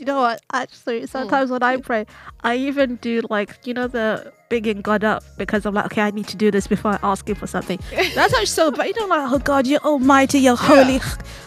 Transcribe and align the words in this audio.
you 0.00 0.06
know 0.06 0.20
what? 0.20 0.40
Actually, 0.52 1.06
sometimes 1.06 1.50
when 1.50 1.62
I 1.62 1.76
pray, 1.76 2.06
I 2.42 2.56
even 2.56 2.96
do 2.96 3.20
like 3.28 3.58
you 3.64 3.74
know 3.74 3.86
the 3.86 4.32
bigging 4.48 4.80
God 4.80 5.04
up 5.04 5.22
because 5.36 5.66
I'm 5.66 5.74
like, 5.74 5.84
okay, 5.86 6.00
I 6.02 6.10
need 6.10 6.26
to 6.28 6.36
do 6.36 6.50
this 6.50 6.66
before 6.66 6.92
I 6.92 6.98
ask 7.02 7.28
Him 7.28 7.36
for 7.36 7.46
something. 7.46 7.78
That's 7.90 8.32
actually 8.32 8.46
so. 8.46 8.70
But 8.70 8.88
you 8.88 8.94
know, 8.98 9.06
like, 9.06 9.30
oh 9.30 9.38
God, 9.38 9.66
you're 9.66 9.80
Almighty, 9.80 10.38
you're 10.40 10.56
holy. 10.56 11.00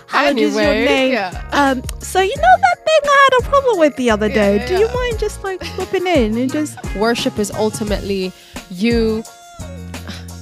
Hallowed 0.08 0.38
is 0.38 0.54
your 0.56 0.64
name. 0.64 1.14
yeah. 1.14 1.50
Um, 1.52 1.84
so 2.00 2.22
you 2.22 2.36
know 2.36 2.56
that 2.62 2.78
thing 2.86 3.00
I 3.04 3.30
had 3.32 3.48
a 3.48 3.50
problem 3.50 3.80
with 3.80 3.96
the 3.96 4.12
other 4.12 4.30
day. 4.30 4.58
Yeah, 4.58 4.68
Do 4.68 4.78
you 4.78 4.88
mind 4.94 5.18
just 5.20 5.44
like 5.44 5.64
slipping 5.64 6.06
in 6.06 6.38
and 6.38 6.52
just 6.52 6.78
Worship 6.96 7.40
is 7.40 7.50
ultimately 7.52 8.32
you 8.70 9.24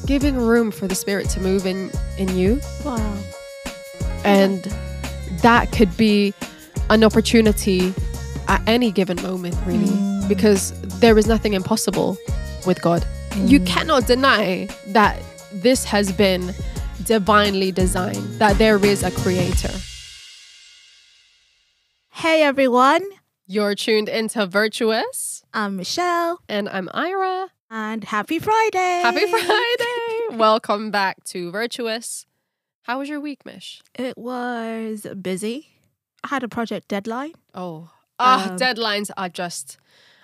giving 0.05 0.35
room 0.35 0.71
for 0.71 0.87
the 0.87 0.95
Spirit 0.95 1.29
to 1.29 1.39
move 1.39 1.65
in 1.65 1.89
in 2.17 2.35
you, 2.35 2.59
wow? 2.83 3.17
and 4.25 4.61
that 5.41 5.71
could 5.71 5.95
be 5.95 6.33
an 6.91 7.03
opportunity 7.05 7.93
at 8.49 8.61
any 8.67 8.91
given 8.91 9.19
moment, 9.23 9.55
really, 9.65 9.87
Mm. 9.87 10.27
because 10.27 10.73
there 10.99 11.17
is 11.17 11.25
nothing 11.25 11.53
impossible 11.53 12.17
with 12.67 12.81
God. 12.81 13.05
You 13.45 13.59
Mm. 13.61 13.65
cannot 13.67 14.07
deny 14.07 14.67
that 14.87 15.17
this 15.53 15.85
has 15.85 16.11
been 16.11 16.53
divinely 17.05 17.71
designed, 17.71 18.39
that 18.39 18.57
there 18.57 18.77
is 18.85 19.03
a 19.03 19.11
creator. 19.11 19.71
Hey 22.09 22.43
everyone, 22.43 23.03
You're 23.47 23.75
tuned 23.75 24.07
into 24.07 24.45
Virtuous, 24.45 25.43
I'm 25.53 25.75
Michelle, 25.77 26.39
and 26.47 26.69
I'm 26.69 26.87
Ira. 26.93 27.49
and 27.69 28.03
happy 28.03 28.37
Friday! 28.39 29.01
Happy 29.01 29.25
Friday! 29.29 30.37
Welcome 30.37 30.91
back 30.91 31.23
to 31.31 31.51
Virtuous. 31.51 32.25
How 32.83 32.99
was 32.99 33.07
your 33.09 33.19
week, 33.21 33.45
Mish? 33.45 33.81
It 33.95 34.17
was 34.17 35.05
busy. 35.21 35.70
I 36.23 36.27
had 36.27 36.43
a 36.43 36.47
project 36.47 36.87
deadline. 36.87 37.33
Oh, 37.55 37.89
ah, 38.19 38.49
Um, 38.51 38.57
deadlines 38.57 39.09
are 39.17 39.29
just. 39.29 39.77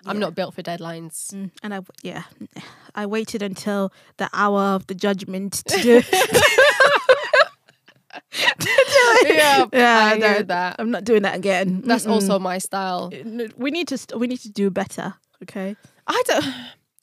I'm 0.06 0.18
yeah. 0.18 0.22
not 0.22 0.36
built 0.36 0.54
for 0.54 0.62
deadlines. 0.62 1.34
Mm, 1.34 1.52
and 1.64 1.74
I 1.74 1.80
yeah, 2.04 2.24
I 2.96 3.06
waited 3.06 3.42
until 3.42 3.92
the 4.18 4.30
hour 4.32 4.62
of 4.76 4.88
the 4.88 4.94
judgment 4.96 5.54
to 5.68 5.82
do. 5.82 6.02
it. 6.04 6.42
Yeah, 9.26 9.66
yeah, 9.74 10.06
I 10.14 10.18
no, 10.18 10.42
that. 10.44 10.76
I'm 10.80 10.92
not 10.92 11.04
doing 11.04 11.24
that 11.24 11.36
again. 11.36 11.82
That's 11.86 12.06
Mm-mm. 12.06 12.12
also 12.12 12.40
my 12.40 12.58
style. 12.58 13.12
We 13.58 13.72
need 13.72 13.88
to 13.90 13.98
st- 13.98 14.20
we 14.20 14.28
need 14.28 14.40
to 14.42 14.50
do 14.50 14.70
better. 14.70 15.16
Okay, 15.44 15.76
I 16.08 16.22
don't. 16.26 16.46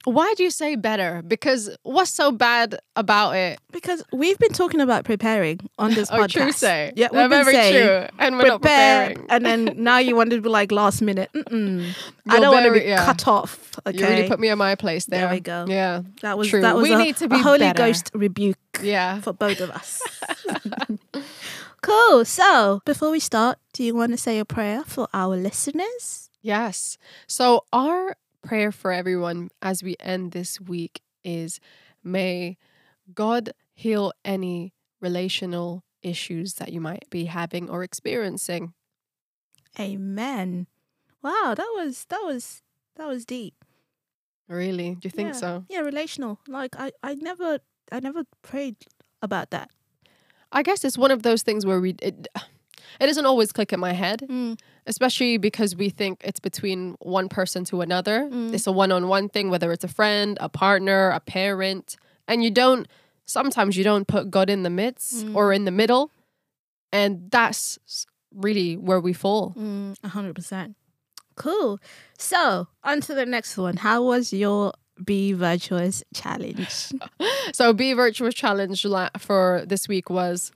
Why 0.05 0.35
do 0.37 0.43
you 0.43 0.51
say 0.51 0.77
better? 0.77 1.23
Because 1.27 1.71
what's 1.83 2.11
so 2.11 2.31
bad 2.31 2.79
about 2.97 3.33
it? 3.37 3.59
because 3.73 4.05
we've 4.13 4.39
been 4.39 4.53
talking 4.53 4.81
about 4.81 5.05
preparing 5.05 5.59
on 5.79 5.95
this 5.95 6.09
Oh, 6.13 6.19
podcast. 6.19 6.31
true 6.31 6.53
say. 6.53 6.93
Yeah, 6.95 7.09
They're 7.11 7.23
we've 7.23 7.31
been 7.31 7.45
very 7.45 7.55
saying 7.57 7.87
true. 8.09 8.17
And 8.21 8.37
we're 8.37 8.47
not 8.47 8.61
prepare, 8.61 9.07
preparing. 9.09 9.31
and 9.31 9.45
then 9.45 9.75
now 9.83 9.99
you 9.99 10.15
want 10.15 10.31
to 10.31 10.41
be 10.41 10.49
like 10.49 10.71
last 10.71 11.03
minute. 11.03 11.29
Mm-mm. 11.35 11.93
I 12.29 12.39
don't 12.39 12.55
want 12.55 12.67
to 12.67 12.73
be 12.73 12.87
yeah. 12.87 13.05
cut 13.05 13.27
off. 13.27 13.73
Okay, 13.87 13.99
You 13.99 14.07
really 14.07 14.29
put 14.29 14.39
me 14.39 14.49
in 14.49 14.59
my 14.59 14.75
place 14.77 15.07
there. 15.07 15.23
There 15.23 15.31
we 15.31 15.41
go. 15.41 15.67
Yeah. 15.69 16.03
that 16.23 16.39
was 16.39 16.49
true. 16.49 16.61
that 16.61 16.77
was 16.77 16.85
We 16.85 16.95
a, 16.95 16.99
need 16.99 17.17
to 17.17 17.29
be 17.29 17.39
Holy 17.39 17.59
better. 17.59 17.77
Ghost 17.79 18.11
rebuke. 18.15 18.59
Yeah. 18.83 19.21
for 19.21 19.33
both 19.33 19.61
of 19.61 19.71
us. 19.71 20.01
cool. 21.83 22.25
So, 22.25 22.81
before 22.85 23.11
we 23.11 23.21
start, 23.21 23.59
do 23.73 23.83
you 23.85 23.95
want 23.95 24.13
to 24.13 24.19
say 24.19 24.39
a 24.39 24.45
prayer 24.45 24.83
for 24.87 25.09
our 25.13 25.37
listeners? 25.37 26.31
Yes. 26.43 26.99
So 27.27 27.65
our 27.73 28.17
prayer 28.45 28.71
for 28.71 28.93
everyone 28.93 29.49
as 29.63 29.83
we 29.83 29.97
end 29.99 30.33
this 30.33 30.61
week 30.61 31.01
is 31.25 31.59
may 32.03 32.57
God 33.13 33.51
heal 33.73 34.13
any 34.25 34.73
relational 35.01 35.83
issues 36.03 36.55
that 36.55 36.73
you 36.73 36.81
might 36.81 37.09
be 37.11 37.25
having 37.25 37.69
or 37.71 37.83
experiencing. 37.83 38.75
Amen. 39.81 40.67
Wow, 41.23 41.55
that 41.57 41.73
was 41.75 42.05
that 42.11 42.21
was 42.23 42.63
that 42.97 43.09
was 43.09 43.25
deep. 43.25 43.55
Really? 44.47 44.95
Do 44.95 45.07
you 45.07 45.11
think 45.11 45.29
yeah. 45.31 45.41
so? 45.41 45.65
Yeah, 45.69 45.81
relational. 45.81 46.39
Like 46.47 46.77
I 46.79 46.93
I 47.03 47.15
never 47.15 47.59
I 47.91 48.01
never 48.01 48.25
prayed 48.43 48.77
about 49.23 49.51
that. 49.51 49.71
I 50.53 50.63
guess 50.63 50.85
it's 50.85 50.99
one 50.99 51.11
of 51.11 51.23
those 51.23 51.43
things 51.43 51.67
where 51.67 51.81
we 51.81 51.97
it, 52.03 52.29
it 53.01 53.07
doesn't 53.07 53.27
always 53.27 53.53
click 53.53 53.73
in 53.73 53.81
my 53.81 53.93
head, 53.93 54.21
Mm, 54.29 54.59
especially 54.87 55.39
because 55.39 55.75
we 55.77 55.89
think 55.91 56.21
it's 56.25 56.41
between 56.41 56.95
one 57.01 57.29
person 57.29 57.65
to 57.67 57.81
another. 57.81 58.29
Mm. 58.31 58.53
It's 58.55 58.67
a 58.67 58.73
one-on-one 58.73 59.29
thing 59.31 59.51
whether 59.51 59.73
it's 59.73 59.85
a 59.85 59.89
friend, 59.89 60.37
a 60.41 60.49
partner, 60.49 61.11
a 61.11 61.21
parent, 61.21 61.97
and 62.29 62.43
you 62.45 62.51
don't 62.51 62.87
sometimes 63.27 63.77
you 63.77 63.85
don't 63.85 64.07
put 64.07 64.31
God 64.31 64.51
in 64.51 64.63
the 64.65 64.71
midst 64.71 65.25
Mm. 65.27 65.35
or 65.35 65.53
in 65.53 65.65
the 65.65 65.71
middle. 65.71 66.11
And 66.93 67.31
that's 67.31 67.79
really 68.35 68.77
where 68.77 69.01
we 69.01 69.13
fall. 69.13 69.55
mm, 69.57 69.97
a 70.05 70.09
hundred 70.09 70.35
percent. 70.35 70.77
Cool. 71.37 71.79
So, 72.19 72.69
on 72.85 73.01
to 73.03 73.15
the 73.15 73.27
next 73.27 73.57
one. 73.57 73.77
How 73.79 74.03
was 74.05 74.33
your 74.33 74.73
Be 75.05 75.33
Virtuous 75.33 76.05
challenge? 76.15 76.93
So, 77.53 77.73
Be 77.73 77.93
Virtuous 77.95 78.35
Challenge 78.35 78.85
la- 78.85 79.09
for 79.19 79.65
this 79.67 79.89
week 79.89 80.11
was 80.11 80.53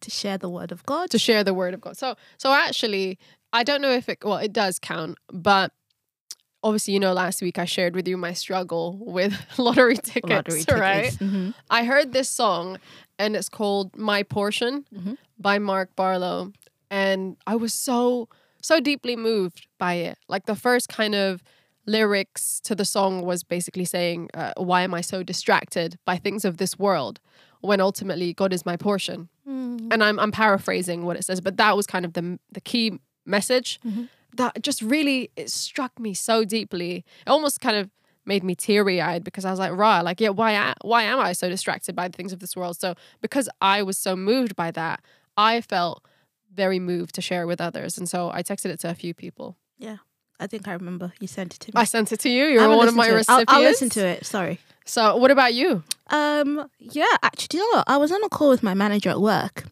to 0.00 0.10
share 0.10 0.38
the 0.38 0.48
word 0.48 0.72
of 0.72 0.84
God. 0.86 1.10
to 1.10 1.18
share 1.18 1.42
the 1.44 1.54
word 1.54 1.74
of 1.74 1.80
God. 1.80 1.96
So, 1.96 2.14
so 2.38 2.52
actually, 2.52 3.18
I 3.52 3.62
don't 3.64 3.80
know 3.82 3.92
if 3.92 4.08
it 4.08 4.18
well, 4.24 4.36
it 4.38 4.52
does 4.52 4.78
count, 4.78 5.18
but 5.32 5.72
obviously, 6.62 6.94
you 6.94 7.00
know, 7.00 7.12
last 7.12 7.40
week 7.42 7.58
I 7.58 7.64
shared 7.64 7.94
with 7.94 8.06
you 8.06 8.16
my 8.16 8.32
struggle 8.32 8.98
with 9.00 9.34
lottery 9.58 9.96
tickets, 9.96 10.28
Lottery 10.30 10.64
right? 10.68 11.04
tickets. 11.04 11.16
Mhm. 11.16 11.54
I 11.70 11.84
heard 11.84 12.12
this 12.12 12.28
song, 12.28 12.78
and 13.18 13.34
it's 13.36 13.48
called 13.48 13.96
"My 13.96 14.22
Portion" 14.22 14.84
Mhm. 14.94 15.16
by 15.38 15.58
Mark 15.58 15.94
Barlow, 15.96 16.52
and 16.90 17.36
I 17.46 17.56
was 17.56 17.72
so 17.72 18.28
so 18.62 18.78
deeply 18.78 19.16
moved 19.16 19.66
by 19.78 19.94
it. 19.94 20.18
Like 20.28 20.44
the 20.46 20.54
first 20.56 20.88
kind 20.90 21.14
of 21.14 21.42
lyrics 21.86 22.60
to 22.60 22.74
the 22.74 22.84
song 22.84 23.22
was 23.22 23.42
basically 23.42 23.86
saying, 23.86 24.28
uh, 24.34 24.52
"Why 24.56 24.82
am 24.82 24.92
I 24.94 25.00
so 25.00 25.22
distracted 25.22 25.98
by 26.04 26.16
things 26.18 26.44
of 26.44 26.58
this 26.58 26.78
world?" 26.78 27.20
When 27.62 27.80
ultimately 27.80 28.32
God 28.32 28.52
is 28.52 28.64
my 28.64 28.76
portion 28.76 29.28
Mm. 29.48 29.88
and 29.92 30.04
I'm 30.04 30.18
I'm 30.18 30.30
paraphrasing 30.32 31.04
what 31.04 31.16
it 31.16 31.24
says, 31.24 31.40
but 31.40 31.56
that 31.56 31.76
was 31.76 31.86
kind 31.86 32.04
of 32.04 32.12
the 32.12 32.38
the 32.52 32.60
key 32.60 32.98
message 33.26 33.80
Mhm. 33.86 34.08
that 34.36 34.62
just 34.62 34.80
really 34.82 35.30
it 35.36 35.50
struck 35.50 35.98
me 35.98 36.14
so 36.14 36.44
deeply. 36.44 37.04
It 37.26 37.30
almost 37.30 37.60
kind 37.60 37.76
of 37.76 37.90
made 38.24 38.44
me 38.44 38.54
teary 38.54 39.00
eyed 39.00 39.24
because 39.24 39.44
I 39.44 39.50
was 39.50 39.58
like, 39.58 39.72
"Rah, 39.72 40.00
like 40.02 40.20
yeah, 40.20 40.28
why 40.30 40.74
why 40.82 41.02
am 41.02 41.18
I 41.18 41.32
so 41.32 41.48
distracted 41.48 41.94
by 41.96 42.08
the 42.08 42.16
things 42.16 42.32
of 42.32 42.38
this 42.38 42.54
world?" 42.56 42.76
So 42.78 42.94
because 43.20 43.48
I 43.60 43.82
was 43.82 43.98
so 43.98 44.14
moved 44.16 44.54
by 44.56 44.70
that, 44.72 45.00
I 45.36 45.60
felt 45.60 46.04
very 46.54 46.78
moved 46.78 47.14
to 47.16 47.20
share 47.22 47.46
with 47.46 47.60
others, 47.60 47.98
and 47.98 48.08
so 48.08 48.30
I 48.32 48.42
texted 48.42 48.66
it 48.66 48.80
to 48.80 48.90
a 48.90 48.94
few 48.94 49.14
people. 49.14 49.56
Yeah. 49.78 49.98
I 50.38 50.46
think 50.46 50.66
I 50.68 50.72
remember 50.72 51.12
you 51.20 51.26
sent 51.26 51.54
it 51.54 51.60
to 51.60 51.68
me. 51.68 51.72
I 51.80 51.84
sent 51.84 52.12
it 52.12 52.20
to 52.20 52.30
you. 52.30 52.46
You're 52.46 52.66
one 52.74 52.88
of 52.88 52.94
my 52.94 53.06
it. 53.06 53.10
I'll, 53.10 53.14
recipients. 53.16 53.52
I'll 53.52 53.60
listen 53.62 53.90
to 53.90 54.06
it. 54.06 54.24
Sorry. 54.24 54.58
So, 54.90 55.16
what 55.16 55.30
about 55.30 55.54
you? 55.54 55.82
Um. 56.08 56.68
Yeah. 56.80 57.04
Actually, 57.22 57.60
you 57.60 57.74
know? 57.76 57.84
I 57.86 57.96
was 57.96 58.10
on 58.10 58.22
a 58.24 58.28
call 58.28 58.48
with 58.50 58.62
my 58.64 58.74
manager 58.74 59.10
at 59.10 59.20
work, 59.20 59.64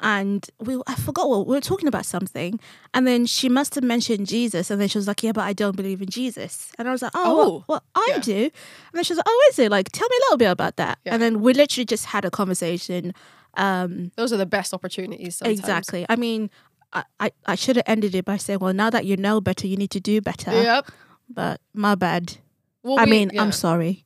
and 0.00 0.48
we 0.60 0.80
I 0.86 0.94
forgot 0.94 1.28
what 1.28 1.46
we 1.46 1.54
were 1.54 1.60
talking 1.60 1.88
about 1.88 2.06
something, 2.06 2.58
and 2.94 3.06
then 3.06 3.26
she 3.26 3.50
must 3.50 3.74
have 3.74 3.84
mentioned 3.84 4.26
Jesus, 4.28 4.70
and 4.70 4.80
then 4.80 4.88
she 4.88 4.96
was 4.96 5.06
like, 5.06 5.22
"Yeah, 5.22 5.32
but 5.32 5.42
I 5.44 5.52
don't 5.52 5.76
believe 5.76 6.00
in 6.00 6.08
Jesus," 6.08 6.72
and 6.78 6.88
I 6.88 6.92
was 6.92 7.02
like, 7.02 7.12
"Oh, 7.14 7.20
Oh. 7.24 7.36
well, 7.36 7.64
well, 7.68 7.82
I 7.94 8.06
Yeah. 8.12 8.18
do," 8.20 8.42
and 8.44 8.94
then 8.94 9.04
she 9.04 9.12
was 9.12 9.18
like, 9.18 9.26
"Oh, 9.28 9.48
is 9.50 9.58
it? 9.58 9.70
Like, 9.70 9.92
tell 9.92 10.08
me 10.08 10.16
a 10.16 10.22
little 10.24 10.38
bit 10.38 10.50
about 10.50 10.76
that." 10.76 10.98
Yeah. 11.04 11.12
And 11.14 11.22
then 11.22 11.42
we 11.42 11.52
literally 11.52 11.84
just 11.84 12.06
had 12.06 12.24
a 12.24 12.30
conversation. 12.30 13.12
Um. 13.58 14.10
Those 14.16 14.32
are 14.32 14.38
the 14.38 14.46
best 14.46 14.72
opportunities. 14.72 15.36
Sometimes. 15.36 15.58
Exactly. 15.58 16.06
I 16.08 16.16
mean. 16.16 16.50
I, 16.94 17.04
I, 17.20 17.30
I 17.46 17.54
should 17.54 17.76
have 17.76 17.86
ended 17.88 18.14
it 18.14 18.26
by 18.26 18.36
saying, 18.36 18.58
well, 18.58 18.74
now 18.74 18.90
that 18.90 19.06
you 19.06 19.16
know 19.16 19.40
better, 19.40 19.66
you 19.66 19.78
need 19.78 19.88
to 19.92 19.98
do 20.00 20.20
better. 20.20 20.52
Yep. 20.52 20.90
But 21.26 21.58
my 21.72 21.94
bad. 21.94 22.36
Well, 22.82 22.98
I 22.98 23.04
we- 23.06 23.10
mean, 23.12 23.30
yeah. 23.32 23.40
I'm 23.42 23.50
sorry. 23.50 24.04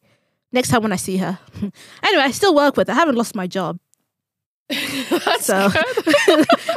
Next 0.53 0.69
time 0.69 0.83
when 0.83 0.93
I 0.93 0.97
see 0.97 1.17
her. 1.19 1.39
anyway, 2.03 2.23
I 2.23 2.31
still 2.31 2.55
work 2.55 2.77
with 2.77 2.89
her. 2.89 2.93
I 2.93 2.97
haven't 2.97 3.17
lost 3.17 3.34
my 3.34 3.47
job. 3.47 3.79
So. 5.41 5.69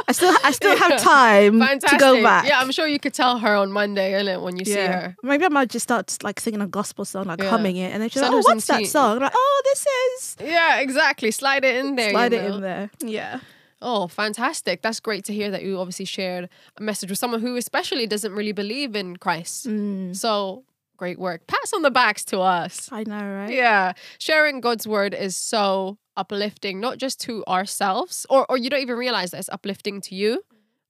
I 0.08 0.12
still 0.12 0.34
I 0.44 0.52
still 0.52 0.74
Yeah. 0.74 0.88
have 0.88 1.00
time 1.00 1.58
Fantastic. 1.58 1.98
to 1.98 2.04
go 2.04 2.22
back. 2.22 2.46
Yeah, 2.46 2.60
I'm 2.60 2.70
sure 2.70 2.86
you 2.86 2.98
could 3.00 3.14
tell 3.14 3.38
her 3.38 3.54
on 3.56 3.72
Monday, 3.72 4.12
innit, 4.12 4.42
when 4.42 4.56
you 4.56 4.64
see 4.64 4.74
her. 4.74 5.16
Maybe 5.22 5.44
I 5.44 5.48
might 5.48 5.70
just 5.70 5.82
start 5.84 6.16
like 6.22 6.38
singing 6.40 6.60
a 6.60 6.66
gospel 6.68 7.04
song, 7.04 7.24
like 7.26 7.40
Yeah. 7.42 7.50
humming 7.50 7.76
it, 7.76 7.92
and 7.92 8.00
then 8.02 8.08
she's 8.08 8.22
like, 8.22 8.30
"Oh, 8.32 8.38
what's 8.44 8.66
that 8.66 8.86
song?" 8.86 9.16
I'm 9.16 9.22
like, 9.22 9.32
"Oh, 9.34 9.62
this 9.64 9.86
is." 9.86 10.36
Yeah, 10.40 10.78
exactly. 10.80 11.30
Slide 11.32 11.64
it 11.64 11.76
in 11.84 11.96
there. 11.96 12.10
Slide 12.10 12.32
it 12.32 12.42
know. 12.48 12.54
in 12.56 12.60
there. 12.60 12.90
Yeah. 13.00 13.40
Oh, 13.82 14.06
fantastic. 14.08 14.82
That's 14.82 15.00
great 15.00 15.24
to 15.24 15.32
hear 15.32 15.50
that 15.50 15.62
you 15.62 15.78
obviously 15.78 16.04
shared 16.04 16.48
a 16.76 16.82
message 16.82 17.08
with 17.10 17.18
someone 17.18 17.40
who 17.40 17.56
especially 17.56 18.06
doesn't 18.06 18.32
really 18.32 18.52
believe 18.52 18.94
in 18.94 19.16
Christ. 19.16 19.66
Mm, 19.66 20.14
So 20.14 20.64
great 21.00 21.18
work. 21.18 21.46
Pats 21.46 21.72
on 21.72 21.80
the 21.80 21.90
backs 21.90 22.24
to 22.26 22.40
us. 22.40 22.90
I 22.92 23.04
know, 23.04 23.24
right? 23.40 23.50
Yeah. 23.50 23.94
Sharing 24.18 24.60
God's 24.60 24.86
word 24.86 25.14
is 25.14 25.34
so 25.34 25.96
uplifting, 26.14 26.78
not 26.78 26.98
just 26.98 27.18
to 27.22 27.42
ourselves, 27.48 28.26
or, 28.28 28.44
or 28.50 28.58
you 28.58 28.68
don't 28.68 28.82
even 28.82 28.96
realize 28.98 29.30
that 29.30 29.38
it's 29.38 29.48
uplifting 29.48 30.02
to 30.02 30.14
you, 30.14 30.42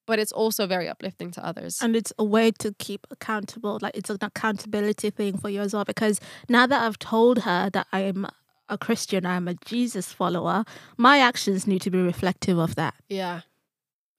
but 0.09 0.19
it's 0.19 0.33
also 0.33 0.67
very 0.67 0.89
uplifting 0.89 1.31
to 1.31 1.47
others. 1.47 1.79
And 1.81 1.95
it's 1.95 2.13
a 2.19 2.25
way 2.25 2.51
to 2.59 2.75
keep 2.81 3.07
accountable. 3.13 3.79
Like 3.81 3.97
it's 3.97 4.11
an 4.11 4.19
accountability 4.21 5.11
thing 5.11 5.39
for 5.39 5.49
you 5.49 5.61
as 5.61 5.73
well. 5.75 5.85
Because 5.85 6.21
now 6.49 6.67
that 6.67 6.83
I've 6.85 6.99
told 6.99 7.39
her 7.43 7.71
that 7.71 7.87
I'm 7.93 8.27
a 8.69 8.77
Christian, 8.77 9.25
I'm 9.25 9.47
a 9.47 9.55
Jesus 9.65 10.13
follower, 10.13 10.65
my 10.97 11.19
actions 11.21 11.69
need 11.69 11.83
to 11.83 11.91
be 11.91 12.03
reflective 12.03 12.59
of 12.59 12.75
that. 12.75 12.95
Yeah. 13.09 13.43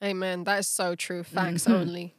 Amen. 0.01 0.45
That 0.45 0.59
is 0.59 0.69
so 0.69 0.95
true. 0.95 1.23
Facts 1.23 1.65
Mhm. 1.65 1.73
only. 1.81 2.15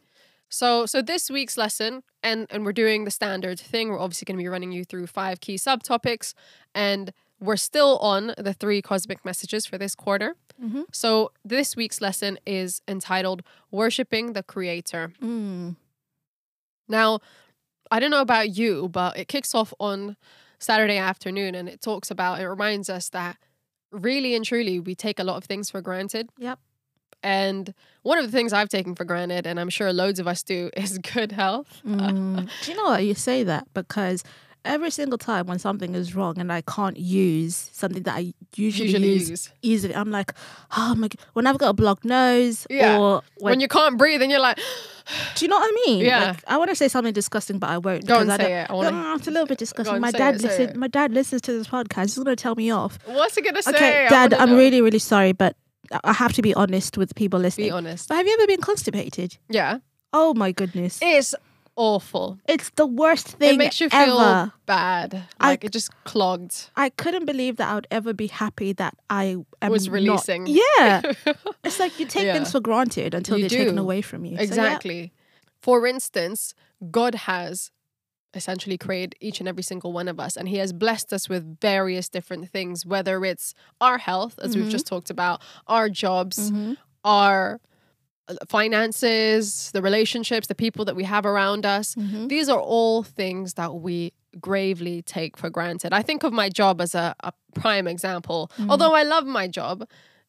So 0.53 0.85
so 0.85 1.01
this 1.01 1.31
week's 1.31 1.57
lesson, 1.57 2.03
and 2.21 2.45
and 2.51 2.63
we're 2.63 2.73
doing 2.73 3.05
the 3.05 3.11
standard 3.11 3.59
thing. 3.59 3.89
We're 3.89 3.99
obviously 3.99 4.25
going 4.25 4.37
to 4.37 4.43
be 4.43 4.47
running 4.47 4.71
you 4.71 4.83
through 4.85 5.07
five 5.07 5.41
key 5.41 5.55
subtopics, 5.55 6.35
and 6.75 7.11
we're 7.39 7.57
still 7.57 7.97
on 7.97 8.35
the 8.37 8.53
three 8.53 8.79
cosmic 8.81 9.25
messages 9.25 9.65
for 9.65 9.79
this 9.79 9.95
quarter. 9.95 10.35
Mhm. 10.61 10.85
So 10.93 11.31
this 11.43 11.75
week's 11.75 12.01
lesson 12.01 12.37
is 12.45 12.83
entitled 12.87 13.41
"Worshipping 13.71 14.33
the 14.33 14.43
Creator." 14.43 15.13
Mm. 15.19 15.75
Now, 16.87 17.19
I 17.89 17.99
don't 17.99 18.11
know 18.11 18.21
about 18.21 18.55
you, 18.55 18.89
but 18.89 19.17
it 19.17 19.27
kicks 19.27 19.55
off 19.55 19.73
on 19.79 20.17
Saturday 20.59 20.97
afternoon, 20.97 21.55
and 21.55 21.67
it 21.67 21.81
talks 21.81 22.11
about 22.11 22.39
it 22.39 22.47
reminds 22.47 22.89
us 22.91 23.09
that 23.09 23.37
really 23.91 24.35
and 24.35 24.45
truly 24.45 24.79
we 24.79 24.93
take 24.93 25.17
a 25.17 25.23
lot 25.23 25.37
of 25.37 25.45
things 25.45 25.71
for 25.71 25.81
granted. 25.81 26.29
Yep. 26.37 26.59
And 27.23 27.73
one 28.01 28.17
of 28.17 28.25
the 28.25 28.31
things 28.31 28.51
I've 28.53 28.69
taken 28.69 28.95
for 28.95 29.05
granted, 29.05 29.47
and 29.47 29.59
I'm 29.59 29.69
sure 29.69 29.91
loads 29.93 30.19
of 30.19 30.27
us 30.27 30.43
do, 30.43 30.69
is 30.77 30.97
good 30.97 31.31
health. 31.31 31.81
Mm. 31.85 32.49
Do 32.63 32.71
you 32.71 32.77
know 32.77 32.83
what? 32.85 33.03
You 33.05 33.15
say 33.15 33.43
that 33.43 33.67
because 33.73 34.23
every 34.65 34.89
single 34.91 35.17
time 35.17 35.45
when 35.45 35.59
something 35.59 35.93
is 35.93 36.15
wrong 36.15 36.37
and 36.39 36.49
I 36.51 36.61
can't 36.61 36.95
use 36.97 37.69
something 37.73 38.03
that 38.03 38.15
I 38.15 38.33
usually, 38.55 38.89
Usually 38.89 39.11
use, 39.13 39.29
use. 39.29 39.51
easily, 39.61 39.93
I'm 39.95 40.09
like, 40.09 40.33
oh 40.77 40.95
my 40.95 41.09
god. 41.09 41.17
When 41.33 41.47
I've 41.47 41.57
got 41.57 41.69
a 41.69 41.73
blocked 41.73 42.05
nose, 42.05 42.65
Yeah. 42.69 42.97
or 42.97 43.23
When, 43.39 43.51
when, 43.53 43.59
you 43.59 43.67
can't 43.67 43.97
breathe 43.97 44.21
and 44.21 44.31
you're 44.31 44.39
like, 44.39 44.57
do 45.35 45.43
you 45.45 45.49
know 45.49 45.57
what 45.57 45.69
I 45.69 45.83
mean? 45.85 46.05
Yeah. 46.05 46.27
Like, 46.31 46.43
I 46.47 46.57
want 46.57 46.69
to 46.69 46.75
say 46.77 46.87
something 46.87 47.11
disgusting, 47.13 47.59
but 47.59 47.71
I 47.71 47.77
won't. 47.77 48.05
Go 48.05 48.19
and 48.19 48.31
I 48.31 48.37
say 48.37 48.43
don't- 48.43 48.51
it. 48.51 48.69
I 48.69 48.73
wanna- 48.73 48.91
No, 48.91 49.15
it's 49.15 49.27
a 49.27 49.31
little 49.31 49.47
bit 49.47 49.57
disgusting. 49.57 49.99
My 49.99 50.11
dad 50.11 50.35
it, 50.35 50.41
listen. 50.43 50.79
My 50.79 50.87
dad 50.87 51.11
listens 51.11 51.41
to 51.41 51.51
this 51.51 51.67
podcast. 51.67 52.03
He's 52.03 52.17
gonna 52.17 52.35
tell 52.37 52.55
me 52.55 52.71
off. 52.71 52.99
what's 53.05 53.35
he 53.35 53.41
gonna 53.41 53.61
say? 53.63 53.71
Okay, 53.75 54.07
Dad, 54.09 54.33
I'm 54.33 54.51
know. 54.51 54.57
really, 54.57 54.81
really 54.81 54.99
sorry, 54.99 55.33
but 55.33 55.57
I- 55.93 55.99
I 56.03 56.13
have 56.13 56.33
to 56.33 56.41
be 56.41 56.53
honest 56.53 56.97
with 56.97 57.15
people 57.15 57.39
listening. 57.39 57.67
Be 57.67 57.71
honest. 57.71 58.09
But 58.09 58.15
have 58.17 58.27
you 58.27 58.33
ever 58.33 58.47
been 58.47 58.61
constipated? 58.61 59.37
Yeah. 59.49 59.79
Oh 60.11 60.33
my 60.33 60.51
goodness, 60.51 60.99
It's 61.01 61.33
awful. 61.75 62.37
it's 62.47 62.69
the 62.75 62.85
worst 62.85 63.27
thing 63.29 63.55
it 63.55 63.57
makes 63.57 63.81
you 63.81 63.89
feel 63.89 64.19
ever. 64.19 64.53
bad. 64.67 65.23
I- 65.39 65.49
Like 65.49 65.63
it 65.63 65.71
just 65.71 65.89
clogged. 66.03 66.69
I 66.75 66.89
couldn't 66.89 67.25
believe 67.25 67.57
that 67.57 67.69
I 67.69 67.75
would 67.75 67.87
ever 67.89 68.13
be 68.13 68.27
happy 68.27 68.73
that 68.73 68.93
I 69.09 69.37
am 69.61 69.71
Was 69.71 69.87
not- 69.87 69.93
releasing. 69.93 70.45
Yeah, 70.47 71.01
it's 71.63 71.79
like 71.79 71.99
you 71.99 72.05
take 72.05 72.25
Yeah. 72.25 72.33
things 72.33 72.51
for 72.51 72.59
granted 72.59 73.13
until 73.15 73.37
You 73.37 73.49
they're 73.49 73.59
taken 73.59 73.77
away 73.79 74.01
from 74.01 74.23
you. 74.25 74.35
So, 74.37 74.41
yeah. 74.43 74.47
Exactly. 74.47 75.13
For 75.61 75.87
instance, 75.87 76.53
God 76.91 77.15
has 77.15 77.71
essentially 78.35 78.77
created 78.77 79.15
each 79.21 79.39
and 79.39 79.47
every 79.47 79.63
single 79.63 79.91
one 79.93 80.07
of 80.07 80.19
us, 80.19 80.35
and 80.37 80.47
He 80.49 80.57
has 80.57 80.73
blessed 80.73 81.13
us 81.13 81.29
with 81.29 81.59
various 81.59 82.09
different 82.09 82.49
things, 82.49 82.85
whether 82.85 83.23
it's 83.25 83.53
our 83.81 83.97
health, 83.97 84.39
as 84.41 84.55
we've 84.55 84.65
Mhm. 84.65 84.71
just 84.71 84.87
talked 84.87 85.09
about, 85.09 85.41
our 85.67 85.89
jobs, 85.89 86.51
Mhm. 86.51 86.77
our 87.03 87.59
uh, 88.29 88.35
finances, 88.47 89.69
the 89.73 89.81
relationships, 89.81 90.47
the 90.47 90.55
people 90.55 90.85
that 90.85 90.95
we 90.95 91.03
have 91.03 91.25
around 91.25 91.65
us. 91.65 91.93
Mhm. 91.95 92.29
These 92.29 92.47
are 92.47 92.59
all 92.59 93.03
things 93.03 93.55
that 93.55 93.75
we 93.75 94.13
gravely 94.39 95.01
take 95.01 95.35
for 95.37 95.49
granted. 95.49 95.91
I 95.93 96.01
think 96.01 96.23
of 96.23 96.31
my 96.31 96.47
job 96.49 96.79
as 96.79 96.95
a, 96.95 97.13
a 97.21 97.33
prime 97.53 97.85
example. 97.85 98.49
Mm. 98.57 98.69
Although 98.71 98.93
I 98.93 99.03
love 99.03 99.25
my 99.25 99.47
job, 99.49 99.87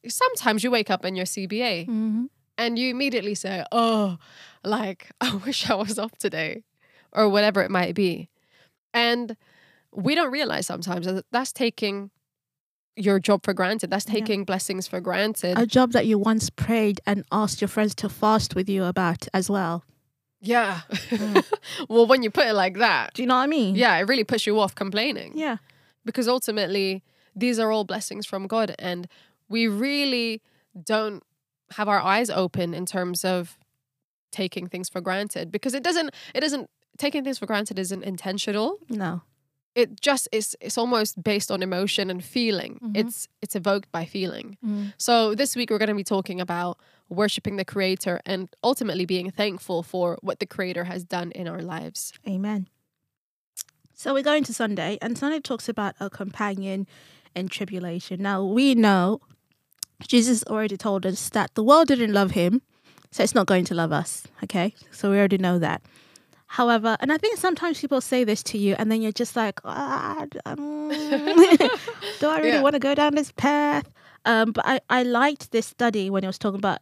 sometimes 0.09 0.65
you 0.65 0.71
wake 0.73 0.91
up 0.91 1.05
and 1.05 1.17
you're 1.17 1.25
CBA 1.27 1.87
Mhm. 1.87 2.27
and 2.59 2.79
you 2.79 2.91
immediately 2.91 3.35
say, 3.37 3.65
"Oh, 3.71 4.19
like 4.65 5.11
I 5.21 5.37
wish 5.37 5.71
I 5.71 5.75
was 5.75 5.97
off 5.99 6.19
today," 6.19 6.65
or 7.15 7.29
whatever 7.29 7.63
it 7.63 7.71
might 7.71 7.95
be, 7.95 8.29
and 8.93 9.37
we 9.93 10.15
don't 10.15 10.33
realize 10.33 10.67
sometimes 10.67 11.07
that 11.07 11.25
that's 11.31 11.53
taking 11.53 12.11
your 12.97 13.19
job 13.19 13.45
for 13.45 13.53
granted. 13.55 13.91
That's 13.91 14.07
Yeah. 14.07 14.15
taking 14.21 14.45
blessings 14.45 14.87
for 14.87 15.01
granted. 15.01 15.59
A 15.59 15.67
job 15.67 15.93
that 15.93 16.07
you 16.07 16.19
once 16.19 16.51
prayed 16.51 17.01
and 17.07 17.25
asked 17.33 17.61
your 17.61 17.69
friends 17.69 17.95
to 17.97 18.09
fast 18.09 18.55
with 18.55 18.69
you 18.69 18.85
about 18.85 19.27
as 19.35 19.51
well. 19.51 19.85
yeah. 20.41 20.83
Mm. 21.11 21.45
well, 21.89 22.07
when 22.07 22.23
you 22.23 22.31
put 22.31 22.47
it 22.47 22.53
like 22.53 22.77
that, 22.79 23.15
Do 23.15 23.23
you 23.23 23.27
know 23.29 23.37
what 23.37 23.43
I 23.45 23.47
mean? 23.47 23.75
yeah, 23.77 23.97
it 23.97 24.03
really 24.09 24.25
puts 24.25 24.47
you 24.47 24.61
off 24.61 24.75
complaining. 24.75 25.33
Yeah. 25.37 25.57
because 26.05 26.29
ultimately 26.29 27.03
these 27.35 27.59
are 27.59 27.71
all 27.73 27.85
blessings 27.85 28.27
from 28.27 28.47
God 28.47 28.75
and 28.79 29.09
we 29.49 29.67
really 29.69 30.43
don't 30.85 31.23
have 31.73 31.89
our 31.89 31.99
eyes 32.01 32.29
open 32.31 32.75
in 32.75 32.85
terms 32.87 33.25
of 33.25 33.59
taking 34.31 34.69
things 34.69 34.89
for 34.89 35.01
granted 35.01 35.51
because 35.51 35.73
it 35.75 35.83
doesn't 35.83 36.11
it 36.35 36.41
doesn't 36.41 36.69
taking 36.99 37.25
things 37.25 37.39
for 37.39 37.47
granted 37.47 37.79
isn't 37.79 38.03
intentional 38.05 38.79
No. 38.89 39.23
it 39.75 40.01
just 40.01 40.29
is 40.33 40.57
it's 40.61 40.79
almost 40.79 41.23
based 41.23 41.51
on 41.51 41.63
emotion 41.63 42.11
and 42.11 42.23
feeling 42.25 42.79
Mhm. 42.83 42.97
it's 42.97 43.29
it's 43.43 43.57
evoked 43.57 43.91
by 43.93 44.05
feeling 44.05 44.57
Mm. 44.65 44.93
so 44.99 45.35
this 45.35 45.57
week 45.57 45.71
we're 45.71 45.79
going 45.79 45.89
to 45.89 45.95
be 45.95 46.05
talking 46.05 46.41
about 46.41 46.79
worshiping 47.09 47.57
the 47.57 47.65
creator 47.65 48.21
and 48.25 48.49
ultimately 48.63 49.05
being 49.07 49.31
thankful 49.31 49.83
for 49.83 50.19
what 50.23 50.39
the 50.39 50.47
creator 50.47 50.85
has 50.85 51.05
done 51.05 51.31
in 51.33 51.47
our 51.49 51.61
lives 51.63 52.13
Amen. 52.29 52.69
So 53.97 54.13
we're 54.13 54.25
going 54.25 54.43
to 54.45 54.53
Sunday, 54.53 54.99
and 55.01 55.17
Sunday 55.17 55.39
talks 55.41 55.69
about 55.69 55.95
a 56.01 56.11
companion 56.11 56.87
in 57.35 57.49
tribulation. 57.49 58.21
Now 58.21 58.45
we 58.45 58.75
know 58.75 59.21
Jesus 60.07 60.43
already 60.45 60.77
told 60.77 61.07
us 61.07 61.29
that 61.31 61.55
the 61.55 61.63
world 61.63 61.89
didn't 61.89 62.13
love 62.13 62.33
him, 62.33 62.61
so 63.13 63.23
it's 63.23 63.35
not 63.37 63.47
going 63.47 63.65
to 63.67 63.75
love 63.75 63.93
us. 63.93 64.27
Okay, 64.43 64.75
so 64.91 65.11
we 65.11 65.17
already 65.19 65.39
know 65.39 65.59
that. 65.61 65.81
However, 66.59 66.97
and 67.01 67.11
I 67.13 67.19
think 67.19 67.37
sometimes 67.39 67.81
people 67.81 68.01
say 68.01 68.23
this 68.23 68.43
to 68.45 68.59
you, 68.59 68.77
and 68.79 68.87
then 68.91 69.03
you're 69.03 69.19
just 69.25 69.35
like, 69.35 69.59
ah, 69.65 70.25
um, 70.47 70.89
do 72.21 72.29
I 72.29 72.39
really 72.39 72.51
Yeah. 72.59 72.63
want 72.63 72.75
to 72.75 72.79
go 72.89 72.95
down 72.95 73.15
this 73.17 73.33
path? 73.33 73.87
Um, 74.25 74.53
but 74.53 74.65
I, 74.65 74.81
I 74.89 75.03
liked 75.03 75.51
this 75.51 75.67
study 75.67 76.11
when 76.11 76.23
it 76.23 76.29
was 76.29 76.39
talking 76.39 76.61
about 76.61 76.79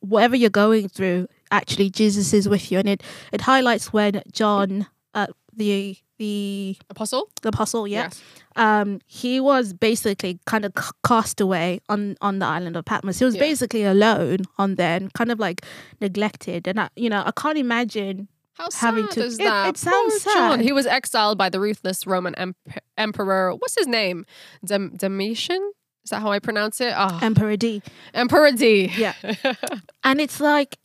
whatever 0.00 0.34
you're 0.36 0.50
going 0.64 0.88
through, 0.88 1.28
actually 1.50 1.90
Jesus 1.90 2.32
is 2.32 2.48
with 2.48 2.72
you, 2.72 2.78
and 2.78 2.88
it 2.88 3.02
it 3.32 3.40
highlights 3.42 3.92
when 3.92 4.22
John, 4.32 4.86
uh, 5.14 5.26
the 5.54 5.96
the 6.18 6.76
apostle 6.88 7.28
the 7.42 7.48
apostle, 7.50 7.86
yeah, 7.86 8.04
Yes. 8.04 8.22
um, 8.56 9.00
he 9.06 9.40
was 9.40 9.74
basically 9.74 10.38
kind 10.46 10.64
of 10.64 10.72
cast 11.06 11.40
away 11.40 11.80
on 11.90 12.16
on 12.22 12.38
the 12.38 12.46
island 12.46 12.76
of 12.76 12.84
Patmos. 12.86 13.18
He 13.18 13.26
was 13.26 13.34
Yeah. 13.36 13.48
basically 13.50 13.84
alone 13.84 14.38
on 14.56 14.76
there 14.76 14.96
and 14.96 15.12
kind 15.12 15.30
of 15.30 15.38
like 15.38 15.60
neglected. 16.00 16.66
And 16.66 16.80
I, 16.80 16.88
you 16.96 17.10
know, 17.10 17.22
I 17.26 17.32
can't 17.42 17.58
imagine. 17.58 18.28
How 18.58 18.68
having 18.74 19.04
sad 19.06 19.12
to- 19.14 19.24
is 19.24 19.38
that? 19.38 19.68
it 19.70 19.76
sounds 19.76 20.22
Poor 20.24 20.32
John. 20.34 20.58
sad. 20.58 20.60
He 20.60 20.72
was 20.72 20.86
exiled 20.86 21.36
by 21.38 21.48
the 21.48 21.60
ruthless 21.60 22.06
Roman 22.06 22.34
emp- 22.36 22.56
emperor. 22.96 23.54
What's 23.54 23.76
his 23.76 23.86
name? 23.86 24.24
Dem- 24.64 24.94
Domitian? 24.96 25.72
Is 26.04 26.10
that 26.10 26.22
how 26.22 26.30
I 26.30 26.38
pronounce 26.38 26.80
it? 26.80 26.92
Ah, 26.96 27.18
Emperor 27.22 27.56
D. 27.56 27.82
Emperor 28.14 28.52
D. 28.52 28.90
Yeah. 28.96 29.14
And 30.04 30.20
it's 30.20 30.38
like, 30.40 30.78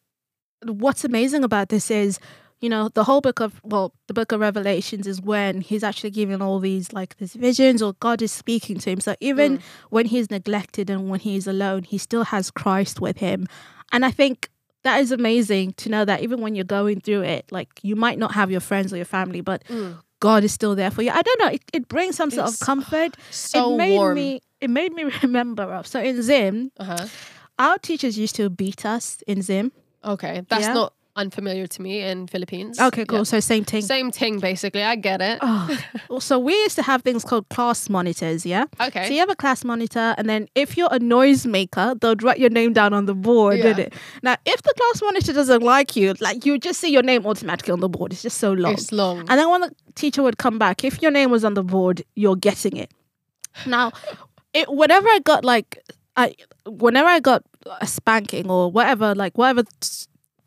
what's 0.65 1.03
amazing 1.05 1.43
about 1.43 1.69
this 1.69 1.91
is, 1.91 2.19
you 2.59 2.69
know, 2.69 2.89
the 2.89 3.03
whole 3.03 3.21
book 3.21 3.39
of, 3.39 3.59
well, 3.63 3.93
the 4.07 4.13
book 4.13 4.31
of 4.31 4.39
Revelations 4.39 5.05
is 5.07 5.21
when 5.21 5.61
he's 5.61 5.83
actually 5.83 6.09
giving 6.11 6.41
all 6.41 6.59
these, 6.59 6.91
like, 6.91 7.17
these 7.17 7.33
visions 7.33 7.81
or 7.83 7.93
God 7.99 8.21
is 8.21 8.31
speaking 8.31 8.79
to 8.79 8.89
him. 8.91 8.99
So 8.99 9.15
even 9.19 9.57
Mm. 9.57 9.61
when 9.91 10.05
he's 10.07 10.29
neglected 10.31 10.89
and 10.89 11.09
when 11.09 11.19
he's 11.19 11.47
alone, 11.47 11.83
he 11.83 11.97
still 11.99 12.25
has 12.25 12.49
Christ 12.51 12.99
with 12.99 13.17
him. 13.17 13.47
And 13.91 14.03
I 14.05 14.11
think 14.11 14.49
that 14.83 14.99
is 15.01 15.11
amazing 15.11 15.73
to 15.73 15.89
know 15.89 16.05
that 16.05 16.21
even 16.21 16.41
when 16.41 16.55
you're 16.55 16.65
going 16.65 16.99
through 17.01 17.21
it, 17.21 17.45
like, 17.51 17.69
you 17.83 17.95
might 17.95 18.17
not 18.19 18.33
have 18.33 18.49
your 18.51 18.59
friends 18.61 18.91
or 18.91 18.95
your 18.97 19.05
family, 19.05 19.41
but 19.41 19.63
Mm. 19.69 19.97
God 20.19 20.43
is 20.43 20.51
still 20.51 20.75
there 20.75 20.91
for 20.91 21.01
you. 21.01 21.09
I 21.09 21.21
don't 21.23 21.39
know. 21.39 21.47
It, 21.47 21.61
it 21.73 21.87
brings 21.87 22.15
some 22.15 22.29
sort 22.29 22.47
of 22.47 22.59
comfort. 22.71 23.15
So 23.31 23.73
it 23.73 23.77
made 23.77 23.97
warm. 23.97 24.15
me. 24.15 24.41
It 24.59 24.69
made 24.69 24.93
me 24.93 25.03
remember 25.23 25.63
of. 25.63 25.87
So 25.87 25.99
in 25.99 26.21
Zim, 26.21 26.71
uh-huh. 26.77 27.07
our 27.57 27.77
teachers 27.79 28.17
used 28.19 28.35
to 28.35 28.49
beat 28.49 28.85
us 28.85 29.23
in 29.25 29.41
Zim. 29.41 29.71
Okay, 30.05 30.43
that's 30.47 30.65
Yeah. 30.67 30.73
not 30.73 30.93
unfamiliar 31.21 31.67
to 31.67 31.81
me 31.81 32.01
in 32.01 32.27
Philippines. 32.27 32.79
Okay, 32.79 33.05
cool. 33.05 33.19
Yeah. 33.19 33.23
So 33.23 33.39
same 33.39 33.63
thing. 33.63 33.81
Same 33.81 34.11
thing, 34.11 34.39
basically. 34.39 34.83
I 34.83 34.95
get 34.95 35.21
it. 35.21 35.39
Oh, 35.41 36.19
so 36.19 36.37
we 36.39 36.53
used 36.53 36.75
to 36.75 36.83
have 36.83 37.01
things 37.03 37.23
called 37.23 37.47
class 37.49 37.89
monitors, 37.89 38.45
yeah? 38.45 38.65
Okay. 38.81 39.05
So 39.07 39.13
you 39.13 39.19
have 39.19 39.29
a 39.29 39.35
class 39.35 39.63
monitor, 39.63 40.15
and 40.17 40.27
then 40.29 40.47
if 40.55 40.75
you're 40.77 40.89
a 40.91 40.99
noise 40.99 41.45
maker, 41.45 41.95
they'll 42.01 42.15
write 42.21 42.39
your 42.39 42.49
name 42.49 42.73
down 42.73 42.93
on 42.93 43.05
the 43.05 43.15
board, 43.15 43.57
Yeah. 43.57 43.63
did 43.63 43.79
it? 43.79 43.93
Now, 44.23 44.35
if 44.45 44.61
the 44.61 44.73
class 44.77 45.01
monitor 45.01 45.33
doesn't 45.33 45.63
like 45.63 45.95
you, 45.95 46.13
like 46.19 46.45
you 46.45 46.57
just 46.57 46.79
see 46.79 46.91
your 46.91 47.03
name 47.03 47.25
automatically 47.25 47.71
on 47.71 47.79
the 47.79 47.89
board. 47.89 48.11
It's 48.13 48.21
just 48.23 48.37
so 48.39 48.51
long. 48.53 48.73
It's 48.73 48.91
long. 48.91 49.19
And 49.19 49.39
then 49.39 49.49
when 49.49 49.61
the 49.61 49.71
teacher 49.95 50.23
would 50.23 50.37
come 50.37 50.57
back, 50.59 50.83
if 50.83 51.01
your 51.01 51.11
name 51.11 51.31
was 51.31 51.43
on 51.45 51.53
the 51.53 51.63
board, 51.63 52.03
you're 52.15 52.35
getting 52.35 52.75
it. 52.77 52.91
Now, 53.65 53.91
it 54.53 54.67
whenever 54.71 55.07
I 55.07 55.19
got 55.19 55.43
like, 55.45 55.77
I 56.15 56.35
whenever 56.65 57.07
I 57.07 57.19
got 57.19 57.43
a 57.79 57.87
spanking 57.87 58.49
or 58.49 58.71
whatever, 58.71 59.13
like 59.15 59.37
whatever 59.37 59.63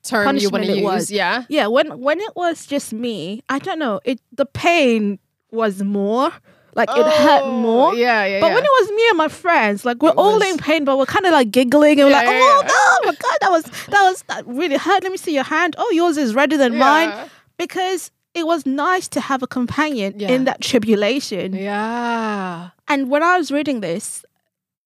Term 0.05 0.37
you 0.37 0.51
want 0.51 0.65
to 0.67 0.73
use. 0.75 0.83
was. 0.85 1.11
Yeah. 1.11 1.45
yeah 1.49 1.67
when 1.67 1.99
when 1.99 2.21
it 2.21 2.35
was 2.37 2.67
just 2.67 2.93
me 2.93 3.43
i 3.49 3.59
don't 3.59 3.79
know 3.79 4.01
it 4.05 4.21
the 4.33 4.47
pain 4.47 5.19
was 5.51 5.83
more 5.83 6.31
like 6.77 6.89
it 6.91 7.07
hurt 7.07 7.43
Oh, 7.45 7.53
more 7.61 7.95
Yeah, 7.95 8.25
yeah. 8.27 8.41
but 8.41 8.49
yeah. 8.49 8.55
when 8.55 8.65
it 8.65 8.75
was 8.81 8.91
me 8.91 9.09
and 9.11 9.19
my 9.19 9.29
friends 9.29 9.85
like 9.85 10.03
we're 10.03 10.11
It 10.11 10.17
all 10.17 10.39
was- 10.41 10.51
in 10.51 10.59
pain 10.59 10.85
but 10.85 10.99
we're 10.99 11.07
kind 11.07 11.25
of 11.27 11.33
like 11.33 11.51
giggling 11.51 12.01
and 12.01 12.09
we're 12.09 12.13
like 12.13 12.27
yeah, 12.27 12.33
oh, 12.43 12.63
yeah. 12.65 12.71
oh 12.73 12.99
my 13.07 13.13
god 13.15 13.37
that 13.41 13.51
was 13.51 13.63
that 13.89 14.03
was 14.11 14.23
that 14.29 14.47
really 14.47 14.77
hurt 14.77 15.03
let 15.03 15.13
me 15.13 15.19
see 15.19 15.33
your 15.35 15.45
hand 15.45 15.75
oh 15.79 15.91
yours 15.93 16.17
is 16.17 16.35
redder 16.35 16.57
than 16.57 16.77
mine 16.77 17.11
because 17.59 18.11
it 18.35 18.45
was 18.47 18.67
nice 18.67 19.07
to 19.07 19.21
have 19.21 19.43
a 19.45 19.47
companion 19.47 20.15
Yeah. 20.19 20.33
in 20.33 20.45
that 20.45 20.61
tribulation 20.61 21.55
Yeah. 21.55 22.71
and 22.89 23.09
when 23.09 23.23
i 23.23 23.39
was 23.39 23.51
reading 23.53 23.81
this 23.81 24.25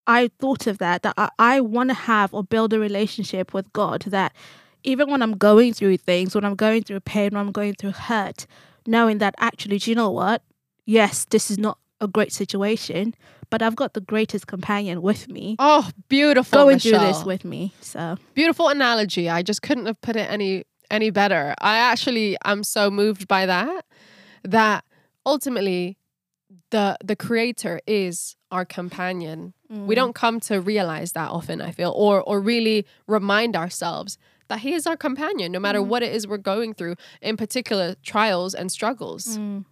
i 0.07 0.31
thought 0.41 0.67
of 0.67 0.77
that 0.79 1.03
that 1.03 1.15
i, 1.17 1.29
I 1.39 1.61
want 1.63 1.89
to 1.91 1.95
have 1.95 2.35
or 2.35 2.45
build 2.45 2.73
a 2.75 2.79
relationship 2.79 3.55
with 3.55 3.73
god 3.73 4.03
that 4.09 4.33
even 4.88 5.11
when 5.11 5.21
I'm 5.21 5.37
going 5.37 5.75
through 5.75 5.99
things, 5.99 6.35
when 6.35 6.45
I'm 6.45 6.54
going 6.54 6.83
through 6.83 7.00
pain, 7.00 7.30
when 7.33 7.40
I'm 7.40 7.52
going 7.52 7.75
through 7.75 7.92
hurt, 7.92 8.47
knowing 8.87 9.18
that 9.18 9.35
actually, 9.38 9.78
do 9.78 9.90
you 9.90 9.95
know 9.95 10.11
what? 10.11 10.42
Yes, 10.87 11.26
this 11.26 11.50
is 11.50 11.59
not 11.59 11.78
a 12.00 12.09
great 12.09 12.33
situation, 12.33 13.14
but 13.50 13.61
I've 13.61 13.76
got 13.76 13.92
the 13.92 14.00
greatest 14.00 14.47
companion 14.47 15.02
with 15.02 15.28
me. 15.28 15.57
Oh, 15.59 15.90
beautiful. 16.09 16.59
going 16.59 16.76
Michelle. 16.76 17.00
through 17.00 17.09
this 17.09 17.25
with 17.25 17.45
me. 17.45 17.75
So 17.83 18.16
beautiful 18.33 18.68
analogy. 18.68 19.28
I 19.28 19.42
just 19.42 19.61
couldn't 19.61 19.87
have 19.87 20.00
put 20.00 20.16
it 20.16 20.30
any 20.30 20.64
any 20.90 21.11
better. 21.11 21.54
I 21.61 21.76
actually 21.76 22.38
am 22.47 22.64
so 22.64 22.90
moved 22.90 23.28
by 23.28 23.45
that 23.45 23.85
that 24.42 24.85
ultimately 25.26 25.99
the 26.71 26.97
the 27.04 27.16
creator 27.16 27.80
is 27.87 28.37
our 28.50 28.64
companion. 28.64 29.52
We 29.68 29.95
mm. 29.95 29.97
don't 29.97 30.14
come 30.14 30.40
to 30.40 30.62
realize 30.62 31.12
that 31.12 31.30
often, 31.30 31.61
I 31.61 31.73
feel, 31.73 31.92
or 31.95 32.23
or 32.23 32.40
really 32.40 32.87
remind 33.07 33.54
ourselves 33.54 34.16
that 34.49 34.61
he 34.61 34.75
is 34.75 34.87
our 34.87 34.97
companion 34.97 35.52
no 35.52 35.59
matter 35.61 35.83
what 35.83 36.02
it 36.02 36.12
is 36.14 36.26
we're 36.26 36.38
going 36.38 36.75
through, 36.75 36.97
in 37.23 37.37
particular 37.37 37.95
trials 38.02 38.55
and 38.55 38.71
struggles. 38.73 39.38
Mm. 39.38 39.64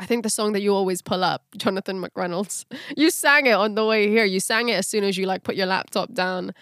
I 0.00 0.06
think 0.06 0.22
the 0.22 0.30
song 0.30 0.52
that 0.52 0.62
you 0.62 0.74
always 0.74 1.02
pull 1.02 1.24
up, 1.24 1.42
Jonathan 1.56 2.00
McReynolds, 2.00 2.64
you 2.96 3.10
sang 3.10 3.46
it 3.46 3.52
on 3.52 3.74
the 3.74 3.84
way 3.84 4.08
here. 4.08 4.24
You 4.24 4.38
sang 4.40 4.68
it 4.68 4.74
as 4.74 4.86
soon 4.86 5.02
as 5.04 5.16
you 5.18 5.26
like 5.26 5.42
put 5.42 5.56
your 5.56 5.66
laptop 5.66 6.12
down. 6.14 6.54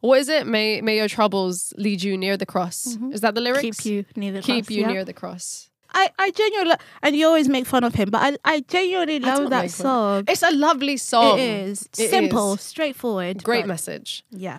What 0.00 0.20
is 0.20 0.28
it? 0.28 0.46
May 0.46 0.80
may 0.80 0.96
your 0.96 1.08
troubles 1.08 1.72
lead 1.76 2.02
you 2.02 2.16
near 2.16 2.36
the 2.36 2.46
cross. 2.46 2.96
Mhm. 2.96 3.12
Is 3.14 3.20
that 3.22 3.34
the 3.34 3.40
lyrics? 3.40 3.80
keep 3.80 3.84
you 3.86 4.04
near 4.16 4.32
the 4.32 4.42
Keep 4.42 4.66
cross, 4.66 4.70
you 4.76 4.82
yeah. 4.82 4.92
near 4.92 5.04
the 5.04 5.12
cross. 5.14 5.70
I, 5.96 6.10
I 6.18 6.30
genuinely 6.32 6.74
and 7.02 7.16
you 7.16 7.26
always 7.26 7.48
make 7.48 7.66
fun 7.66 7.84
of 7.84 7.94
him, 7.94 8.10
but 8.10 8.20
I, 8.20 8.36
I 8.44 8.60
genuinely 8.60 9.18
love 9.20 9.38
don't 9.38 9.50
that 9.50 9.70
song. 9.70 10.24
It's 10.28 10.42
a 10.42 10.50
lovely 10.50 10.96
song. 10.98 11.38
It 11.38 11.42
is 11.68 11.88
It 11.98 12.10
simple, 12.10 12.54
is. 12.54 12.60
straightforward. 12.62 13.42
Great 13.44 13.66
message. 13.66 14.24
Yeah. 14.30 14.58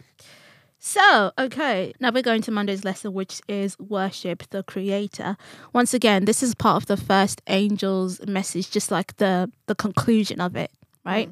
So, 0.87 1.31
okay, 1.39 1.93
now 1.99 2.11
we're 2.11 2.21
going 2.21 2.43
to 2.43 2.51
Monday's 2.51 2.85
lesson, 2.85 3.11
which 3.11 3.41
is 3.47 3.75
worship 3.79 4.43
the 4.51 4.61
Creator. 4.61 5.35
Once 5.73 5.95
again, 5.95 6.25
this 6.25 6.43
is 6.43 6.53
part 6.53 6.83
of 6.83 6.85
the 6.85 6.95
first 6.95 7.41
angel's 7.47 8.23
message, 8.27 8.69
just 8.69 8.91
like 8.91 9.17
the 9.17 9.51
the 9.65 9.73
conclusion 9.73 10.39
of 10.39 10.55
it, 10.55 10.69
right? 11.03 11.29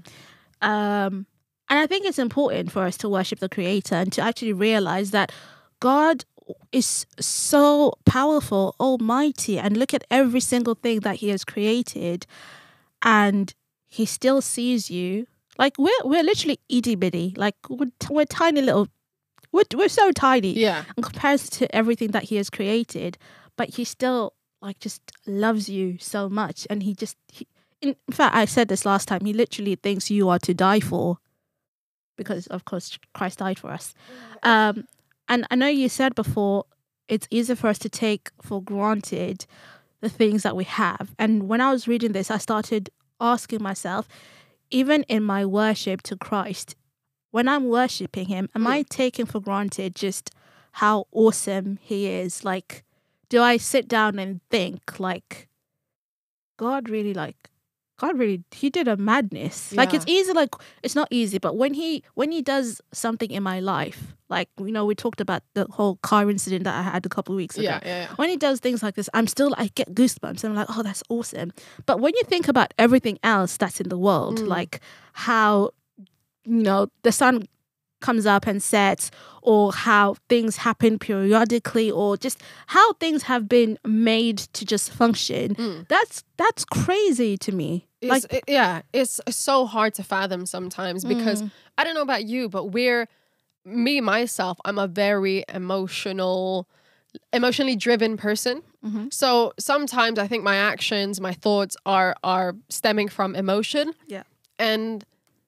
Um, 0.64 1.28
and 1.70 1.78
I 1.80 1.86
think 1.86 2.08
it's 2.08 2.18
important 2.18 2.72
for 2.72 2.82
us 2.82 2.98
to 2.98 3.08
worship 3.08 3.38
the 3.42 3.48
Creator 3.48 3.94
and 3.94 4.12
to 4.14 4.22
actually 4.22 4.54
realize 4.54 5.12
that 5.12 5.32
God 5.80 6.26
is 6.72 7.06
so 7.20 7.94
powerful, 8.08 8.76
almighty, 8.80 9.60
and 9.60 9.78
look 9.78 9.94
at 9.94 10.04
every 10.10 10.40
single 10.40 10.74
thing 10.74 11.02
that 11.02 11.18
He 11.18 11.30
has 11.30 11.46
created, 11.46 12.26
and 13.04 13.54
He 13.88 14.08
still 14.08 14.42
sees 14.42 14.90
you. 14.90 15.28
Like 15.60 15.78
we're 15.78 16.04
we're 16.04 16.24
literally 16.24 16.60
itty 16.70 16.96
bitty, 16.96 17.36
like 17.38 17.56
we're, 17.70 17.92
we're 18.10 18.26
tiny 18.26 18.64
little, 18.64 18.88
we're 19.54 19.64
we're 19.76 19.88
so 19.90 20.12
tiny 20.12 20.54
Yeah. 20.54 20.84
in 20.98 21.04
comparison 21.04 21.50
to 21.60 21.74
everything 21.76 22.12
that 22.12 22.24
He 22.24 22.36
has 22.36 22.50
created, 22.50 23.18
but 23.56 23.70
He 23.76 23.84
still 23.86 24.34
like 24.62 24.80
just 24.80 25.02
loves 25.26 25.70
you 25.70 25.98
so 26.00 26.28
much, 26.30 26.68
and 26.70 26.84
He 26.84 26.94
just 26.94 27.16
he, 27.32 27.48
in 27.82 27.96
fact 28.12 28.36
I 28.36 28.46
said 28.46 28.68
this 28.68 28.86
last 28.86 29.08
time. 29.08 29.24
He 29.26 29.34
literally 29.34 29.76
thinks 29.76 30.10
you 30.12 30.28
are 30.30 30.40
to 30.40 30.54
die 30.54 30.80
for, 30.82 31.18
because 32.18 32.48
of 32.48 32.66
course 32.66 32.98
Christ 33.14 33.40
died 33.40 33.60
for 33.60 33.72
us. 33.72 33.94
Um, 34.44 34.86
and 35.28 35.46
I 35.52 35.56
know 35.56 35.68
you 35.68 35.90
said 35.90 36.16
before 36.16 36.66
it's 37.08 37.28
easy 37.32 37.56
for 37.56 37.68
us 37.68 37.80
to 37.80 37.90
take 37.90 38.32
for 38.42 38.62
granted 38.62 39.46
the 40.02 40.10
things 40.10 40.44
that 40.44 40.56
we 40.56 40.64
have. 40.66 41.14
And 41.20 41.48
when 41.50 41.62
I 41.62 41.72
was 41.72 41.88
reading 41.88 42.12
this, 42.14 42.30
I 42.32 42.38
started 42.38 42.90
asking 43.20 43.62
myself, 43.64 44.08
even 44.70 45.04
in 45.04 45.24
my 45.24 45.46
worship 45.46 46.02
to 46.04 46.16
Christ, 46.18 46.76
when 47.34 47.48
I'm 47.48 47.66
worshiping 47.68 48.28
Him, 48.28 48.48
am 48.56 48.66
I 48.68 48.84
taking 48.84 49.26
for 49.26 49.40
granted 49.42 49.96
just 49.96 50.30
how 50.84 51.06
awesome 51.12 51.80
He 51.82 52.00
is? 52.08 52.46
Like, 52.46 52.84
do 53.30 53.42
I 53.42 53.58
sit 53.58 53.88
down 53.88 54.20
and 54.20 54.40
think, 54.52 55.00
like, 55.00 55.48
God 56.58 56.90
really, 56.90 57.14
like, 57.14 57.50
God 57.98 58.18
really, 58.20 58.44
He 58.52 58.70
did 58.70 58.88
a 58.88 58.98
madness. 58.98 59.74
Like, 59.74 59.94
it's 59.96 60.06
easy, 60.08 60.32
like, 60.34 60.54
it's 60.84 60.96
not 60.96 61.08
easy, 61.10 61.40
but 61.40 61.56
when 61.58 61.74
He, 61.74 62.04
when 62.14 62.32
He 62.32 62.42
does 62.44 62.82
something 62.92 63.32
in 63.32 63.42
my 63.42 63.60
life, 63.60 64.14
like, 64.30 64.50
you 64.60 64.72
know, 64.72 64.86
we 64.86 64.94
talked 64.96 65.22
about 65.22 65.42
the 65.56 65.66
whole 65.72 65.96
car 65.98 66.30
incident 66.30 66.64
that 66.66 66.76
I 66.76 66.84
had 66.84 67.04
a 67.06 67.10
couple 67.10 67.34
of 67.34 67.38
weeks 67.38 67.56
ago 67.58 67.64
Yeah, 67.66 67.80
yeah, 67.84 68.02
yeah. 68.04 68.16
when 68.16 68.30
he 68.30 68.38
does 68.38 68.60
things 68.60 68.82
like 68.82 68.96
this, 68.96 69.10
I'm 69.14 69.28
still 69.28 69.54
I 69.58 69.70
get 69.76 69.94
goosebumps. 69.94 70.44
And 70.44 70.52
I'm 70.52 70.56
like, 70.56 70.68
oh, 70.70 70.82
that's 70.82 71.04
awesome. 71.10 71.52
But 71.86 72.00
when 72.00 72.14
you 72.16 72.22
think 72.26 72.48
about 72.48 72.74
everything 72.80 73.18
else 73.24 73.58
that's 73.58 73.80
in 73.80 73.90
the 73.90 73.98
world, 73.98 74.40
Mm. 74.40 74.48
like 74.48 74.80
how 75.14 75.72
you 76.46 76.64
know 76.64 76.88
the 77.04 77.12
sun 77.12 77.48
comes 78.02 78.26
up 78.26 78.46
and 78.48 78.62
sets, 78.62 79.12
or 79.42 79.72
how 79.72 80.16
things 80.28 80.58
happen 80.58 81.00
periodically, 81.00 81.90
or 81.90 82.18
just 82.18 82.42
how 82.68 82.92
things 82.94 83.24
have 83.24 83.48
been 83.48 83.78
made 83.86 84.38
to 84.54 84.66
just 84.66 84.92
function, 84.92 85.56
Mm. 85.56 85.88
that's 85.88 86.24
that's 86.38 86.66
crazy 86.66 87.38
to 87.38 87.52
me. 87.54 87.88
It's, 88.02 88.10
like, 88.12 88.34
it- 88.34 88.44
yeah, 88.48 88.82
it's 88.92 89.22
so 89.30 89.66
hard 89.66 89.94
to 89.94 90.04
fathom 90.04 90.46
sometimes 90.46 91.06
because 91.06 91.42
Mm. 91.44 91.52
I 91.78 91.84
don't 91.86 91.96
know 91.96 92.02
about 92.02 92.26
you, 92.26 92.50
but 92.50 92.66
we're 92.66 93.08
me 93.64 94.02
myself. 94.02 94.58
I'm 94.66 94.78
a 94.78 94.88
very 94.88 95.46
emotional, 95.48 96.68
emotionally 97.32 97.78
driven 97.78 98.18
person. 98.18 98.62
Mhm. 98.86 99.14
So 99.14 99.54
sometimes 99.58 100.20
I 100.20 100.28
think 100.28 100.44
my 100.44 100.58
actions, 100.58 101.22
my 101.22 101.34
thoughts 101.34 101.78
are 101.86 102.16
are 102.24 102.56
stemming 102.70 103.08
from 103.10 103.34
emotion. 103.36 103.94
Yeah. 104.08 104.24
and 104.60 105.04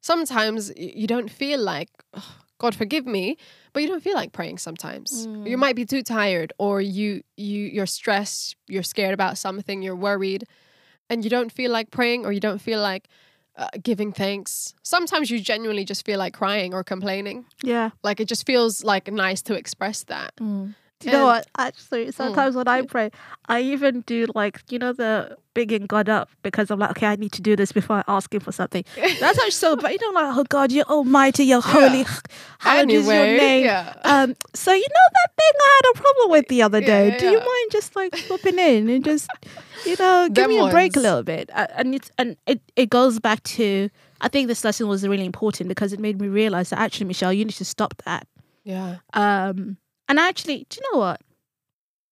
sometimes 0.05 0.71
you 0.77 1.07
don't 1.07 1.29
feel 1.31 1.59
like 1.59 1.89
"Ugh, 2.13 2.23
God 2.57 2.75
forgive 2.75 3.05
me, 3.05 3.37
but 3.73 3.81
you 3.83 3.89
don't 3.89 4.03
feel 4.03 4.15
like 4.15 4.31
praying 4.31 4.59
sometimes. 4.59 5.27
Mm. 5.27 5.49
You 5.49 5.57
might 5.57 5.75
be 5.75 5.85
too 5.85 6.03
tired, 6.03 6.53
or 6.57 6.81
you 6.81 7.23
you 7.37 7.61
you're 7.75 7.91
stressed, 7.99 8.55
you're 8.67 8.83
scared 8.83 9.13
about 9.13 9.37
something, 9.37 9.81
you're 9.81 10.01
worried, 10.09 10.43
and 11.09 11.23
you 11.23 11.29
don't 11.29 11.51
feel 11.51 11.71
like 11.71 11.89
praying, 11.91 12.25
or 12.25 12.31
you 12.31 12.39
don't 12.39 12.61
feel 12.61 12.81
like 12.81 13.07
uh, 13.57 13.67
giving 13.81 14.11
thanks. 14.13 14.73
Sometimes 14.83 15.29
you 15.31 15.39
genuinely 15.39 15.85
just 15.85 16.05
feel 16.05 16.19
like 16.19 16.33
crying 16.33 16.73
or 16.73 16.83
complaining. 16.83 17.45
yeah. 17.63 17.89
Like 18.03 18.19
it 18.19 18.27
just 18.27 18.45
feels 18.45 18.83
like 18.83 19.11
nice 19.11 19.41
to 19.43 19.53
express 19.53 20.03
that. 20.03 20.35
Mm. 20.39 20.75
Do 21.01 21.07
you 21.09 21.13
know 21.13 21.25
what? 21.25 21.45
Actually, 21.57 22.11
sometimes 22.11 22.55
when 22.55 22.67
I 22.67 22.81
pray, 22.83 23.11
I 23.47 23.61
even 23.61 24.01
do 24.01 24.25
like 24.33 24.61
you 24.69 24.79
know 24.79 24.93
the 24.93 25.37
bigging 25.53 25.85
God 25.87 26.07
up 26.09 26.29
because 26.41 26.71
I'm 26.71 26.79
like, 26.79 26.91
okay, 26.91 27.07
I 27.07 27.15
need 27.17 27.31
to 27.33 27.41
do 27.41 27.55
this 27.55 27.71
before 27.73 27.97
I 27.97 28.03
ask 28.07 28.33
Him 28.33 28.39
for 28.39 28.51
something. 28.53 28.83
That's 28.95 29.21
actually 29.37 29.51
so. 29.51 29.75
But 29.75 29.91
you 29.91 29.97
know, 30.01 30.19
like, 30.19 30.35
oh 30.37 30.43
God, 30.47 30.71
you're 30.71 30.85
Almighty, 30.85 31.43
you're 31.45 31.61
holy. 31.61 32.05
How 32.59 32.77
is 32.77 32.91
your 32.91 33.13
Anyway, 33.13 33.37
name? 33.37 33.65
yeah. 33.65 33.93
Um. 34.03 34.35
So 34.53 34.71
you 34.73 34.79
know 34.89 35.07
that 35.13 35.29
thing 35.37 35.51
I 35.59 35.81
had 35.83 35.91
a 35.95 36.01
problem 36.01 36.31
with 36.31 36.47
the 36.47 36.61
other 36.61 36.79
day. 36.81 37.09
yeah, 37.09 37.17
do 37.17 37.25
you 37.29 37.37
mind 37.39 37.71
just 37.71 37.95
like 37.95 38.15
swooping 38.15 38.57
in 38.57 38.89
and 38.89 39.03
just 39.03 39.27
you 39.85 39.95
know 39.99 40.27
give 40.31 40.47
Them 40.47 40.49
me 40.51 40.59
a 40.65 40.71
break 40.71 40.95
a 40.95 40.99
little 41.01 41.23
bit? 41.23 41.49
And 41.53 41.93
it's 41.93 42.09
and 42.17 42.37
it 42.47 42.61
it 42.77 42.89
goes 42.89 43.19
back 43.19 43.43
to. 43.43 43.89
I 44.21 44.29
think 44.29 44.47
this 44.47 44.63
lesson 44.63 44.87
was 44.87 45.05
really 45.05 45.25
important 45.25 45.67
because 45.67 45.91
it 45.91 45.99
made 45.99 46.21
me 46.21 46.29
realize 46.29 46.69
that 46.69 46.79
actually, 46.79 47.07
Michelle, 47.07 47.33
you 47.33 47.43
need 47.43 47.53
to 47.55 47.65
stop 47.65 47.93
that. 48.05 48.25
Yeah. 48.63 48.97
Um, 49.13 49.77
and 50.07 50.19
actually, 50.19 50.65
do 50.69 50.77
you 50.81 50.91
know 50.93 50.99
what? 50.99 51.21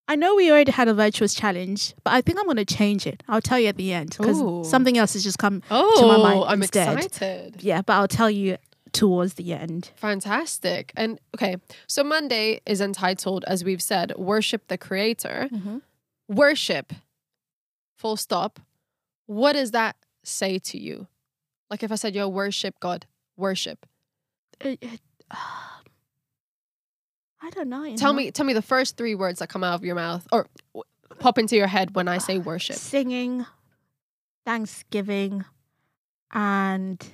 I 0.07 0.15
know 0.15 0.35
we 0.35 0.51
already 0.51 0.71
had 0.71 0.87
a 0.89 0.93
virtuous 0.93 1.33
challenge, 1.33 1.93
but 2.03 2.13
I 2.13 2.19
think 2.21 2.37
I'm 2.37 2.45
going 2.45 2.57
to 2.57 2.65
change 2.65 3.07
it. 3.07 3.23
I'll 3.29 3.41
tell 3.41 3.57
you 3.57 3.67
at 3.69 3.77
the 3.77 3.93
end 3.93 4.15
because 4.17 4.69
something 4.69 4.97
else 4.97 5.13
has 5.13 5.23
just 5.23 5.37
come. 5.37 5.61
Oh, 5.71 6.07
my 6.07 6.17
mind 6.17 6.43
I'm 6.47 6.61
instead. 6.61 6.97
excited. 6.97 7.63
Yeah, 7.63 7.81
but 7.81 7.93
I'll 7.93 8.07
tell 8.09 8.29
you 8.29 8.57
towards 8.91 9.35
the 9.35 9.53
end. 9.53 9.91
Fantastic. 9.95 10.91
And 10.97 11.19
okay, 11.35 11.55
so 11.87 12.03
Monday 12.03 12.59
is 12.65 12.81
entitled, 12.81 13.45
as 13.47 13.63
we've 13.63 13.81
said, 13.81 14.13
Worship 14.17 14.67
the 14.67 14.77
Creator. 14.77 15.47
Mm-hmm. 15.51 15.77
Worship, 16.27 16.93
full 17.97 18.17
stop. 18.17 18.59
What 19.25 19.53
does 19.53 19.71
that 19.71 19.95
say 20.23 20.59
to 20.59 20.77
you? 20.77 21.07
Like 21.69 21.81
if 21.81 21.91
I 21.91 21.95
said, 21.95 22.13
yo, 22.13 22.27
worship 22.27 22.79
God, 22.81 23.05
worship. 23.37 23.85
It- 24.59 24.79
it- 24.81 25.01
uh, 25.31 25.35
I 27.45 27.49
don't 27.49 27.67
know. 27.69 27.95
Tell 27.97 28.13
me, 28.13 28.31
tell 28.31 28.45
me 28.45 28.53
the 28.53 28.61
first 28.61 28.95
three 28.95 29.15
words 29.15 29.39
that 29.39 29.49
come 29.49 29.63
out 29.63 29.73
of 29.75 29.83
your 29.83 29.95
mouth 29.95 30.25
or 30.31 30.47
w- 30.73 30.83
pop 31.19 31.37
into 31.37 31.55
your 31.57 31.67
head 31.67 31.93
when 31.93 32.07
I 32.07 32.17
say 32.17 32.37
worship. 32.51 32.77
Singing, 32.77 33.45
Thanksgiving, 34.45 35.43
and 36.31 37.05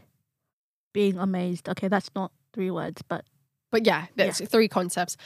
being 0.93 1.17
amazed. 1.17 1.67
Okay, 1.67 1.87
that's 1.87 2.09
not 2.15 2.31
three 2.53 2.69
words, 2.71 3.01
but 3.01 3.25
But 3.71 3.85
yeah, 3.87 4.05
that's 4.15 4.39
three 4.47 4.67
concepts. 4.67 5.17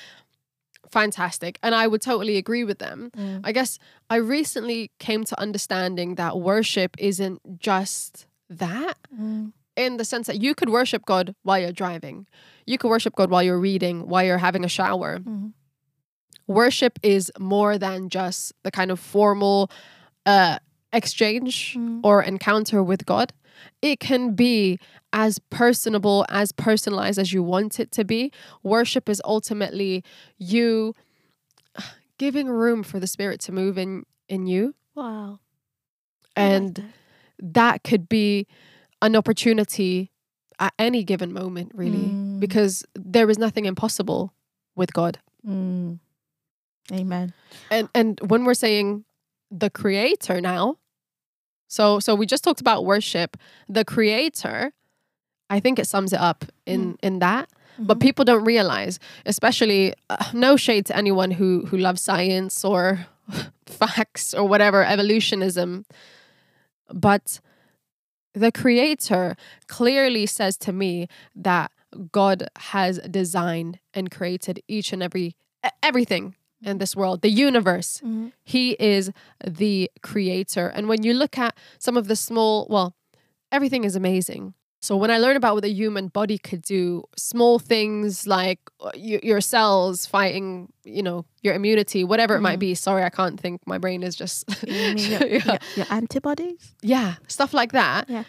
Fantastic. 0.91 1.59
And 1.63 1.73
I 1.73 1.87
would 1.87 2.01
totally 2.01 2.37
agree 2.37 2.63
with 2.63 2.79
them. 2.79 3.11
I 3.43 3.51
guess 3.51 3.79
I 4.09 4.17
recently 4.17 4.91
came 4.99 5.23
to 5.25 5.39
understanding 5.39 6.15
that 6.15 6.39
worship 6.39 6.95
isn't 6.99 7.59
just 7.59 8.25
that 8.49 8.97
Mm. 9.13 9.53
In 9.75 9.97
the 9.97 10.05
sense 10.05 10.27
that 10.27 10.41
you 10.41 10.53
could 10.55 10.69
worship 10.69 11.05
God 11.05 11.35
while 11.43 11.59
you're 11.59 11.71
driving. 11.71 12.27
You 12.65 12.77
could 12.77 12.89
worship 12.89 13.15
God 13.15 13.29
while 13.29 13.43
you're 13.43 13.59
reading, 13.59 14.07
while 14.07 14.23
you're 14.23 14.37
having 14.37 14.63
a 14.63 14.69
shower. 14.69 15.19
Mhm. 15.19 15.53
Worship 16.47 16.99
is 17.03 17.31
more 17.39 17.77
than 17.77 18.09
just 18.09 18.53
the 18.63 18.71
kind 18.71 18.91
of 18.91 18.99
formal 18.99 19.69
uh, 20.25 20.57
exchange 20.93 21.75
Mm. 21.75 21.99
or 22.03 22.23
encounter 22.23 22.81
with 22.83 23.05
God. 23.05 23.33
it 23.81 23.99
can 23.99 24.33
be 24.35 24.79
as 25.13 25.37
personable, 25.49 26.25
as 26.27 26.51
personalized 26.51 27.19
as 27.19 27.31
you 27.31 27.41
want 27.43 27.79
it 27.79 27.91
to 27.91 28.03
be. 28.03 28.31
Worship 28.63 29.07
is 29.07 29.21
ultimately 29.25 30.03
you 30.37 30.93
giving 32.17 32.47
room 32.49 32.83
for 32.83 32.99
the 32.99 33.07
spirit 33.07 33.39
to 33.41 33.51
move 33.51 33.77
in 33.77 34.05
in 34.27 34.47
you 34.47 34.73
Wow. 34.95 35.39
and 36.35 36.91
that 37.39 37.83
could 37.83 38.09
be 38.09 38.47
an 39.03 39.15
opportunity 39.15 40.09
at 40.59 40.73
any 40.79 41.03
given 41.03 41.31
moment 41.33 41.71
really 41.75 42.07
Mm. 42.09 42.39
because 42.39 42.85
there 42.95 43.29
is 43.29 43.37
nothing 43.37 43.65
impossible 43.65 44.33
with 44.75 44.93
God. 44.93 45.19
Mm. 45.45 45.99
Amen. 46.91 47.33
And 47.69 47.89
and 47.93 48.19
when 48.31 48.45
we're 48.45 48.53
saying 48.65 49.05
the 49.51 49.69
creator 49.69 50.41
now, 50.41 50.77
so 51.67 51.99
so 51.99 52.15
we 52.15 52.25
just 52.25 52.43
talked 52.43 52.61
about 52.61 52.85
worship, 52.85 53.37
the 53.69 53.83
creator, 53.85 54.73
I 55.49 55.59
think 55.59 55.79
it 55.79 55.87
sums 55.87 56.13
it 56.13 56.19
up 56.19 56.45
in 56.65 56.97
in 57.03 57.19
that. 57.19 57.49
But 57.79 57.97
Mhm. 57.97 58.01
people 58.01 58.25
don't 58.25 58.45
realize, 58.45 58.99
especially 59.25 59.93
uh, 60.09 60.23
no 60.33 60.55
shade 60.57 60.85
to 60.87 60.95
anyone 60.95 61.31
who 61.39 61.65
who 61.69 61.77
loves 61.77 62.01
science 62.01 62.63
or 62.67 63.07
facts 63.65 64.33
or 64.33 64.47
whatever 64.47 64.83
evolutionism, 64.83 65.85
but 66.93 67.39
the 68.33 68.51
creator 68.51 69.35
clearly 69.67 70.25
says 70.25 70.57
to 70.57 70.73
me 70.73 71.07
that 71.35 71.71
God 72.11 72.47
has 72.57 72.99
designed 73.09 73.79
and 73.93 74.09
created 74.09 74.61
each 74.67 74.93
and 74.93 75.03
every 75.03 75.35
everything 75.81 76.35
in 76.61 76.77
this 76.77 76.95
world, 76.95 77.21
the 77.21 77.29
universe. 77.29 78.01
Mhm. 78.03 78.31
He 78.43 78.71
is 78.79 79.11
the 79.45 79.89
creator. 80.01 80.67
And 80.67 80.87
when 80.87 81.03
you 81.03 81.13
look 81.13 81.37
at 81.37 81.55
some 81.77 81.97
of 81.97 82.07
the 82.07 82.15
small, 82.15 82.67
well, 82.69 82.95
everything 83.51 83.83
is 83.83 83.95
amazing. 83.95 84.53
So 84.83 84.97
when 84.97 85.09
I 85.11 85.17
learn 85.17 85.37
about 85.37 85.53
what 85.55 85.63
the 85.63 85.71
human 85.71 86.09
body 86.09 86.37
could 86.37 86.61
do, 86.61 87.05
small 87.15 87.57
things 87.57 88.27
like 88.27 88.59
uh, 88.81 88.91
your 88.95 89.39
cells 89.39 90.05
fighting, 90.05 90.73
you 90.83 91.01
know, 91.01 91.23
your 91.41 91.53
immunity, 91.55 92.03
whatever 92.03 92.35
it 92.35 92.41
might 92.41 92.57
Mhm. 92.57 92.67
be. 92.67 92.75
Sorry, 92.75 93.01
I 93.01 93.09
can't 93.09 93.39
think. 93.39 93.61
My 93.65 93.77
brain 93.77 94.03
is 94.03 94.13
just 94.13 94.43
your, 94.67 95.25
yeah. 95.25 95.57
your 95.77 95.85
antibodies? 95.89 96.75
yeah, 96.81 97.15
stuff 97.29 97.53
like 97.53 97.71
that. 97.71 98.09
Yeah. 98.09 98.25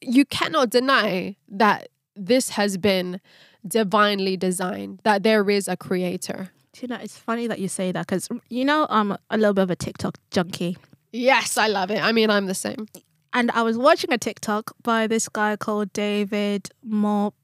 You 0.00 0.24
cannot 0.26 0.70
deny 0.70 1.36
that 1.48 1.88
this 2.14 2.50
has 2.50 2.78
been 2.78 3.20
divinely 3.66 4.36
designed, 4.36 5.00
that 5.02 5.24
there 5.24 5.50
is 5.50 5.66
a 5.66 5.76
creator. 5.76 6.50
Do 6.72 6.80
you 6.82 6.88
know, 6.88 6.98
it's 7.02 7.18
funny 7.18 7.48
that 7.48 7.58
you 7.58 7.66
say 7.68 7.90
that 7.90 8.06
because, 8.06 8.28
you 8.48 8.64
know, 8.64 8.86
I'm 8.90 9.10
a 9.28 9.36
little 9.36 9.54
bit 9.54 9.62
of 9.62 9.70
a 9.70 9.76
TikTok 9.76 10.18
junkie. 10.30 10.76
Yes, 11.12 11.56
I 11.58 11.66
love 11.66 11.90
it. 11.90 12.00
I 12.00 12.12
mean, 12.12 12.30
I'm 12.30 12.46
the 12.46 12.54
same. 12.54 12.86
And 13.32 13.50
I 13.50 13.62
was 13.62 13.76
watching 13.76 14.12
a 14.12 14.18
TikTok 14.18 14.74
by 14.82 15.06
this 15.06 15.28
guy 15.28 15.56
called 15.56 15.92
David 15.92 16.70
Mo- 16.82 17.34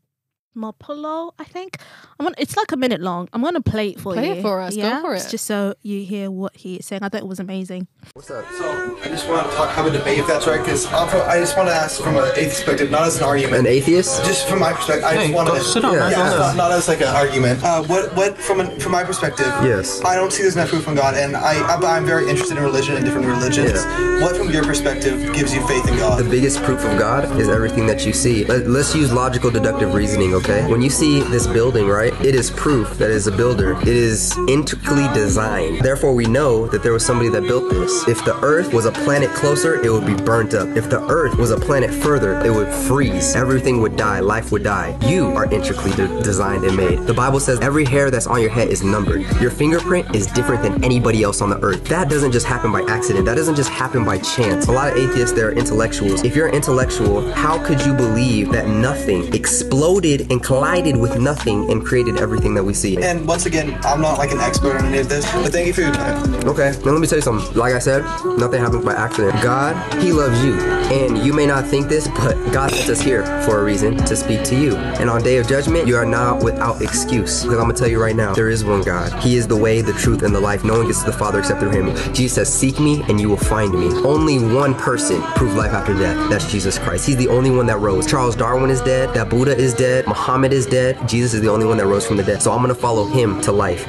Mopolo, 0.56 1.32
I 1.38 1.44
think. 1.44 1.78
I'm 2.18 2.26
gonna, 2.26 2.34
it's 2.38 2.56
like 2.56 2.72
a 2.72 2.76
minute 2.76 3.00
long. 3.00 3.28
I'm 3.32 3.40
going 3.42 3.54
to 3.54 3.60
play 3.62 3.90
it 3.90 4.00
for 4.00 4.12
Play 4.14 4.26
you. 4.26 4.30
Play 4.32 4.38
it 4.40 4.42
for 4.42 4.60
us. 4.60 4.74
Go 4.76 4.82
Yeah? 4.82 5.00
for 5.00 5.14
It's. 5.14 5.30
Just 5.30 5.46
so 5.46 5.74
you 5.82 6.04
hear 6.04 6.30
what 6.30 6.56
he 6.56 6.76
is 6.76 6.86
saying. 6.86 7.02
I 7.02 7.08
thought 7.08 7.20
it 7.20 7.26
was 7.26 7.40
amazing. 7.40 7.88
What's 8.14 8.30
up? 8.30 8.44
So 8.52 8.98
I 9.02 9.08
just 9.08 9.28
want 9.28 9.48
to 9.50 9.56
talk, 9.56 9.70
have 9.70 9.86
a 9.86 9.90
debate 9.90 10.18
if 10.18 10.26
that's 10.26 10.46
right, 10.46 10.60
because 10.60 10.86
I 10.86 11.38
just 11.38 11.56
want 11.56 11.68
to 11.68 11.74
ask 11.74 12.00
from 12.02 12.16
an 12.16 12.24
atheist 12.36 12.56
perspective, 12.64 12.90
not 12.90 13.02
as 13.02 13.16
an 13.18 13.24
argument. 13.24 13.60
An 13.60 13.66
atheist? 13.66 14.24
Just 14.24 14.48
from 14.48 14.60
my 14.60 14.72
perspective, 14.72 15.04
I 15.04 15.14
just 15.14 15.34
want 15.34 15.48
to 15.48 15.60
sit 15.60 15.82
down, 15.82 15.96
man, 15.96 16.10
Yeah, 16.10 16.18
not, 16.36 16.56
not 16.56 16.72
as 16.72 16.88
like 16.88 17.00
an 17.00 17.08
argument. 17.08 17.62
Uh, 17.62 17.82
what 17.84 18.14
what 18.14 18.36
from 18.36 18.60
an, 18.60 18.78
from 18.78 18.92
my 18.92 19.04
perspective? 19.04 19.46
Yes. 19.62 20.02
I 20.04 20.14
don't 20.16 20.32
see 20.32 20.42
there's 20.42 20.56
enough 20.56 20.68
proof 20.68 20.84
from 20.84 20.94
God, 20.96 21.14
and 21.14 21.36
I 21.36 21.54
I'm, 21.72 21.84
I'm 21.84 22.04
very 22.06 22.28
interested 22.28 22.56
in 22.58 22.62
religion 22.62 22.96
and 22.96 23.04
different 23.04 23.26
religions. 23.26 23.84
What 24.22 24.36
from 24.36 24.50
your 24.50 24.64
perspective 24.64 25.32
gives 25.32 25.54
you 25.54 25.66
faith 25.66 25.88
in 25.88 25.96
God? 25.96 26.22
The 26.22 26.28
biggest 26.28 26.62
proof 26.62 26.84
of 26.84 26.98
God 26.98 27.40
is 27.40 27.48
everything 27.48 27.86
that 27.86 28.04
you 28.06 28.12
see. 28.12 28.44
Let, 28.44 28.66
us 28.66 28.94
use 28.94 29.12
logical 29.12 29.50
deductive 29.50 29.94
reasoning, 29.94 30.34
okay? 30.34 30.41
When 30.48 30.82
you 30.82 30.90
see 30.90 31.20
this 31.20 31.46
building, 31.46 31.86
right, 31.86 32.12
it 32.24 32.34
is 32.34 32.50
proof 32.50 32.98
that 32.98 33.10
is 33.10 33.26
a 33.26 33.32
builder. 33.32 33.80
It 33.80 33.88
is 33.88 34.36
intricately 34.48 35.06
designed. 35.14 35.80
Therefore, 35.80 36.14
we 36.14 36.26
know 36.26 36.66
that 36.68 36.82
there 36.82 36.92
was 36.92 37.04
somebody 37.06 37.28
that 37.30 37.42
built 37.42 37.70
this. 37.70 38.08
If 38.08 38.24
the 38.24 38.36
earth 38.42 38.74
was 38.74 38.86
a 38.86 38.92
planet 38.92 39.30
closer, 39.30 39.80
it 39.84 39.90
would 39.90 40.04
be 40.04 40.14
burnt 40.14 40.54
up. 40.54 40.68
If 40.76 40.90
the 40.90 41.00
earth 41.08 41.36
was 41.38 41.52
a 41.52 41.56
planet 41.56 41.90
further, 41.92 42.40
it 42.44 42.50
would 42.50 42.72
freeze. 42.72 43.36
Everything 43.36 43.80
would 43.82 43.96
die. 43.96 44.20
Life 44.20 44.50
would 44.50 44.64
die. 44.64 44.98
You 45.02 45.26
are 45.28 45.44
intricately 45.52 45.92
de- 45.92 46.22
designed 46.22 46.64
and 46.64 46.76
made. 46.76 47.06
The 47.06 47.14
Bible 47.14 47.38
says 47.38 47.60
every 47.60 47.84
hair 47.84 48.10
that's 48.10 48.26
on 48.26 48.40
your 48.40 48.50
head 48.50 48.68
is 48.68 48.82
numbered. 48.82 49.22
Your 49.40 49.50
fingerprint 49.50 50.14
is 50.14 50.26
different 50.26 50.62
than 50.62 50.82
anybody 50.82 51.22
else 51.22 51.40
on 51.40 51.50
the 51.50 51.60
earth. 51.60 51.84
That 51.84 52.08
doesn't 52.08 52.32
just 52.32 52.46
happen 52.46 52.72
by 52.72 52.82
accident. 52.82 53.26
That 53.26 53.36
doesn't 53.36 53.54
just 53.54 53.70
happen 53.70 54.04
by 54.04 54.18
chance. 54.18 54.66
A 54.66 54.72
lot 54.72 54.90
of 54.90 54.98
atheists, 54.98 55.32
they're 55.32 55.52
intellectuals. 55.52 56.24
If 56.24 56.34
you're 56.34 56.48
an 56.48 56.54
intellectual, 56.54 57.30
how 57.32 57.64
could 57.64 57.80
you 57.86 57.92
believe 57.94 58.50
that 58.52 58.66
nothing 58.66 59.32
exploded 59.34 60.31
and 60.32 60.42
collided 60.42 60.96
with 60.96 61.18
nothing 61.20 61.70
and 61.70 61.84
created 61.84 62.18
everything 62.18 62.54
that 62.54 62.64
we 62.64 62.74
see? 62.74 63.00
And 63.00 63.26
once 63.26 63.46
again, 63.46 63.78
I'm 63.84 64.00
not 64.00 64.18
like 64.18 64.32
an 64.32 64.40
expert 64.40 64.76
on 64.76 64.86
any 64.86 64.98
of 64.98 65.08
this, 65.08 65.30
but 65.32 65.52
thank 65.52 65.66
you 65.66 65.72
for 65.72 65.82
your 65.82 65.92
time. 65.92 66.34
Okay, 66.46 66.72
now 66.84 66.92
let 66.92 67.00
me 67.00 67.06
tell 67.06 67.18
you 67.18 67.22
something. 67.22 67.54
Like 67.56 67.74
I 67.74 67.78
said, 67.78 68.02
nothing 68.38 68.60
happens 68.60 68.84
by 68.84 68.94
accident. 68.94 69.40
God, 69.42 69.76
He 70.02 70.12
loves 70.12 70.42
you. 70.44 70.54
And 70.92 71.18
you 71.18 71.32
may 71.32 71.46
not 71.46 71.66
think 71.66 71.88
this, 71.88 72.08
but 72.08 72.34
God 72.52 72.70
sent 72.70 72.88
us 72.88 73.00
here 73.00 73.24
for 73.42 73.60
a 73.60 73.64
reason 73.64 73.96
to 73.98 74.16
speak 74.16 74.42
to 74.44 74.56
you. 74.58 74.76
And 74.76 75.08
on 75.08 75.22
day 75.22 75.36
of 75.36 75.46
judgment, 75.46 75.86
you 75.86 75.96
are 75.96 76.06
not 76.06 76.42
without 76.42 76.82
excuse. 76.82 77.42
Because 77.42 77.58
I'm 77.58 77.64
gonna 77.64 77.74
tell 77.74 77.88
you 77.88 78.00
right 78.00 78.16
now, 78.16 78.34
there 78.34 78.48
is 78.48 78.64
one 78.64 78.82
God. 78.82 79.12
He 79.22 79.36
is 79.36 79.46
the 79.46 79.56
way, 79.56 79.82
the 79.82 79.92
truth, 79.92 80.22
and 80.22 80.34
the 80.34 80.40
life. 80.40 80.64
No 80.64 80.78
one 80.78 80.86
gets 80.86 81.00
to 81.00 81.10
the 81.10 81.16
Father 81.16 81.40
except 81.40 81.60
through 81.60 81.70
Him. 81.70 82.14
Jesus 82.14 82.34
says, 82.34 82.52
Seek 82.52 82.80
me 82.80 83.02
and 83.08 83.20
you 83.20 83.28
will 83.28 83.36
find 83.36 83.72
me. 83.72 83.86
Only 84.02 84.38
one 84.38 84.74
person 84.74 85.20
proved 85.36 85.56
life 85.56 85.72
after 85.72 85.92
death. 85.94 86.30
That's 86.30 86.50
Jesus 86.50 86.78
Christ. 86.78 87.06
He's 87.06 87.16
the 87.16 87.28
only 87.28 87.50
one 87.50 87.66
that 87.66 87.78
rose. 87.80 88.06
Charles 88.06 88.34
Darwin 88.34 88.70
is 88.70 88.80
dead. 88.80 89.12
That 89.14 89.28
Buddha 89.28 89.56
is 89.56 89.74
dead. 89.74 90.06
Muhammad 90.06 90.21
is 90.52 90.66
dead. 90.66 91.08
Jesus 91.08 91.34
is 91.34 91.40
the 91.40 91.50
only 91.50 91.66
one 91.66 91.76
that 91.78 91.86
rose 91.86 92.06
from 92.06 92.16
the 92.16 92.22
dead. 92.22 92.42
So 92.42 92.52
I'm 92.52 92.60
gonna 92.60 92.74
follow 92.74 93.06
him 93.06 93.40
to 93.42 93.52
life. 93.52 93.88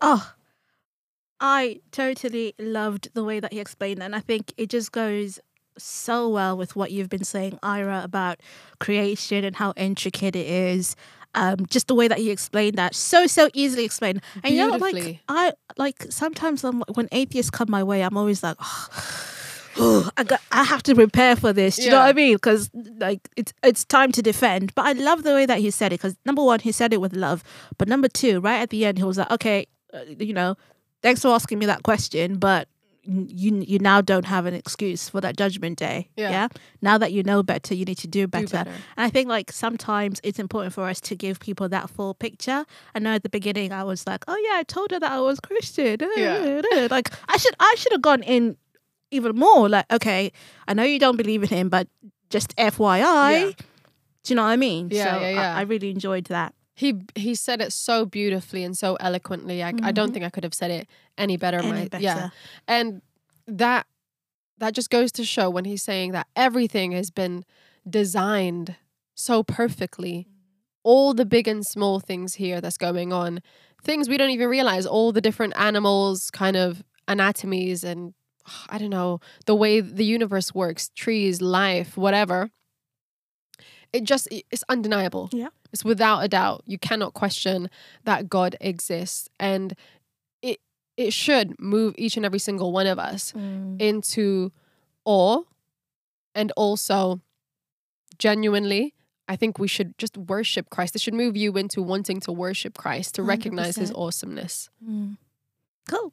Oh, 0.00 0.32
I 1.40 1.80
totally 1.92 2.54
loved 2.58 3.10
the 3.14 3.22
way 3.22 3.40
that 3.40 3.52
he 3.52 3.60
explained 3.60 4.00
that. 4.00 4.06
And 4.06 4.16
I 4.16 4.20
think 4.20 4.52
it 4.56 4.70
just 4.70 4.92
goes 4.92 5.38
so 5.78 6.28
well 6.28 6.56
with 6.56 6.74
what 6.74 6.90
you've 6.90 7.08
been 7.08 7.24
saying, 7.24 7.58
Ira, 7.62 8.02
about 8.02 8.40
creation 8.80 9.44
and 9.44 9.54
how 9.54 9.72
intricate 9.76 10.34
it 10.34 10.46
is. 10.46 10.96
Um, 11.34 11.66
just 11.66 11.88
the 11.88 11.94
way 11.94 12.08
that 12.08 12.18
he 12.18 12.30
explained 12.30 12.76
that, 12.76 12.94
so 12.94 13.26
so 13.26 13.50
easily 13.52 13.84
explained. 13.84 14.22
And 14.42 14.54
you 14.54 14.66
know, 14.68 14.76
like 14.78 15.20
I 15.28 15.52
like 15.76 16.06
sometimes 16.08 16.64
I'm, 16.64 16.80
when 16.94 17.08
atheists 17.12 17.50
come 17.50 17.70
my 17.70 17.82
way, 17.82 18.02
I'm 18.02 18.16
always 18.16 18.42
like, 18.42 18.56
oh, 18.58 18.88
I 20.16 20.24
got, 20.24 20.40
I 20.52 20.64
have 20.64 20.82
to 20.84 20.94
prepare 20.94 21.36
for 21.36 21.52
this. 21.52 21.76
Do 21.76 21.82
you 21.82 21.90
know 21.90 21.98
what 21.98 22.08
I 22.08 22.12
mean? 22.12 22.36
Because 22.36 22.70
like 22.98 23.28
it's 23.36 23.52
it's 23.62 23.84
time 23.84 24.12
to 24.12 24.22
defend. 24.22 24.74
But 24.74 24.86
I 24.86 24.92
love 24.92 25.22
the 25.22 25.34
way 25.34 25.46
that 25.46 25.58
he 25.58 25.70
said 25.70 25.92
it. 25.92 26.00
Because 26.00 26.16
number 26.24 26.42
one, 26.42 26.60
he 26.60 26.72
said 26.72 26.92
it 26.92 27.00
with 27.00 27.14
love. 27.14 27.42
But 27.78 27.88
number 27.88 28.08
two, 28.08 28.40
right 28.40 28.60
at 28.60 28.70
the 28.70 28.84
end, 28.84 28.98
he 28.98 29.04
was 29.04 29.18
like, 29.18 29.30
okay, 29.30 29.66
uh, 29.92 30.00
you 30.18 30.32
know, 30.32 30.56
thanks 31.02 31.22
for 31.22 31.28
asking 31.28 31.58
me 31.58 31.66
that 31.66 31.82
question, 31.82 32.38
but 32.38 32.68
you 33.06 33.62
you 33.66 33.78
now 33.78 34.00
don't 34.00 34.24
have 34.24 34.46
an 34.46 34.54
excuse 34.54 35.08
for 35.08 35.20
that 35.20 35.36
judgment 35.36 35.78
day. 35.78 36.08
Yeah. 36.16 36.48
Now 36.82 36.98
that 36.98 37.12
you 37.12 37.22
know 37.22 37.42
better, 37.42 37.74
you 37.74 37.84
need 37.84 37.98
to 37.98 38.08
do 38.08 38.26
better. 38.26 38.46
better. 38.46 38.70
And 38.70 39.06
I 39.06 39.10
think 39.10 39.28
like 39.28 39.52
sometimes 39.52 40.20
it's 40.24 40.38
important 40.38 40.74
for 40.74 40.84
us 40.84 41.00
to 41.02 41.16
give 41.16 41.38
people 41.40 41.68
that 41.68 41.90
full 41.90 42.14
picture. 42.14 42.64
I 42.94 42.98
know 42.98 43.14
at 43.14 43.22
the 43.22 43.28
beginning 43.28 43.72
I 43.72 43.84
was 43.84 44.06
like, 44.06 44.24
oh 44.28 44.36
yeah, 44.36 44.58
I 44.58 44.62
told 44.64 44.90
her 44.90 45.00
that 45.00 45.12
I 45.12 45.20
was 45.20 45.40
Christian. 45.40 45.98
Yeah. 46.16 46.88
like 46.90 47.10
I 47.28 47.36
should 47.36 47.54
I 47.60 47.74
should 47.78 47.92
have 47.92 48.02
gone 48.02 48.22
in 48.22 48.56
even 49.10 49.36
more. 49.36 49.68
Like 49.68 49.90
okay, 49.92 50.32
I 50.68 50.74
know 50.74 50.82
you 50.84 50.98
don't 50.98 51.16
believe 51.16 51.42
in 51.42 51.48
him, 51.48 51.68
but 51.68 51.88
just 52.30 52.54
FYI. 52.56 53.00
Yeah. 53.00 53.50
Do 54.26 54.32
you 54.32 54.36
know 54.36 54.42
what 54.42 54.50
I 54.50 54.56
mean? 54.56 54.88
Yeah, 54.90 55.14
so 55.14 55.20
yeah, 55.20 55.26
I- 55.26 55.30
yeah. 55.30 55.56
I, 55.56 55.60
really 55.62 55.90
enjoyed 55.90 56.24
that. 56.26 56.52
He 56.74 56.94
he 57.14 57.34
said 57.34 57.60
it 57.60 57.72
so 57.72 58.04
beautifully 58.04 58.64
and 58.64 58.76
so 58.76 58.96
eloquently. 58.96 59.62
I, 59.62 59.72
I 59.82 59.92
don't 59.92 60.12
think 60.12 60.24
I 60.24 60.30
could 60.30 60.44
have 60.44 60.52
said 60.52 60.70
it 60.70 60.88
any 61.16 61.36
better. 61.36 61.58
Mm-hmm. 61.58 61.68
Any 61.68 61.80
my, 61.82 61.88
better. 61.88 62.04
Yeah, 62.04 62.28
and 62.66 63.02
that 63.46 63.86
that 64.58 64.74
just 64.74 64.90
goes 64.90 65.12
to 65.12 65.24
show 65.24 65.48
when 65.48 65.64
he's 65.64 65.82
saying 65.82 66.12
that 66.12 66.26
everything 66.34 66.92
has 66.92 67.10
been 67.10 67.44
designed 67.88 68.76
so 69.14 69.42
perfectly. 69.42 70.26
All 70.82 71.14
the 71.14 71.24
big 71.24 71.48
and 71.48 71.64
small 71.64 71.98
things 71.98 72.34
here 72.34 72.60
that's 72.60 72.78
going 72.78 73.12
on, 73.12 73.40
things 73.82 74.08
we 74.08 74.16
don't 74.16 74.30
even 74.30 74.48
realize. 74.48 74.86
All 74.86 75.12
the 75.12 75.20
different 75.20 75.54
animals, 75.56 76.30
kind 76.32 76.56
of 76.56 76.84
anatomies, 77.08 77.84
and 77.84 78.12
I 78.68 78.78
don't 78.78 78.90
know 78.90 79.20
the 79.46 79.54
way 79.54 79.80
the 79.80 80.04
universe 80.04 80.54
works, 80.54 80.90
trees, 80.94 81.40
life, 81.40 81.96
whatever. 81.96 82.50
It 83.92 84.04
just 84.04 84.28
it's 84.30 84.64
undeniable. 84.68 85.28
Yeah. 85.32 85.48
It's 85.72 85.84
without 85.84 86.20
a 86.20 86.28
doubt. 86.28 86.62
You 86.66 86.78
cannot 86.78 87.14
question 87.14 87.70
that 88.04 88.28
God 88.28 88.56
exists. 88.60 89.28
And 89.38 89.74
it 90.42 90.60
it 90.96 91.12
should 91.12 91.58
move 91.58 91.94
each 91.96 92.16
and 92.16 92.26
every 92.26 92.38
single 92.38 92.72
one 92.72 92.86
of 92.86 92.98
us 92.98 93.32
into 93.78 94.52
awe 95.04 95.42
and 96.34 96.52
also 96.56 97.20
genuinely 98.18 98.94
I 99.28 99.36
think 99.36 99.58
we 99.58 99.68
should 99.68 99.98
just 99.98 100.16
worship 100.16 100.70
Christ. 100.70 100.94
It 100.94 101.00
should 101.00 101.14
move 101.14 101.36
you 101.36 101.56
into 101.56 101.82
wanting 101.82 102.20
to 102.20 102.32
worship 102.32 102.78
Christ, 102.78 103.16
to 103.16 103.22
recognize 103.22 103.76
his 103.76 103.92
awesomeness. 103.92 104.70
Mm. 104.88 105.16
Cool. 105.88 106.12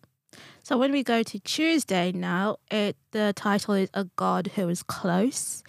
So 0.64 0.78
when 0.78 0.94
we 0.94 1.04
go 1.04 1.24
to 1.24 1.40
Tuesday 1.40 2.14
now, 2.14 2.58
it 2.72 2.96
the 3.12 3.34
title 3.36 3.74
is 3.74 3.90
A 3.94 4.06
God 4.16 4.52
Who 4.56 4.70
Is 4.70 4.82
Close. 4.82 5.62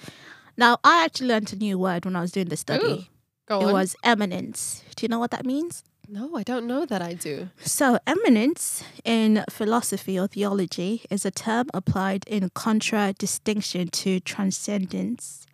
Now, 0.56 0.78
I 0.84 1.04
actually 1.04 1.26
learned 1.26 1.52
a 1.52 1.56
new 1.56 1.76
word 1.76 2.04
when 2.04 2.14
I 2.14 2.20
was 2.20 2.30
doing 2.30 2.48
the 2.48 2.56
study. 2.56 3.10
Ooh, 3.50 3.58
it 3.58 3.64
on. 3.64 3.72
was 3.72 3.96
immanence. 4.04 4.84
Do 4.94 5.04
you 5.04 5.08
know 5.08 5.18
what 5.18 5.32
that 5.32 5.44
means? 5.44 5.82
no, 6.08 6.36
I 6.36 6.42
don't 6.42 6.66
know 6.66 6.84
that 6.84 7.02
I 7.02 7.14
do. 7.14 7.48
So, 7.58 7.98
immanence 8.06 8.84
in 9.04 9.42
philosophy 9.50 10.18
or 10.18 10.28
theology 10.28 11.02
is 11.10 11.24
a 11.24 11.30
term 11.30 11.68
applied 11.72 12.24
in 12.26 12.50
contradistinction 12.50 13.88
to 13.88 14.20
transcendence. 14.20 15.46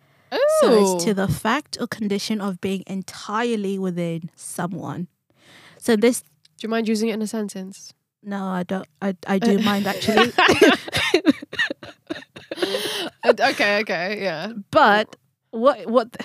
So, 0.59 0.95
it's 0.95 1.05
to 1.05 1.13
the 1.13 1.27
fact 1.27 1.77
or 1.79 1.87
condition 1.87 2.41
of 2.41 2.61
being 2.61 2.83
entirely 2.85 3.79
within 3.79 4.29
someone. 4.35 5.07
So, 5.77 5.95
this, 5.95 6.21
Do 6.21 6.67
you 6.67 6.69
mind 6.69 6.87
using 6.87 7.09
it 7.09 7.13
in 7.13 7.21
a 7.21 7.27
sentence? 7.27 7.93
No, 8.23 8.45
I 8.45 8.63
don't, 8.63 8.87
I, 9.01 9.15
I 9.27 9.39
do 9.39 9.57
mind 9.59 9.87
actually. 9.87 10.31
Uh, 13.23 13.33
okay, 13.51 13.79
okay, 13.81 14.19
yeah. 14.21 14.51
But 14.71 15.15
what, 15.51 15.85
what, 15.89 16.15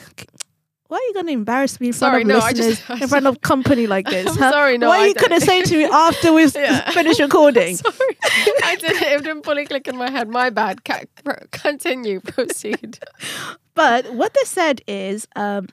why 0.89 0.97
are 0.99 1.03
you 1.09 1.15
going 1.15 1.27
to 1.27 1.33
embarrass 1.33 1.81
me 1.81 1.89
in 1.89 1.93
front 1.93 2.13
Sorry, 2.13 2.23
of 2.23 2.29
no, 2.29 2.35
listeners, 2.39 2.79
just- 2.81 3.03
in 3.03 3.09
front 3.09 3.27
of 3.27 3.41
company 3.53 3.87
like 3.87 4.07
this? 4.07 4.27
Huh? 4.37 4.51
sorry, 4.51 4.79
no, 4.79 4.89
What 4.89 5.01
are 5.01 5.07
you 5.07 5.15
going 5.15 5.39
to 5.39 5.45
say 5.45 5.63
to 5.63 5.77
me 5.77 5.85
after 5.93 6.33
we've 6.33 6.55
Yeah. 6.55 6.91
finished 6.91 7.21
recording? 7.21 7.77
Sorry, 7.77 8.17
I 8.65 8.77
didn't. 8.77 9.03
It 9.03 9.23
didn't 9.25 9.45
fully 9.45 9.67
click 9.67 9.89
in 9.89 9.97
my 9.97 10.11
head. 10.11 10.29
My 10.29 10.51
bad. 10.51 10.81
Continue. 11.53 12.21
Proceed. 12.21 12.99
But 13.75 14.13
what 14.15 14.33
they 14.35 14.45
said 14.45 14.81
is 14.87 15.27
um, 15.37 15.69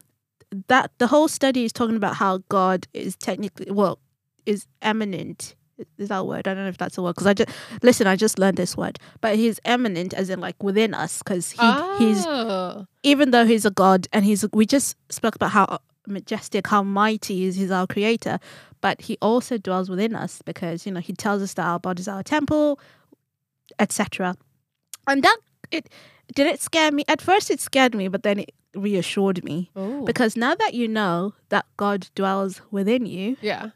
that 0.67 0.91
the 0.97 1.07
whole 1.07 1.27
study 1.27 1.63
is 1.65 1.73
talking 1.73 1.95
about 1.95 2.15
how 2.15 2.39
God 2.49 2.87
is 2.93 3.15
technically, 3.15 3.71
well, 3.71 3.99
is 4.45 4.67
immanent. 4.81 5.55
Is 5.97 6.09
that 6.09 6.19
a 6.19 6.23
word? 6.23 6.47
I 6.47 6.53
don't 6.53 6.63
know 6.63 6.69
if 6.69 6.77
that's 6.77 6.97
a 6.97 7.01
word 7.01 7.13
because 7.15 7.27
I 7.27 7.33
just 7.33 7.49
listen. 7.81 8.05
I 8.07 8.15
just 8.15 8.37
learned 8.37 8.57
this 8.57 8.77
word, 8.77 8.99
but 9.21 9.35
he's 9.35 9.59
immanent 9.65 10.13
as 10.13 10.29
in 10.29 10.39
like 10.39 10.61
within 10.61 10.93
us 10.93 11.19
because 11.19 11.51
he, 11.51 11.71
he's 11.97 12.23
Oh. 12.27 12.85
even 13.01 13.31
though 13.31 13.45
he's 13.45 13.65
a 13.65 13.71
god 13.71 14.07
and 14.13 14.23
he's 14.23 14.45
we 14.53 14.65
just 14.67 14.95
spoke 15.09 15.35
about 15.35 15.51
how 15.51 15.79
majestic, 16.07 16.67
how 16.67 16.83
mighty 16.83 17.45
is 17.45 17.55
he's 17.55 17.71
our 17.71 17.87
creator, 17.87 18.39
but 18.81 19.01
he 19.01 19.17
also 19.21 19.57
dwells 19.57 19.89
within 19.89 20.15
us 20.15 20.41
because 20.45 20.85
you 20.85 20.91
know 20.91 20.99
he 20.99 21.13
tells 21.13 21.41
us 21.41 21.53
that 21.55 21.65
our 21.65 21.79
bodies 21.79 22.07
are 22.07 22.17
our 22.17 22.23
temple, 22.23 22.79
etc. 23.79 24.35
And 25.07 25.23
that 25.23 25.37
it 25.71 25.89
did 26.35 26.47
it 26.47 26.61
scare 26.61 26.91
me 26.91 27.03
at 27.07 27.21
first. 27.21 27.49
It 27.49 27.59
scared 27.59 27.95
me, 27.95 28.07
but 28.07 28.23
then 28.23 28.39
it 28.39 28.53
reassured 28.75 29.43
me 29.43 29.69
Oh. 29.75 30.03
because 30.05 30.35
now 30.35 30.55
that 30.55 30.73
you 30.73 30.87
know 30.87 31.33
that 31.49 31.65
God 31.77 32.07
dwells 32.15 32.61
within 32.71 33.05
you, 33.05 33.37
yeah. 33.41 33.69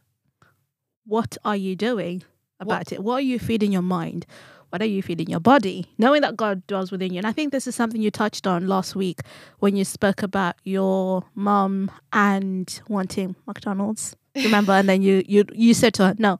What 1.07 1.37
are 1.45 1.55
you 1.55 1.75
doing 1.75 2.23
about 2.59 2.91
it? 2.91 3.03
What 3.03 3.15
are 3.15 3.21
you 3.21 3.39
feeding 3.39 3.71
your 3.71 3.81
mind? 3.81 4.25
What 4.69 4.81
are 4.81 4.85
you 4.85 5.01
feeding 5.01 5.29
your 5.29 5.39
body? 5.39 5.85
Knowing 5.97 6.21
that 6.21 6.35
God 6.35 6.65
dwells 6.67 6.91
within 6.91 7.13
you. 7.13 7.19
And 7.19 7.27
I 7.27 7.31
think 7.31 7.51
this 7.51 7.67
is 7.67 7.75
something 7.75 8.01
you 8.01 8.11
touched 8.11 8.45
on 8.45 8.67
last 8.67 8.95
week 8.95 9.21
when 9.59 9.75
you 9.77 9.85
spoke 9.85 10.21
about 10.21 10.55
your 10.65 11.23
mum 11.35 11.89
and 12.11 12.79
wanting 12.89 13.35
McDonald's. 13.45 14.15
Remember? 14.35 14.73
and 14.73 14.87
then 14.87 15.01
you, 15.01 15.23
you 15.25 15.45
you 15.53 15.73
said 15.73 15.93
to 15.95 16.07
her, 16.07 16.15
No, 16.19 16.39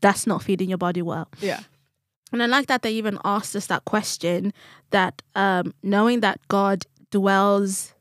that's 0.00 0.26
not 0.26 0.42
feeding 0.42 0.70
your 0.70 0.78
body 0.78 1.02
well. 1.02 1.28
Yeah. 1.40 1.60
And 2.32 2.42
I 2.42 2.46
like 2.46 2.66
that 2.66 2.82
they 2.82 2.92
even 2.92 3.18
asked 3.24 3.54
us 3.54 3.66
that 3.66 3.84
question 3.84 4.52
that 4.90 5.22
um, 5.34 5.72
knowing 5.82 6.20
that 6.20 6.40
God 6.48 6.84
dwells 7.10 7.94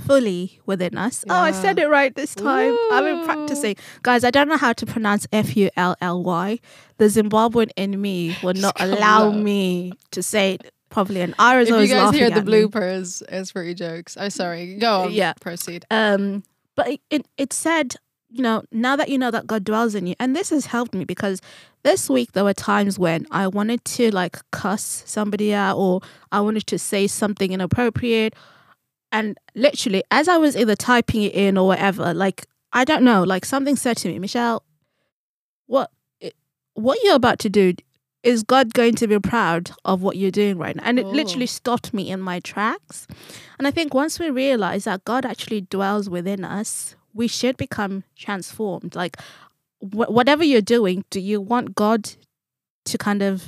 fully 0.00 0.60
within 0.66 0.96
us. 0.98 1.24
Oh, 1.28 1.34
I 1.34 1.52
said 1.52 1.78
it 1.78 1.88
right 1.88 2.14
this 2.14 2.34
time. 2.34 2.76
I've 2.92 3.04
been 3.04 3.24
practicing. 3.24 3.76
Guys, 4.02 4.24
I 4.24 4.30
don't 4.30 4.48
know 4.48 4.56
how 4.56 4.72
to 4.72 4.86
pronounce 4.86 5.26
F 5.32 5.56
U 5.56 5.70
L 5.76 5.96
L 6.00 6.22
Y. 6.22 6.58
The 6.98 7.06
Zimbabwean 7.06 7.70
in 7.76 8.00
me 8.00 8.36
will 8.42 8.54
not 8.54 8.76
allow 8.80 9.28
out. 9.28 9.36
me 9.36 9.92
to 10.10 10.22
say 10.22 10.54
it 10.54 10.72
properly. 10.90 11.20
And 11.20 11.34
Ira's 11.38 11.64
If 11.64 11.68
you 11.70 11.74
always 11.74 11.90
guys 11.90 12.04
laughing 12.06 12.18
hear 12.20 12.30
the 12.30 12.36
at 12.36 12.46
me. 12.46 12.52
bloopers, 12.52 13.22
it's 13.28 13.50
for 13.50 13.62
your 13.62 13.74
jokes. 13.74 14.16
I'm 14.16 14.30
sorry. 14.30 14.74
Go 14.76 15.02
on. 15.02 15.12
Yeah. 15.12 15.34
Proceed. 15.40 15.84
Um, 15.90 16.42
but 16.76 16.88
it, 16.88 17.00
it, 17.10 17.26
it 17.36 17.52
said, 17.52 17.96
you 18.28 18.42
know, 18.42 18.62
now 18.72 18.96
that 18.96 19.08
you 19.08 19.18
know 19.18 19.30
that 19.30 19.46
God 19.46 19.64
dwells 19.64 19.94
in 19.94 20.06
you, 20.06 20.14
and 20.20 20.36
this 20.36 20.50
has 20.50 20.66
helped 20.66 20.94
me 20.94 21.04
because 21.04 21.40
this 21.82 22.08
week 22.10 22.32
there 22.32 22.44
were 22.44 22.54
times 22.54 22.98
when 22.98 23.26
I 23.30 23.48
wanted 23.48 23.84
to 23.86 24.10
like 24.14 24.38
cuss 24.50 25.02
somebody 25.06 25.52
out 25.54 25.76
or 25.78 26.00
I 26.30 26.40
wanted 26.40 26.66
to 26.68 26.78
say 26.78 27.06
something 27.06 27.52
inappropriate. 27.52 28.34
And 29.12 29.38
literally, 29.54 30.02
as 30.10 30.28
I 30.28 30.36
was 30.36 30.56
either 30.56 30.76
typing 30.76 31.22
it 31.22 31.34
in 31.34 31.58
or 31.58 31.66
whatever, 31.66 32.14
like, 32.14 32.46
I 32.72 32.84
don't 32.84 33.02
know, 33.02 33.22
like 33.24 33.44
something 33.44 33.76
said 33.76 33.96
to 33.98 34.08
me, 34.08 34.18
Michelle, 34.18 34.62
what, 35.66 35.90
what 36.74 36.98
you're 37.02 37.16
about 37.16 37.38
to 37.40 37.48
do, 37.50 37.74
is 38.22 38.42
God 38.42 38.74
going 38.74 38.94
to 38.96 39.08
be 39.08 39.18
proud 39.18 39.70
of 39.84 40.02
what 40.02 40.16
you're 40.16 40.30
doing 40.30 40.58
right 40.58 40.76
now? 40.76 40.82
And 40.84 40.98
it 40.98 41.06
Oh. 41.06 41.10
literally 41.10 41.46
stopped 41.46 41.94
me 41.94 42.10
in 42.10 42.20
my 42.20 42.38
tracks. 42.40 43.06
And 43.58 43.66
I 43.66 43.70
think 43.70 43.94
once 43.94 44.18
we 44.18 44.30
realize 44.30 44.84
that 44.84 45.04
God 45.04 45.24
actually 45.24 45.62
dwells 45.62 46.08
within 46.10 46.44
us, 46.44 46.94
we 47.14 47.26
should 47.26 47.56
become 47.56 48.04
transformed. 48.16 48.94
Like, 48.94 49.16
wh- 49.80 50.10
whatever 50.10 50.44
you're 50.44 50.60
doing, 50.60 51.04
do 51.10 51.18
you 51.18 51.40
want 51.40 51.74
God 51.74 52.10
to 52.84 52.98
kind 52.98 53.22
of 53.22 53.44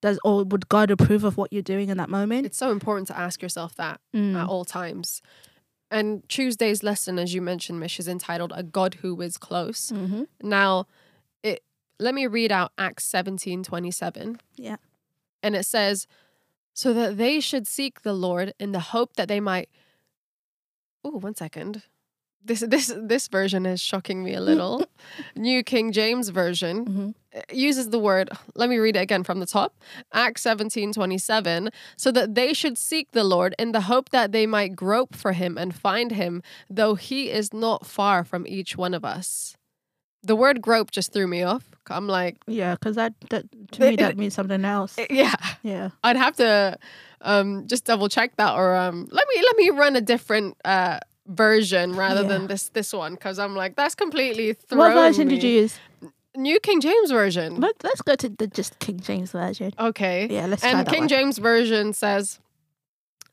does 0.00 0.18
or 0.24 0.44
would 0.44 0.68
God 0.68 0.90
approve 0.90 1.24
of 1.24 1.36
what 1.36 1.52
you're 1.52 1.62
doing 1.62 1.88
in 1.90 1.96
that 1.98 2.08
moment? 2.10 2.46
It's 2.46 2.56
so 2.58 2.70
important 2.70 3.08
to 3.08 3.16
ask 3.18 3.42
yourself 3.42 3.74
that 3.76 4.00
Mm. 4.14 4.34
at 4.34 4.48
all 4.48 4.64
times. 4.64 5.20
And 5.90 6.22
Tuesday's 6.28 6.82
lesson, 6.82 7.18
as 7.18 7.34
you 7.34 7.42
mentioned, 7.42 7.80
Mish, 7.80 7.98
is 7.98 8.06
entitled 8.08 8.52
"A 8.54 8.62
God 8.62 8.94
Who 9.02 9.20
Is 9.20 9.36
Close." 9.36 9.90
Mhm. 9.90 10.26
Now, 10.42 10.86
it 11.42 11.62
let 11.98 12.14
me 12.14 12.26
read 12.26 12.50
out 12.52 12.72
Acts 12.78 13.04
seventeen 13.04 13.62
twenty 13.62 13.90
seven. 13.90 14.40
Yeah. 14.56 14.76
and 15.42 15.56
it 15.56 15.64
says, 15.64 16.06
"So 16.74 16.92
that 16.92 17.16
they 17.16 17.40
should 17.40 17.66
seek 17.66 18.02
the 18.02 18.12
Lord 18.12 18.52
in 18.60 18.72
the 18.72 18.80
hope 18.80 19.16
that 19.16 19.26
they 19.28 19.40
might." 19.40 19.68
Oh, 21.02 21.18
one 21.18 21.34
second. 21.34 21.82
This 22.44 22.60
this 22.60 22.92
this 22.96 23.28
version 23.28 23.66
is 23.66 23.80
shocking 23.80 24.24
me 24.24 24.34
a 24.34 24.40
little. 24.40 24.84
New 25.36 25.62
King 25.62 25.92
James 25.92 26.30
version 26.30 26.86
Mhm. 26.86 27.14
uh, 27.36 27.40
uses 27.52 27.90
the 27.90 27.98
word 27.98 28.30
let 28.54 28.68
me 28.70 28.78
read 28.78 28.96
it 28.96 29.00
again 29.00 29.22
from 29.24 29.40
the 29.40 29.46
top 29.46 29.74
acts 30.12 30.42
17 30.42 30.92
27 30.92 31.70
so 31.96 32.10
that 32.10 32.34
they 32.34 32.52
should 32.54 32.76
seek 32.78 33.12
the 33.12 33.22
lord 33.22 33.54
in 33.58 33.70
the 33.72 33.82
hope 33.82 34.08
that 34.10 34.32
they 34.32 34.46
might 34.46 34.74
grope 34.74 35.14
for 35.14 35.32
him 35.32 35.56
and 35.56 35.74
find 35.74 36.10
him 36.12 36.42
though 36.68 36.94
he 36.96 37.30
is 37.30 37.52
not 37.54 37.86
far 37.86 38.24
from 38.24 38.46
each 38.48 38.76
one 38.76 38.94
of 38.94 39.04
us 39.04 39.56
the 40.24 40.34
word 40.34 40.60
grope 40.60 40.90
just 40.90 41.12
threw 41.12 41.26
me 41.28 41.42
off 41.44 41.64
i'm 41.88 42.08
like 42.08 42.36
Yeah, 42.46 42.74
because 42.74 42.96
that, 42.96 43.12
that 43.30 43.44
to 43.72 43.80
me 43.80 43.96
that 43.96 44.16
means 44.20 44.34
something 44.34 44.64
else. 44.64 44.98
yeah 45.10 45.34
Yeah. 45.62 45.90
i'd 46.02 46.16
have 46.16 46.34
to 46.36 46.76
um 47.20 47.66
just 47.68 47.84
double 47.84 48.08
check 48.08 48.34
that 48.36 48.54
or 48.54 48.74
um 48.74 49.06
let 49.12 49.26
me 49.34 49.42
let 49.42 49.56
me 49.56 49.70
run 49.70 49.94
a 49.94 50.00
different 50.00 50.56
uh 50.64 50.98
version 51.30 51.92
rather 51.94 52.22
Yeah. 52.22 52.28
than 52.28 52.46
this 52.48 52.68
this 52.70 52.92
one 52.92 53.14
because 53.14 53.38
i'm 53.38 53.54
like 53.54 53.76
that's 53.76 53.94
completely 53.94 54.52
thrown 54.52 54.78
What 54.78 54.94
version 54.94 55.28
did 55.28 55.42
you 55.42 55.50
use? 55.62 55.78
new 56.36 56.58
king 56.60 56.80
james 56.80 57.10
version 57.10 57.60
Let, 57.60 57.74
let's 57.84 58.02
go 58.02 58.14
to 58.16 58.28
the 58.28 58.46
just 58.48 58.78
King 58.80 58.98
James 59.00 59.30
version. 59.32 59.72
okay 59.78 60.26
Yeah, 60.30 60.46
let's 60.46 60.62
try 60.62 60.70
And 60.72 60.88
King 60.88 61.00
one. 61.00 61.08
James 61.08 61.38
Version 61.38 61.92
says 61.92 62.40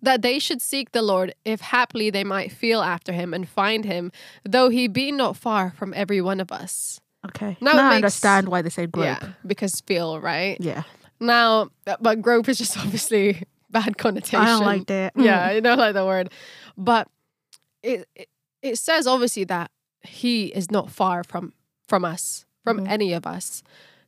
that 0.01 0.21
they 0.21 0.37
should 0.39 0.61
seek 0.61 0.91
the 0.91 1.01
Lord 1.01 1.33
if 1.43 1.59
haply 1.61 2.11
they 2.11 2.23
might 2.23 2.51
feel 2.51 2.81
after 2.81 3.11
him 3.11 3.33
and 3.33 3.49
find 3.49 3.83
him, 3.83 4.11
though 4.43 4.69
he 4.69 4.87
be 4.87 5.11
not 5.11 5.35
far 5.35 5.71
from 5.71 5.91
every 5.95 6.21
one 6.21 6.39
of 6.39 6.51
us. 6.51 7.01
Okay. 7.25 7.57
Now 7.59 7.73
Now, 7.73 7.79
I 7.79 7.89
makes- 7.89 7.95
understand 7.95 8.49
why 8.49 8.61
they 8.61 8.69
say 8.69 8.85
grope. 8.85 9.05
Yeah, 9.05 9.29
because 9.45 9.81
feel, 9.81 10.19
right? 10.21 10.55
Yeah. 10.61 10.83
Now, 11.19 11.69
but 11.99 12.21
grope 12.21 12.47
is 12.47 12.59
just 12.59 12.77
obviously 12.83 13.41
bad 13.71 13.97
connotation. 13.97 14.39
I 14.39 14.45
don't 14.45 14.65
like 14.65 14.85
that. 14.87 15.13
Yeah, 15.15 15.49
Mm. 15.49 15.55
you 15.55 15.61
don't 15.61 15.79
like 15.79 15.95
the 15.95 16.05
word. 16.05 16.31
But 16.77 17.07
it, 17.87 18.07
it 18.15 18.29
it 18.61 18.75
says 18.77 19.07
obviously 19.07 19.43
that 19.45 19.69
he 20.01 20.47
is 20.47 20.69
not 20.71 20.89
far 20.91 21.23
from 21.23 21.53
from 21.87 22.03
us, 22.03 22.45
from 22.63 22.79
Mhm. 22.79 22.87
any 22.89 23.13
of 23.13 23.25
us. 23.25 23.63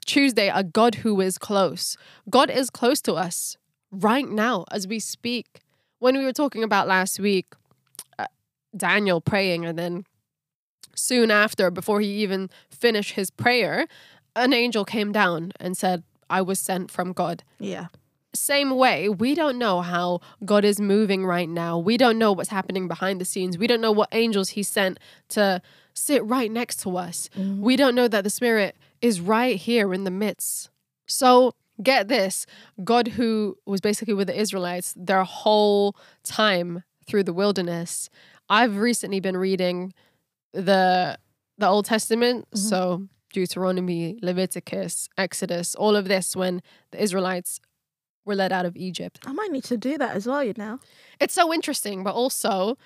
Tuesday, 0.06 0.50
a 0.54 0.64
God 0.64 0.96
who 1.04 1.22
is 1.22 1.38
close. 1.38 1.98
God 2.30 2.50
is 2.50 2.70
close 2.70 3.02
to 3.02 3.14
us 3.14 3.58
right 3.92 4.28
now 4.28 4.66
as 4.72 4.88
we 4.88 5.00
speak. 5.00 5.48
When 6.00 6.18
we 6.18 6.26
were 6.26 6.34
talking 6.34 6.64
about 6.64 6.88
last 6.88 7.20
week, 7.20 7.48
uh, 8.18 8.26
Daniel 8.76 9.22
praying, 9.22 9.66
and 9.66 9.78
then 9.78 10.06
soon 10.96 11.32
after, 11.32 11.70
before 11.72 12.02
he 12.02 12.10
even 12.24 12.50
finished 12.70 13.14
his 13.14 13.30
prayer, 13.32 13.88
an 14.36 14.52
angel 14.54 14.84
came 14.86 15.12
down 15.12 15.52
and 15.60 15.78
said, 15.78 16.04
I 16.30 16.42
was 16.42 16.60
sent 16.60 16.92
from 16.92 17.14
God 17.14 17.44
Yeah. 17.60 17.88
Same 18.34 18.78
way, 18.78 19.10
we 19.10 19.34
don't 19.34 19.58
know 19.58 19.82
how 19.82 20.22
God 20.46 20.64
is 20.64 20.80
moving 20.80 21.26
right 21.26 21.50
now. 21.50 21.78
We 21.78 21.98
don't 21.98 22.18
know 22.18 22.32
what's 22.32 22.50
happening 22.50 22.88
behind 22.88 23.20
the 23.20 23.26
scenes. 23.26 23.58
We 23.58 23.68
don't 23.68 23.82
know 23.82 23.92
what 23.92 24.10
angels 24.12 24.50
He 24.50 24.64
sent 24.64 25.00
to 25.30 25.62
sit 25.94 26.24
right 26.24 26.52
next 26.52 26.78
to 26.82 26.98
us. 26.98 27.30
Mm-hmm. 27.36 27.62
We 27.62 27.76
don't 27.76 27.96
know 27.96 28.08
that 28.08 28.24
the 28.24 28.30
Spirit 28.30 28.76
is 29.02 29.20
right 29.20 29.56
here 29.56 29.94
in 29.94 30.04
the 30.04 30.12
midst. 30.12 30.70
So, 31.08 31.54
get 31.82 32.08
this 32.08 32.46
God, 32.84 33.10
who 33.10 33.58
was 33.66 33.82
basically 33.82 34.14
with 34.14 34.28
the 34.28 34.40
Israelites 34.40 34.94
their 34.98 35.24
whole 35.24 35.96
time 36.24 36.84
through 37.08 37.24
the 37.24 37.34
wilderness. 37.34 38.10
I've 38.50 38.78
recently 38.78 39.20
been 39.20 39.38
reading 39.38 39.94
the 40.54 41.18
the 41.58 41.68
Old 41.68 41.86
Testament, 41.86 42.46
mm-hmm. 42.46 42.58
so 42.58 43.08
Deuteronomy, 43.34 44.18
Leviticus, 44.22 45.10
Exodus, 45.18 45.76
all 45.76 45.96
of 45.96 46.08
this 46.08 46.36
when 46.36 46.62
the 46.92 47.02
Israelites 47.02 47.60
were 48.30 48.36
led 48.36 48.54
out 48.54 48.66
of 48.66 48.78
Egypt. 48.78 49.20
I 49.26 49.34
might 49.34 49.52
need 49.52 49.66
to 49.66 49.76
do 49.76 49.98
that 49.98 50.16
as 50.16 50.26
well, 50.26 50.44
you 50.44 50.54
know. 50.56 50.80
It's 51.20 51.34
so 51.34 51.52
interesting, 51.54 52.04
but 52.04 52.14
also 52.14 52.78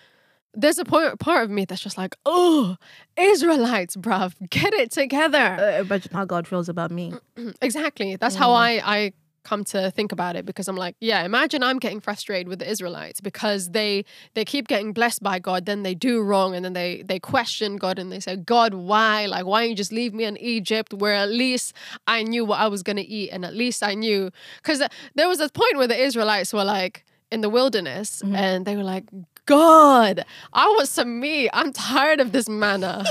there's 0.55 0.79
a 0.79 0.85
point, 0.85 1.19
part 1.19 1.43
of 1.43 1.49
me 1.51 1.65
that's 1.65 1.81
just 1.81 1.97
like, 1.97 2.15
oh, 2.25 2.77
Israelites, 3.17 3.95
bruv, 3.95 4.33
get 4.49 4.73
it 4.73 4.91
together. 4.91 5.37
Uh, 5.37 5.81
imagine 5.81 6.13
how 6.13 6.25
God 6.25 6.47
feels 6.47 6.69
about 6.69 6.91
me. 6.91 7.13
exactly. 7.61 8.15
That's 8.15 8.35
how 8.35 8.51
I, 8.51 8.81
I 8.83 9.13
come 9.43 9.63
to 9.65 9.91
think 9.91 10.11
about 10.11 10.35
it 10.35 10.45
because 10.45 10.67
I'm 10.67 10.75
like, 10.75 10.95
yeah, 10.99 11.23
imagine 11.23 11.63
I'm 11.63 11.79
getting 11.79 11.99
frustrated 11.99 12.47
with 12.47 12.59
the 12.59 12.69
Israelites 12.69 13.21
because 13.21 13.69
they 13.69 14.05
they 14.33 14.45
keep 14.45 14.67
getting 14.67 14.93
blessed 14.93 15.21
by 15.21 15.39
God, 15.39 15.65
then 15.65 15.83
they 15.83 15.95
do 15.95 16.21
wrong, 16.21 16.55
and 16.55 16.63
then 16.63 16.73
they 16.73 17.03
they 17.03 17.19
question 17.19 17.77
God 17.77 17.99
and 17.99 18.11
they 18.11 18.19
say, 18.19 18.35
God, 18.35 18.73
why? 18.73 19.25
Like, 19.25 19.45
why 19.45 19.61
don't 19.61 19.69
you 19.69 19.75
just 19.75 19.91
leave 19.91 20.13
me 20.13 20.25
in 20.25 20.37
Egypt 20.37 20.93
where 20.93 21.13
at 21.13 21.29
least 21.29 21.73
I 22.07 22.23
knew 22.23 22.45
what 22.45 22.59
I 22.59 22.67
was 22.67 22.83
gonna 22.83 23.05
eat 23.05 23.29
and 23.29 23.45
at 23.45 23.53
least 23.53 23.83
I 23.83 23.93
knew 23.93 24.31
because 24.57 24.81
there 25.15 25.27
was 25.27 25.39
a 25.39 25.49
point 25.49 25.77
where 25.77 25.87
the 25.87 25.99
Israelites 25.99 26.53
were 26.53 26.63
like 26.63 27.05
in 27.31 27.41
the 27.41 27.49
wilderness 27.49 28.21
mm-hmm. 28.21 28.35
and 28.35 28.65
they 28.65 28.75
were 28.75 28.83
like, 28.83 29.05
God, 29.45 30.23
I 30.53 30.67
want 30.67 30.87
some 30.87 31.19
meat. 31.19 31.49
I'm 31.53 31.73
tired 31.73 32.21
of 32.21 32.31
this 32.31 32.47
manna. 32.47 33.03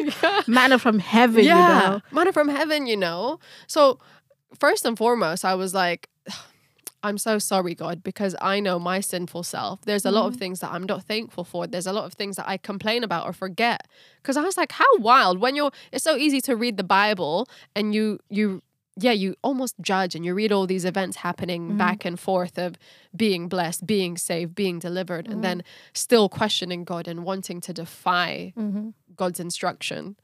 yeah. 0.00 0.42
Manna 0.46 0.78
from 0.78 0.98
heaven, 0.98 1.44
you 1.44 1.50
know. 1.50 2.00
manna 2.10 2.32
from 2.32 2.48
heaven, 2.48 2.86
you 2.86 2.96
know. 2.96 3.38
So 3.68 4.00
first 4.58 4.84
and 4.84 4.96
foremost, 4.96 5.44
I 5.44 5.54
was 5.54 5.74
like, 5.74 6.08
I'm 7.02 7.18
so 7.18 7.38
sorry, 7.38 7.74
God, 7.74 8.02
because 8.02 8.34
I 8.40 8.58
know 8.58 8.78
my 8.78 9.00
sinful 9.00 9.44
self. 9.44 9.82
There's 9.82 10.04
a 10.04 10.10
lot 10.10 10.26
of 10.26 10.32
mm-hmm. 10.32 10.40
things 10.40 10.60
that 10.60 10.72
I'm 10.72 10.84
not 10.84 11.04
thankful 11.04 11.44
for. 11.44 11.66
There's 11.66 11.86
a 11.86 11.92
lot 11.92 12.04
of 12.04 12.14
things 12.14 12.36
that 12.36 12.48
I 12.48 12.56
complain 12.56 13.04
about 13.04 13.26
or 13.26 13.32
forget. 13.32 13.86
Because 14.20 14.36
I 14.36 14.42
was 14.42 14.56
like, 14.56 14.72
how 14.72 14.96
wild 14.98 15.38
when 15.38 15.54
you're. 15.54 15.70
It's 15.92 16.02
so 16.02 16.16
easy 16.16 16.40
to 16.42 16.56
read 16.56 16.76
the 16.76 16.84
Bible 16.84 17.48
and 17.76 17.94
you 17.94 18.18
you 18.28 18.62
yeah 18.98 19.12
you 19.12 19.34
almost 19.42 19.74
judge 19.80 20.14
and 20.14 20.24
you 20.24 20.34
read 20.34 20.50
all 20.50 20.66
these 20.66 20.86
events 20.86 21.18
happening 21.18 21.68
mm-hmm. 21.68 21.78
back 21.78 22.04
and 22.04 22.18
forth 22.18 22.58
of 22.58 22.76
being 23.14 23.46
blessed, 23.46 23.86
being 23.86 24.16
saved, 24.16 24.54
being 24.54 24.80
delivered, 24.80 25.26
and 25.26 25.34
mm-hmm. 25.34 25.42
then 25.42 25.64
still 25.92 26.28
questioning 26.28 26.82
God 26.82 27.06
and 27.06 27.24
wanting 27.24 27.60
to 27.60 27.72
defy 27.72 28.52
Mm-hmm. 28.56 28.90
God's 29.16 29.40
instruction. 29.40 30.16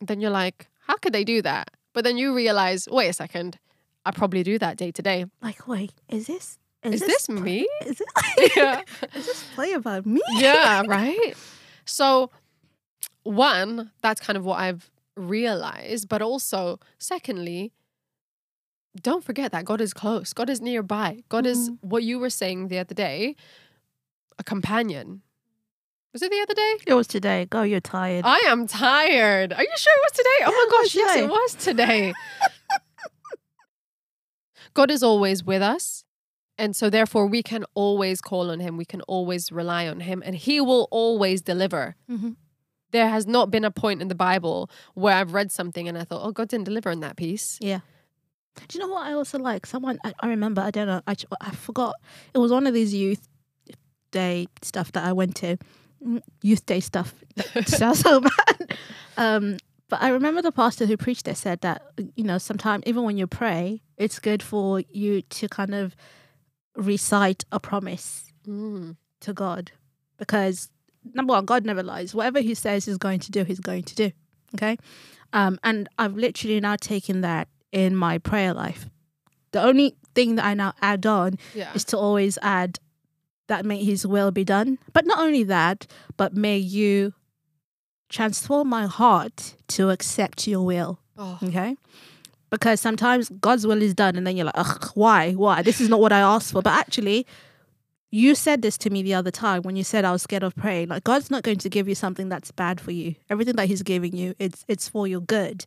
Then 0.00 0.20
you're 0.20 0.30
like, 0.30 0.68
how 0.86 0.96
could 0.96 1.12
they 1.12 1.24
do 1.24 1.42
that? 1.42 1.70
But 1.92 2.04
then 2.04 2.18
you 2.18 2.34
realize, 2.34 2.88
wait 2.90 3.08
a 3.08 3.12
second, 3.12 3.58
I 4.04 4.10
probably 4.12 4.42
do 4.42 4.58
that 4.58 4.76
day 4.76 4.90
to 4.92 5.02
day. 5.02 5.26
Like, 5.42 5.66
wait, 5.66 5.92
is 6.08 6.26
this 6.26 6.58
Is 6.82 7.00
this 7.00 7.28
me? 7.28 7.68
Is 7.84 8.00
it? 8.00 8.52
Yeah. 8.56 8.82
is 9.14 9.26
this 9.26 9.44
play 9.54 9.72
about 9.72 10.06
me? 10.06 10.22
yeah, 10.34 10.82
right? 10.88 11.34
So, 11.84 12.30
one, 13.22 13.90
that's 14.02 14.20
kind 14.20 14.36
of 14.36 14.44
what 14.44 14.60
I've 14.60 14.90
realized. 15.16 16.08
But 16.08 16.22
also, 16.22 16.78
secondly, 16.98 17.72
don't 19.00 19.24
forget 19.24 19.52
that 19.52 19.64
God 19.64 19.80
is 19.80 19.92
close, 19.92 20.32
God 20.32 20.48
is 20.48 20.60
nearby. 20.60 21.22
God 21.28 21.46
is 21.46 21.70
mm-hmm. 21.70 21.88
what 21.88 22.02
you 22.02 22.18
were 22.18 22.30
saying 22.30 22.68
the 22.68 22.78
other 22.78 22.94
day 22.94 23.36
a 24.40 24.44
companion. 24.44 25.22
Was 26.12 26.22
it 26.22 26.30
the 26.30 26.40
other 26.40 26.54
day? 26.54 26.74
It 26.88 26.94
was 26.94 27.06
today. 27.06 27.46
Go, 27.46 27.62
you're 27.62 27.80
tired. 27.80 28.24
I 28.24 28.38
am 28.48 28.66
tired. 28.66 29.52
Are 29.52 29.62
you 29.62 29.68
sure 29.76 29.92
it 29.92 30.00
was 30.02 30.12
today? 30.12 30.44
Oh 30.44 30.50
Yeah, 30.50 30.52
my 30.56 30.64
it 30.66 30.70
gosh, 30.70 30.94
yes, 30.94 31.12
today. 31.14 31.24
it 31.24 31.30
was 31.30 31.54
today. 31.54 32.12
God 34.74 34.90
is 34.90 35.02
always 35.02 35.44
with 35.44 35.62
us. 35.62 36.04
And 36.58 36.76
so, 36.76 36.90
therefore, 36.90 37.26
we 37.26 37.42
can 37.42 37.64
always 37.74 38.20
call 38.20 38.50
on 38.50 38.60
Him. 38.60 38.76
We 38.76 38.84
can 38.84 39.00
always 39.02 39.50
rely 39.50 39.88
on 39.88 40.00
Him, 40.00 40.22
and 40.26 40.36
He 40.36 40.60
will 40.60 40.88
always 40.90 41.40
deliver. 41.40 41.96
Mhm. 42.10 42.36
There 42.90 43.08
has 43.08 43.26
not 43.26 43.50
been 43.50 43.64
a 43.64 43.70
point 43.70 44.02
in 44.02 44.08
the 44.08 44.14
Bible 44.14 44.68
where 44.94 45.14
I've 45.14 45.32
read 45.32 45.50
something 45.52 45.88
and 45.88 45.96
I 45.96 46.04
thought, 46.04 46.22
oh, 46.26 46.32
God 46.32 46.48
didn't 46.48 46.64
deliver 46.64 46.90
on 46.90 47.00
that 47.00 47.16
piece. 47.16 47.56
Yeah. 47.60 47.80
Do 48.66 48.78
you 48.78 48.84
know 48.84 48.92
what 48.92 49.06
I 49.06 49.12
also 49.12 49.38
like? 49.38 49.64
Someone 49.64 49.98
I, 50.04 50.12
I 50.20 50.26
remember. 50.28 50.60
I 50.60 50.72
don't 50.72 50.88
know. 50.88 51.00
I 51.06 51.14
I 51.40 51.52
forgot. 51.52 51.94
It 52.34 52.38
was 52.38 52.50
one 52.50 52.66
of 52.66 52.74
these 52.74 52.92
youth 52.92 53.26
day 54.10 54.48
stuff 54.60 54.90
that 54.92 55.04
I 55.04 55.12
went 55.12 55.36
to. 55.36 55.56
Youth 56.42 56.64
day 56.66 56.80
stuff. 56.80 57.14
Sounds 57.66 58.00
so 58.00 58.20
bad. 58.20 58.76
Um, 59.16 59.58
but 59.88 60.00
I 60.02 60.08
remember 60.10 60.40
the 60.40 60.52
pastor 60.52 60.86
who 60.86 60.96
preached 60.96 61.24
there 61.26 61.34
said 61.34 61.60
that 61.60 61.82
you 62.16 62.24
know 62.24 62.38
sometimes 62.38 62.84
even 62.86 63.02
when 63.02 63.18
you 63.18 63.26
pray, 63.26 63.82
it's 63.96 64.18
good 64.18 64.42
for 64.42 64.80
you 64.90 65.22
to 65.22 65.48
kind 65.48 65.74
of 65.74 65.94
recite 66.76 67.44
a 67.52 67.60
promise 67.60 68.26
Mm. 68.46 68.96
to 69.20 69.32
God 69.34 69.72
because 70.16 70.70
number 71.12 71.32
one, 71.34 71.44
God 71.44 71.66
never 71.66 71.82
lies. 71.82 72.14
Whatever 72.14 72.40
He 72.40 72.54
says 72.54 72.86
He's 72.86 72.96
going 72.96 73.20
to 73.20 73.30
do, 73.30 73.44
He's 73.44 73.60
going 73.60 73.82
to 73.82 73.94
do. 73.94 74.12
Okay, 74.54 74.78
um, 75.32 75.58
and 75.62 75.88
I've 75.98 76.14
literally 76.14 76.58
now 76.60 76.76
taken 76.76 77.20
that 77.20 77.48
in 77.72 77.94
my 77.94 78.18
prayer 78.18 78.54
life. 78.54 78.88
The 79.52 79.62
only 79.62 79.96
thing 80.14 80.36
that 80.36 80.44
I 80.44 80.54
now 80.54 80.72
add 80.80 81.04
on 81.06 81.34
Yeah. 81.54 81.72
is 81.74 81.84
to 81.86 81.98
always 81.98 82.38
add 82.42 82.78
that 83.50 83.66
may 83.66 83.84
His 83.84 84.06
will 84.06 84.30
be 84.30 84.44
done. 84.44 84.78
But 84.94 85.04
not 85.04 85.18
only 85.18 85.42
that, 85.44 85.86
but 86.16 86.34
may 86.34 86.56
you 86.56 87.12
transform 88.08 88.68
my 88.68 88.86
heart 88.86 89.54
to 89.68 89.90
accept 89.90 90.46
Your 90.48 90.64
will. 90.64 90.98
Oh, 91.18 91.38
Okay. 91.42 91.76
Because 92.48 92.80
sometimes 92.80 93.28
God's 93.40 93.64
will 93.64 93.80
is 93.80 93.94
done, 93.94 94.16
and 94.16 94.26
then 94.26 94.36
you're 94.36 94.46
like, 94.46 94.58
Ugh, 94.58 94.90
why? 94.94 95.32
Why? 95.34 95.62
This 95.62 95.80
is 95.80 95.88
not 95.88 96.00
what 96.00 96.12
I 96.12 96.18
asked 96.18 96.50
for. 96.50 96.62
But 96.62 96.72
actually, 96.72 97.24
you 98.10 98.34
said 98.34 98.62
this 98.62 98.76
to 98.78 98.90
me 98.90 99.02
the 99.02 99.14
other 99.14 99.30
time 99.30 99.62
when 99.62 99.76
you 99.76 99.84
said 99.84 100.04
I 100.04 100.10
was 100.10 100.22
scared 100.22 100.42
of 100.42 100.56
praying. 100.56 100.88
Like 100.88 101.04
God's 101.04 101.30
not 101.30 101.44
going 101.44 101.58
to 101.58 101.68
give 101.68 101.88
you 101.88 101.94
something 101.94 102.28
that's 102.28 102.50
bad 102.50 102.80
for 102.80 102.90
you. 102.90 103.14
Everything 103.30 103.54
that 103.54 103.68
He's 103.68 103.82
giving 103.82 104.16
you, 104.16 104.34
it's 104.40 104.64
it's 104.66 104.88
for 104.88 105.06
your 105.06 105.20
good. 105.20 105.64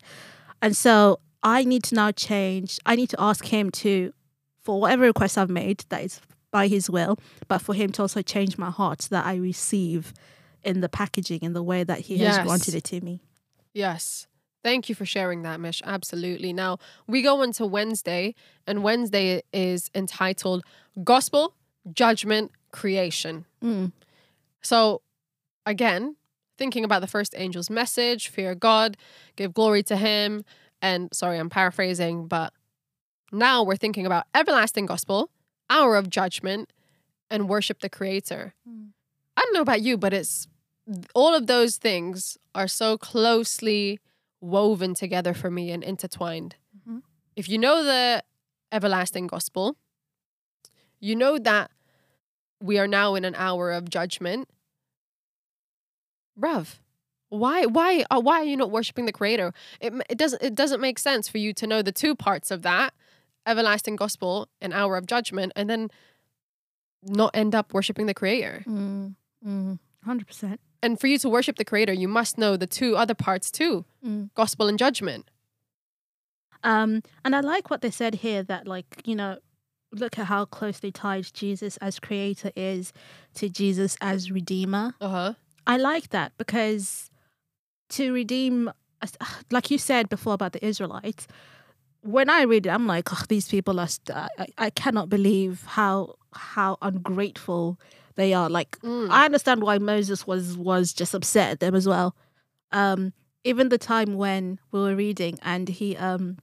And 0.61 0.75
so 0.75 1.19
I 1.41 1.63
need 1.63 1.83
to 1.85 1.95
now 1.95 2.11
change. 2.11 2.79
I 2.85 2.95
need 2.97 3.09
to 3.11 3.21
ask 3.21 3.45
Him 3.45 3.71
to, 3.71 4.13
for 4.61 4.81
whatever 4.81 5.03
request 5.03 5.37
I've 5.37 5.49
made, 5.49 5.85
that 5.89 6.03
is 6.03 6.19
by 6.53 6.67
His 6.67 6.89
will, 6.89 7.17
but 7.49 7.57
for 7.59 7.73
Him 7.73 7.91
to 7.93 8.03
also 8.03 8.21
change 8.21 8.57
my 8.57 8.69
heart 8.71 9.07
that 9.11 9.25
I 9.25 9.35
receive 9.35 10.13
in 10.63 10.79
the 10.79 10.87
packaging 10.87 11.39
in 11.41 11.51
the 11.51 11.63
way 11.63 11.83
that 11.83 11.99
He 12.01 12.15
Yes. 12.15 12.37
has 12.37 12.47
granted 12.47 12.75
it 12.75 12.85
to 12.85 13.01
me. 13.01 13.19
Yes. 13.73 14.27
Thank 14.63 14.87
you 14.87 14.95
for 14.95 15.05
sharing 15.05 15.41
that, 15.41 15.59
Mish. 15.59 15.81
Absolutely. 15.83 16.53
Now, 16.53 16.77
we 17.05 17.21
go 17.21 17.41
into 17.41 17.65
Wednesday, 17.65 18.33
and 18.65 18.81
Wednesday 18.81 19.41
is 19.51 19.91
entitled 19.93 20.63
Gospel, 21.03 21.55
Judgment, 21.91 22.51
Creation. 22.71 23.45
Mm. 23.61 23.91
So, 24.61 25.01
again, 25.65 26.15
thinking 26.57 26.85
about 26.85 27.01
the 27.01 27.07
first 27.07 27.35
angel's 27.35 27.69
message 27.69 28.29
fear 28.29 28.55
God, 28.55 28.95
give 29.35 29.53
glory 29.53 29.83
to 29.83 29.97
Him. 29.97 30.45
And 30.81 31.09
sorry, 31.13 31.39
I'm 31.39 31.49
paraphrasing, 31.49 32.27
but 32.27 32.53
now 33.33 33.63
we're 33.63 33.75
thinking 33.75 34.05
about 34.05 34.27
everlasting 34.35 34.85
gospel, 34.85 35.29
hour 35.73 35.95
of 35.95 36.09
judgment, 36.09 36.71
and 37.29 37.49
worship 37.49 37.79
the 37.79 37.89
Creator. 37.89 38.53
Mm. 38.69 38.89
I 39.35 39.41
don't 39.41 39.53
know 39.53 39.61
about 39.61 39.81
you, 39.81 39.97
but 39.97 40.13
it's 40.13 40.47
all 41.15 41.33
of 41.33 41.47
those 41.47 41.77
things 41.77 42.37
are 42.53 42.67
so 42.67 42.97
closely 42.97 43.99
woven 44.41 44.93
together 44.93 45.33
for 45.33 45.49
me 45.49 45.71
and 45.71 45.83
intertwined. 45.83 46.55
Mhm. 46.77 47.01
If 47.35 47.47
you 47.49 47.57
know 47.57 47.83
the 47.83 48.23
everlasting 48.71 49.27
gospel, 49.27 49.77
you 50.99 51.15
know 51.15 51.39
that 51.39 51.71
we 52.61 52.77
are 52.77 52.87
now 52.87 53.15
in 53.15 53.25
an 53.25 53.35
hour 53.35 53.71
of 53.71 53.89
judgment. 53.89 54.49
Bruv, 56.39 56.79
why 57.29 57.65
why 57.65 58.05
uh, 58.11 58.19
why 58.19 58.39
are 58.39 58.45
you 58.45 58.57
not 58.57 58.71
worshiping 58.71 59.05
the 59.05 59.11
creator? 59.11 59.53
It, 59.79 59.93
it 60.09 60.17
doesn't 60.17 60.41
it 60.41 60.55
doesn't 60.55 60.81
make 60.81 60.99
sense 60.99 61.27
for 61.27 61.37
you 61.37 61.53
to 61.53 61.67
know 61.67 61.81
the 61.81 61.91
two 61.91 62.15
parts 62.15 62.51
of 62.51 62.61
that, 62.63 62.93
everlasting 63.45 63.95
gospel 63.95 64.47
and 64.61 64.73
hour 64.73 64.97
of 64.97 65.05
judgment 65.05 65.51
and 65.55 65.69
then 65.69 65.89
not 67.03 67.31
end 67.33 67.53
up 67.53 67.73
worshiping 67.73 68.05
the 68.05 68.13
creator. 68.13 68.63
Mm, 68.67 69.15
mm, 69.45 69.79
100%. 70.07 70.57
And 70.81 70.99
for 70.99 71.07
you 71.07 71.17
to 71.19 71.29
worship 71.29 71.57
the 71.57 71.65
creator, 71.65 71.93
you 71.93 72.07
must 72.07 72.37
know 72.37 72.57
the 72.57 72.67
two 72.67 72.95
other 72.95 73.13
parts 73.13 73.51
too, 73.51 73.85
Mm. 74.05 74.29
gospel 74.35 74.67
and 74.67 74.77
judgment. 74.79 75.29
Um, 76.63 77.01
and 77.25 77.35
I 77.35 77.41
like 77.41 77.69
what 77.69 77.81
they 77.81 77.91
said 77.91 78.15
here 78.15 78.43
that, 78.43 78.67
like, 78.67 79.01
you 79.05 79.15
know, 79.15 79.37
look 79.91 80.17
at 80.17 80.25
how 80.27 80.45
closely 80.45 80.91
tied 80.91 81.25
Jesus 81.33 81.77
as 81.77 81.99
creator 81.99 82.51
is 82.55 82.93
to 83.35 83.49
Jesus 83.49 83.97
as 84.01 84.31
redeemer. 84.31 84.95
Uh-huh. 85.01 85.33
I 85.67 85.77
like 85.77 86.09
that 86.09 86.31
because 86.37 87.09
to 87.89 88.13
redeem, 88.13 88.71
like 89.51 89.69
you 89.69 89.77
said 89.77 90.09
before 90.09 90.33
about 90.33 90.53
the 90.53 90.65
Israelites, 90.65 91.27
when 92.03 92.29
I 92.29 92.43
read 92.43 92.65
it, 92.65 92.69
I'm 92.69 92.85
like, 92.87 93.11
oh, 93.13 93.23
these 93.27 93.47
people 93.49 93.79
are. 93.79 93.87
St- 93.87 94.15
I, 94.15 94.47
I 94.57 94.69
cannot 94.69 95.09
believe 95.09 95.63
how 95.65 96.15
how 96.33 96.77
ungrateful 96.81 97.79
they 98.15 98.33
are. 98.33 98.49
Like, 98.49 98.79
Mm. 98.81 99.09
I 99.09 99.25
understand 99.25 99.61
why 99.63 99.77
Moses 99.79 100.27
was 100.27 100.57
was 100.57 100.93
just 100.93 101.13
upset 101.13 101.51
at 101.51 101.59
them 101.59 101.75
as 101.75 101.87
well. 101.87 102.15
Um, 102.71 103.13
even 103.43 103.69
the 103.69 103.77
time 103.77 104.15
when 104.15 104.59
we 104.71 104.79
were 104.79 104.95
reading 104.95 105.37
and 105.41 105.67
he 105.69 105.97
um 105.97 106.37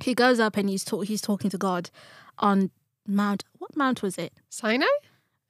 he 0.00 0.14
goes 0.14 0.38
up 0.40 0.56
and 0.56 0.68
he's 0.68 0.84
talk 0.84 1.06
he's 1.06 1.20
talking 1.22 1.50
to 1.50 1.58
God 1.58 1.90
on 2.38 2.70
Mount 3.06 3.44
what 3.58 3.76
mount 3.76 4.02
was 4.02 4.16
it? 4.18 4.32
Sinai? 4.48 4.86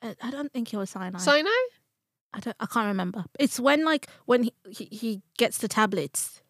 Uh, 0.03 0.15
I 0.23 0.31
don't 0.31 0.53
think 0.53 0.73
it 0.73 0.77
was 0.77 0.91
Sinai. 0.91 1.19
Sinai? 1.19 1.51
I 2.33 2.41
don't 2.41 2.57
I 2.61 2.67
can't 2.67 2.87
remember. 2.89 3.25
It's 3.39 3.61
when 3.61 3.85
like 3.85 4.09
when 4.27 4.43
he 4.45 4.53
he, 4.71 4.85
he 4.87 5.23
gets 5.39 5.59
the 5.59 5.69
tablets 5.69 6.43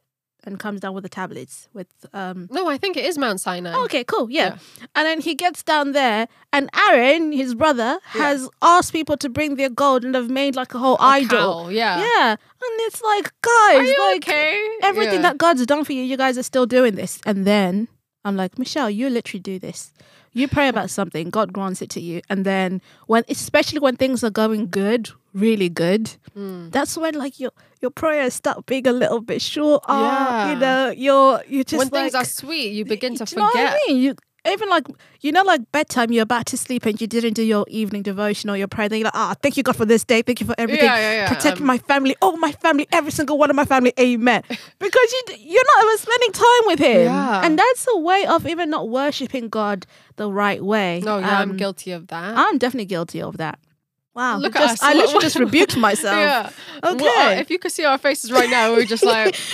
and 0.46 0.58
comes 0.60 0.80
down 0.80 0.94
with 0.94 1.02
the 1.02 1.08
tablets 1.08 1.68
with 1.72 1.86
um 2.12 2.48
No, 2.50 2.68
I 2.68 2.76
think 2.78 2.96
it 2.96 3.04
is 3.04 3.16
Mount 3.18 3.40
Sinai. 3.40 3.74
Okay, 3.84 4.04
cool. 4.04 4.30
Yeah. 4.30 4.58
And 4.94 5.06
then 5.06 5.20
he 5.20 5.34
gets 5.34 5.62
down 5.62 5.92
there, 5.92 6.28
and 6.52 6.68
Aaron, 6.88 7.32
his 7.32 7.54
brother, 7.54 7.98
has 8.08 8.48
asked 8.62 8.92
people 8.92 9.16
to 9.18 9.28
bring 9.28 9.56
their 9.56 9.70
gold 9.70 10.04
and 10.04 10.14
have 10.14 10.30
made 10.30 10.54
like 10.56 10.74
a 10.74 10.78
whole 10.78 10.96
idol. 11.00 11.64
cow, 11.64 11.68
yeah. 11.70 11.98
Yeah. 11.98 12.30
And 12.32 12.80
it's 12.86 13.02
like, 13.02 13.32
guys, 13.42 13.76
Are 13.78 13.82
you 13.84 13.98
like 14.12 14.28
okay? 14.28 14.68
everything 14.82 15.16
Yeah. 15.22 15.28
that 15.30 15.38
God's 15.38 15.64
done 15.66 15.84
for 15.84 15.92
you, 15.92 16.02
you 16.02 16.16
guys 16.16 16.36
are 16.38 16.42
still 16.42 16.66
doing 16.66 16.94
this. 16.94 17.20
And 17.26 17.46
then 17.46 17.88
I'm 18.24 18.36
like, 18.36 18.58
Michelle, 18.58 18.90
you 18.90 19.10
literally 19.10 19.40
do 19.40 19.58
this. 19.58 19.92
You 20.32 20.48
pray 20.48 20.68
about 20.68 20.90
something, 20.90 21.30
God 21.30 21.52
grants 21.52 21.80
it 21.82 21.90
to 21.90 22.00
you. 22.00 22.20
And 22.28 22.44
then 22.44 22.80
when 23.06 23.22
especially 23.28 23.78
when 23.78 23.96
things 23.96 24.24
are 24.24 24.30
going 24.30 24.68
good, 24.68 25.10
really 25.34 25.68
good, 25.68 26.10
Mm. 26.36 26.70
that's 26.72 26.96
when 26.96 27.14
like 27.14 27.38
your 27.38 27.52
your 27.80 27.90
prayers 27.90 28.34
start 28.34 28.66
being 28.66 28.86
a 28.86 28.92
little 28.92 29.20
bit 29.20 29.42
short. 29.42 29.84
Yeah. 29.88 30.50
You 30.52 30.58
know, 30.58 30.90
you're 30.96 31.42
you 31.48 31.64
just 31.64 31.78
when 31.78 31.88
like, 31.88 32.02
things 32.12 32.14
are 32.14 32.24
sweet, 32.24 32.72
you 32.72 32.84
begin 32.84 33.14
to 33.16 33.24
do 33.24 33.30
you 33.32 33.36
know 33.38 33.44
what 33.44 33.52
forget. 33.52 33.74
I 33.74 33.78
mean? 33.92 34.02
You 34.02 34.14
even 34.46 34.68
like 34.68 34.86
you 35.22 35.32
know, 35.32 35.42
like 35.42 35.60
bedtime, 35.72 36.12
you're 36.12 36.22
about 36.22 36.44
to 36.46 36.56
sleep 36.58 36.84
and 36.86 37.00
you 37.00 37.06
didn't 37.06 37.32
do 37.34 37.42
your 37.42 37.64
evening 37.68 38.02
devotion 38.02 38.50
or 38.50 38.56
your 38.58 38.68
prayer. 38.68 38.88
Then 38.90 38.98
you're 38.98 39.04
like, 39.06 39.14
ah, 39.16 39.34
thank 39.42 39.56
you 39.56 39.62
God 39.62 39.74
for 39.76 39.86
this 39.86 40.04
day. 40.04 40.20
Thank 40.22 40.40
you 40.40 40.46
for 40.46 40.54
everything. 40.58 40.84
Yeah, 40.84 40.96
yeah, 40.98 41.12
yeah. 41.22 41.28
Protect 41.28 41.60
Um, 41.60 41.66
my 41.66 41.78
family. 41.78 42.14
Oh, 42.20 42.36
my 42.36 42.52
family, 42.52 42.86
every 42.92 43.10
single 43.10 43.38
one 43.38 43.48
of 43.48 43.56
my 43.56 43.64
family. 43.64 43.92
Amen. 43.98 44.42
because 44.78 45.08
you 45.14 45.22
you're 45.38 45.64
not 45.72 45.84
even 45.84 45.98
spending 45.98 46.32
time 46.32 46.64
with 46.66 46.78
Him, 46.80 47.02
Yeah. 47.12 47.44
and 47.44 47.58
that's 47.58 47.86
a 47.94 47.98
way 47.98 48.26
of 48.26 48.46
even 48.46 48.68
not 48.70 48.88
worshiping 48.90 49.48
God 49.48 49.86
the 50.16 50.30
right 50.30 50.62
way. 50.62 51.00
No, 51.04 51.18
yeah, 51.18 51.38
I'm 51.40 51.52
Um, 51.52 51.56
guilty 51.56 51.92
of 51.92 52.08
that. 52.08 52.36
I'm 52.36 52.58
definitely 52.58 52.86
guilty 52.86 53.22
of 53.22 53.36
that. 53.38 53.58
Wow, 54.14 54.38
Look 54.38 54.54
I 54.56 54.64
at 54.64 54.70
us. 54.70 54.82
I 54.82 54.94
literally 54.94 55.20
just 55.20 55.38
rebuked 55.38 55.76
myself. 55.76 56.16
yeah. 56.16 56.50
Okay. 56.84 57.04
Well, 57.04 57.36
uh, 57.36 57.40
if 57.40 57.50
you 57.50 57.58
could 57.58 57.72
see 57.72 57.84
our 57.84 57.98
faces 57.98 58.30
right 58.30 58.48
now, 58.48 58.72
we're 58.72 58.84
just 58.84 59.04
like. 59.04 59.36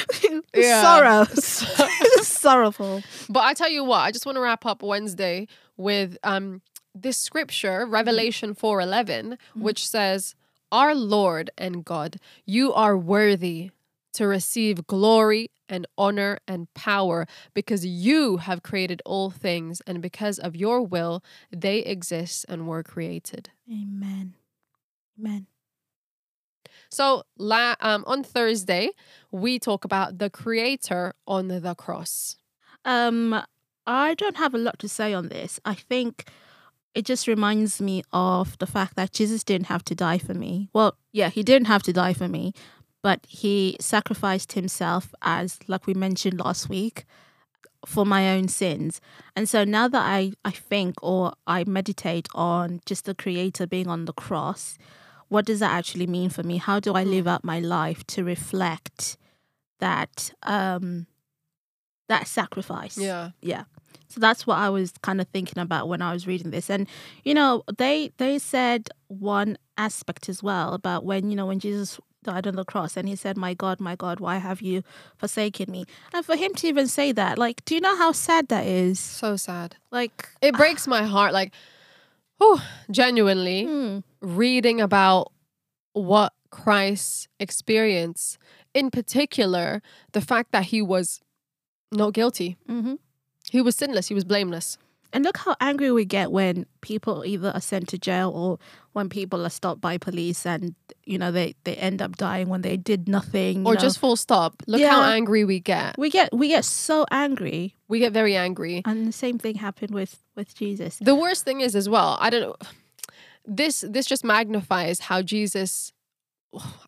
Yeah. 0.54 0.82
Sorrow, 0.82 1.24
sorrowful. 2.22 3.02
But 3.28 3.40
I 3.44 3.54
tell 3.54 3.70
you 3.70 3.84
what, 3.84 3.98
I 3.98 4.10
just 4.10 4.26
want 4.26 4.36
to 4.36 4.40
wrap 4.42 4.66
up 4.66 4.82
Wednesday 4.82 5.46
with 5.76 6.18
um 6.24 6.60
this 6.94 7.16
scripture, 7.16 7.86
Revelation 7.86 8.54
4:11, 8.54 9.38
which 9.54 9.86
says, 9.88 10.34
"Our 10.72 10.94
Lord 10.94 11.50
and 11.56 11.84
God, 11.84 12.16
you 12.44 12.72
are 12.74 12.96
worthy 12.96 13.70
to 14.14 14.26
receive 14.26 14.86
glory 14.86 15.50
and 15.68 15.86
honor 15.96 16.38
and 16.48 16.72
power 16.74 17.26
because 17.54 17.86
you 17.86 18.38
have 18.38 18.62
created 18.62 19.00
all 19.06 19.30
things 19.30 19.80
and 19.86 20.02
because 20.02 20.38
of 20.38 20.56
your 20.56 20.82
will 20.82 21.22
they 21.50 21.78
exist 21.78 22.44
and 22.48 22.66
were 22.66 22.82
created." 22.82 23.50
Amen. 23.70 24.34
Amen. 25.20 25.46
So, 26.90 27.22
la- 27.38 27.76
um, 27.80 28.04
on 28.06 28.24
Thursday, 28.24 28.90
we 29.30 29.58
talk 29.58 29.84
about 29.84 30.18
the 30.18 30.30
creator 30.30 31.14
on 31.26 31.48
the 31.48 31.74
cross. 31.74 32.36
Um, 32.84 33.42
I 33.86 34.14
don't 34.14 34.36
have 34.36 34.54
a 34.54 34.58
lot 34.58 34.78
to 34.80 34.88
say 34.88 35.14
on 35.14 35.28
this. 35.28 35.60
I 35.64 35.74
think 35.74 36.28
it 36.94 37.04
just 37.04 37.28
reminds 37.28 37.80
me 37.80 38.02
of 38.12 38.58
the 38.58 38.66
fact 38.66 38.96
that 38.96 39.12
Jesus 39.12 39.44
didn't 39.44 39.66
have 39.66 39.84
to 39.84 39.94
die 39.94 40.18
for 40.18 40.34
me. 40.34 40.68
Well, 40.72 40.96
yeah, 41.12 41.28
he 41.28 41.42
didn't 41.42 41.68
have 41.68 41.82
to 41.84 41.92
die 41.92 42.14
for 42.14 42.28
me, 42.28 42.52
but 43.02 43.20
he 43.28 43.76
sacrificed 43.80 44.52
himself 44.52 45.14
as 45.22 45.58
like 45.68 45.86
we 45.86 45.94
mentioned 45.94 46.40
last 46.40 46.68
week 46.68 47.04
for 47.86 48.04
my 48.04 48.30
own 48.30 48.48
sins. 48.48 49.00
And 49.36 49.48
so 49.48 49.64
now 49.64 49.86
that 49.88 50.02
I 50.02 50.32
I 50.44 50.50
think 50.50 50.96
or 51.02 51.32
I 51.46 51.64
meditate 51.64 52.28
on 52.34 52.80
just 52.86 53.04
the 53.04 53.14
creator 53.14 53.66
being 53.66 53.88
on 53.88 54.04
the 54.06 54.12
cross, 54.12 54.76
what 55.30 55.46
does 55.46 55.60
that 55.60 55.72
actually 55.72 56.06
mean 56.06 56.28
for 56.28 56.42
me? 56.42 56.58
How 56.58 56.78
do 56.78 56.92
I 56.94 57.04
live 57.04 57.26
out 57.26 57.42
my 57.42 57.58
life 57.60 58.06
to 58.08 58.22
reflect 58.22 59.16
that 59.78 60.32
um 60.42 61.06
that 62.08 62.26
sacrifice? 62.26 62.98
Yeah. 62.98 63.30
yeah 63.40 63.64
so 64.08 64.18
that's 64.18 64.44
what 64.46 64.58
i 64.58 64.68
was 64.68 64.92
kind 65.02 65.20
of 65.20 65.28
thinking 65.28 65.60
about 65.62 65.88
when 65.88 66.02
i 66.02 66.12
was 66.12 66.26
reading 66.26 66.50
this 66.50 66.68
and 66.68 66.88
you 67.22 67.32
know 67.32 67.62
they 67.78 68.10
they 68.18 68.38
said 68.38 68.88
one 69.06 69.56
aspect 69.78 70.28
as 70.28 70.42
well 70.42 70.74
about 70.74 71.04
when 71.04 71.30
you 71.30 71.36
know 71.36 71.46
when 71.46 71.60
jesus 71.60 72.00
died 72.24 72.46
on 72.46 72.56
the 72.56 72.64
cross 72.64 72.96
and 72.96 73.08
he 73.08 73.14
said 73.14 73.36
my 73.36 73.54
god 73.54 73.78
my 73.80 73.94
god 73.94 74.18
why 74.18 74.36
have 74.38 74.60
you 74.60 74.82
forsaken 75.16 75.70
me 75.70 75.84
and 76.12 76.26
for 76.26 76.34
him 76.36 76.52
to 76.54 76.66
even 76.66 76.88
say 76.88 77.12
that 77.12 77.38
like 77.38 77.64
do 77.64 77.74
you 77.76 77.80
know 77.80 77.96
how 77.96 78.10
sad 78.12 78.48
that 78.48 78.66
is 78.66 78.98
So 78.98 79.36
sad. 79.36 79.76
like 79.92 80.28
It 80.42 80.54
breaks 80.56 80.86
my 80.96 81.04
heart. 81.04 81.32
Like, 81.32 81.52
oh, 82.40 82.62
genuinely 82.90 83.64
hmm, 83.64 83.98
reading 84.20 84.80
about 84.80 85.32
what 85.92 86.32
Christ 86.50 87.28
experienced, 87.38 88.38
in 88.74 88.90
particular, 88.90 89.82
the 90.12 90.20
fact 90.20 90.52
that 90.52 90.64
he 90.66 90.82
was 90.82 91.20
not 91.92 92.12
guilty. 92.14 92.56
mhm. 92.68 92.98
He 93.50 93.60
was 93.60 93.74
sinless. 93.74 94.08
He 94.08 94.14
was 94.14 94.24
blameless. 94.24 94.78
And 95.12 95.24
look 95.24 95.36
how 95.38 95.56
angry 95.60 95.90
we 95.90 96.04
get 96.04 96.30
when 96.30 96.66
people 96.82 97.24
either 97.24 97.50
are 97.50 97.60
sent 97.60 97.88
to 97.88 97.98
jail 97.98 98.30
or 98.34 98.58
when 98.92 99.08
people 99.08 99.44
are 99.44 99.50
stopped 99.50 99.80
by 99.80 99.98
police 99.98 100.46
and 100.46 100.74
you 101.04 101.18
know 101.18 101.30
they 101.32 101.54
they 101.64 101.74
end 101.76 102.00
up 102.02 102.16
dying 102.16 102.48
when 102.48 102.62
they 102.62 102.76
did 102.76 103.08
nothing 103.08 103.66
Or 103.66 103.74
know. 103.74 103.80
just 103.80 103.98
full 103.98 104.16
stop. 104.16 104.62
Look 104.66 104.80
how 104.82 105.02
angry 105.02 105.44
we 105.44 105.60
get. 105.60 105.96
we 105.98 106.10
get 106.10 106.32
we 106.32 106.48
get 106.48 106.64
so 106.64 107.06
angry 107.10 107.76
We 107.88 107.98
get 107.98 108.12
very 108.12 108.36
angry. 108.36 108.82
and 108.84 109.06
the 109.06 109.12
same 109.12 109.38
thing 109.38 109.56
happened 109.56 109.92
with 109.92 110.18
with 110.36 110.54
jesus 110.54 110.98
The 111.00 111.14
worst 111.14 111.44
thing 111.44 111.60
is 111.60 111.74
as 111.74 111.88
well, 111.88 112.16
I 112.20 112.30
don't 112.30 112.42
know. 112.42 112.56
This 113.46 113.84
this 113.88 114.06
just 114.06 114.22
magnifies 114.24 115.00
how 115.00 115.22
Jesus 115.22 115.92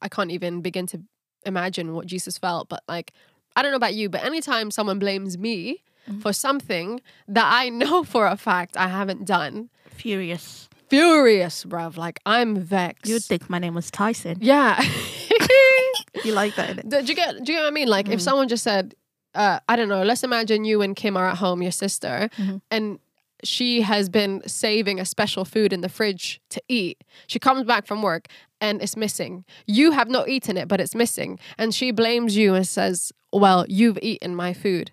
I 0.00 0.08
can't 0.08 0.30
even 0.30 0.60
begin 0.60 0.86
to 0.88 1.00
imagine 1.46 1.94
what 1.94 2.06
Jesus 2.06 2.38
felt, 2.38 2.68
but 2.68 2.82
like 2.88 3.12
I 3.56 3.62
don't 3.62 3.70
know 3.72 3.76
about 3.76 3.94
you, 3.94 4.08
but 4.08 4.22
anytime 4.24 4.70
someone 4.70 4.98
blames 4.98 5.36
me 5.38 5.82
Mhm. 6.10 6.20
for 6.22 6.32
something 6.32 7.00
that 7.28 7.48
I 7.62 7.68
know 7.68 8.02
for 8.04 8.26
a 8.26 8.36
fact 8.36 8.76
I 8.76 8.88
haven't 8.88 9.24
done, 9.24 9.70
furious 9.88 10.68
furious, 10.88 11.64
bruv. 11.64 11.96
Like 11.96 12.20
I'm 12.26 12.56
vexed. 12.56 13.08
you'd 13.10 13.22
think 13.24 13.48
my 13.48 13.58
name 13.58 13.74
was 13.74 13.90
tyson 13.90 14.36
yeah. 14.40 14.78
you 16.24 16.32
like 16.32 16.54
that 16.56 16.76
innit? 16.76 16.88
do 16.90 17.06
you 17.06 17.14
get 17.14 17.42
do 17.42 17.52
you 17.52 17.58
get 17.58 17.62
what 17.62 17.68
I 17.68 17.70
mean? 17.70 17.88
Like 17.88 18.08
if 18.08 18.18
Mhm. 18.20 18.22
someone 18.22 18.48
just 18.48 18.62
said, 18.64 18.94
uh, 19.34 19.58
I 19.68 19.76
don't 19.76 19.88
know, 19.88 20.02
let's 20.02 20.22
imagine 20.22 20.64
you 20.64 20.82
and 20.82 20.94
Kim 20.94 21.16
are 21.16 21.28
at 21.28 21.38
home, 21.38 21.62
your 21.62 21.72
sister, 21.72 22.28
Mhm. 22.36 22.60
and 22.70 22.98
she 23.44 23.80
has 23.82 24.08
been 24.08 24.42
saving 24.46 25.00
a 25.00 25.04
special 25.04 25.44
food 25.44 25.72
in 25.72 25.80
the 25.80 25.88
fridge 25.88 26.40
to 26.50 26.62
eat. 26.68 27.02
She 27.26 27.38
comes 27.38 27.64
back 27.64 27.86
from 27.86 28.02
work 28.02 28.28
and 28.60 28.80
it's 28.82 28.96
missing. 28.96 29.44
You 29.66 29.90
have 29.92 30.08
not 30.08 30.28
eaten 30.28 30.56
it, 30.56 30.68
but 30.68 30.80
it's 30.80 30.94
missing. 30.94 31.40
And 31.58 31.74
she 31.74 31.90
blames 31.90 32.36
you 32.36 32.54
and 32.54 32.66
says, 32.68 33.12
Well, 33.32 33.64
you've 33.68 33.98
eaten 34.02 34.36
my 34.36 34.52
food. 34.52 34.92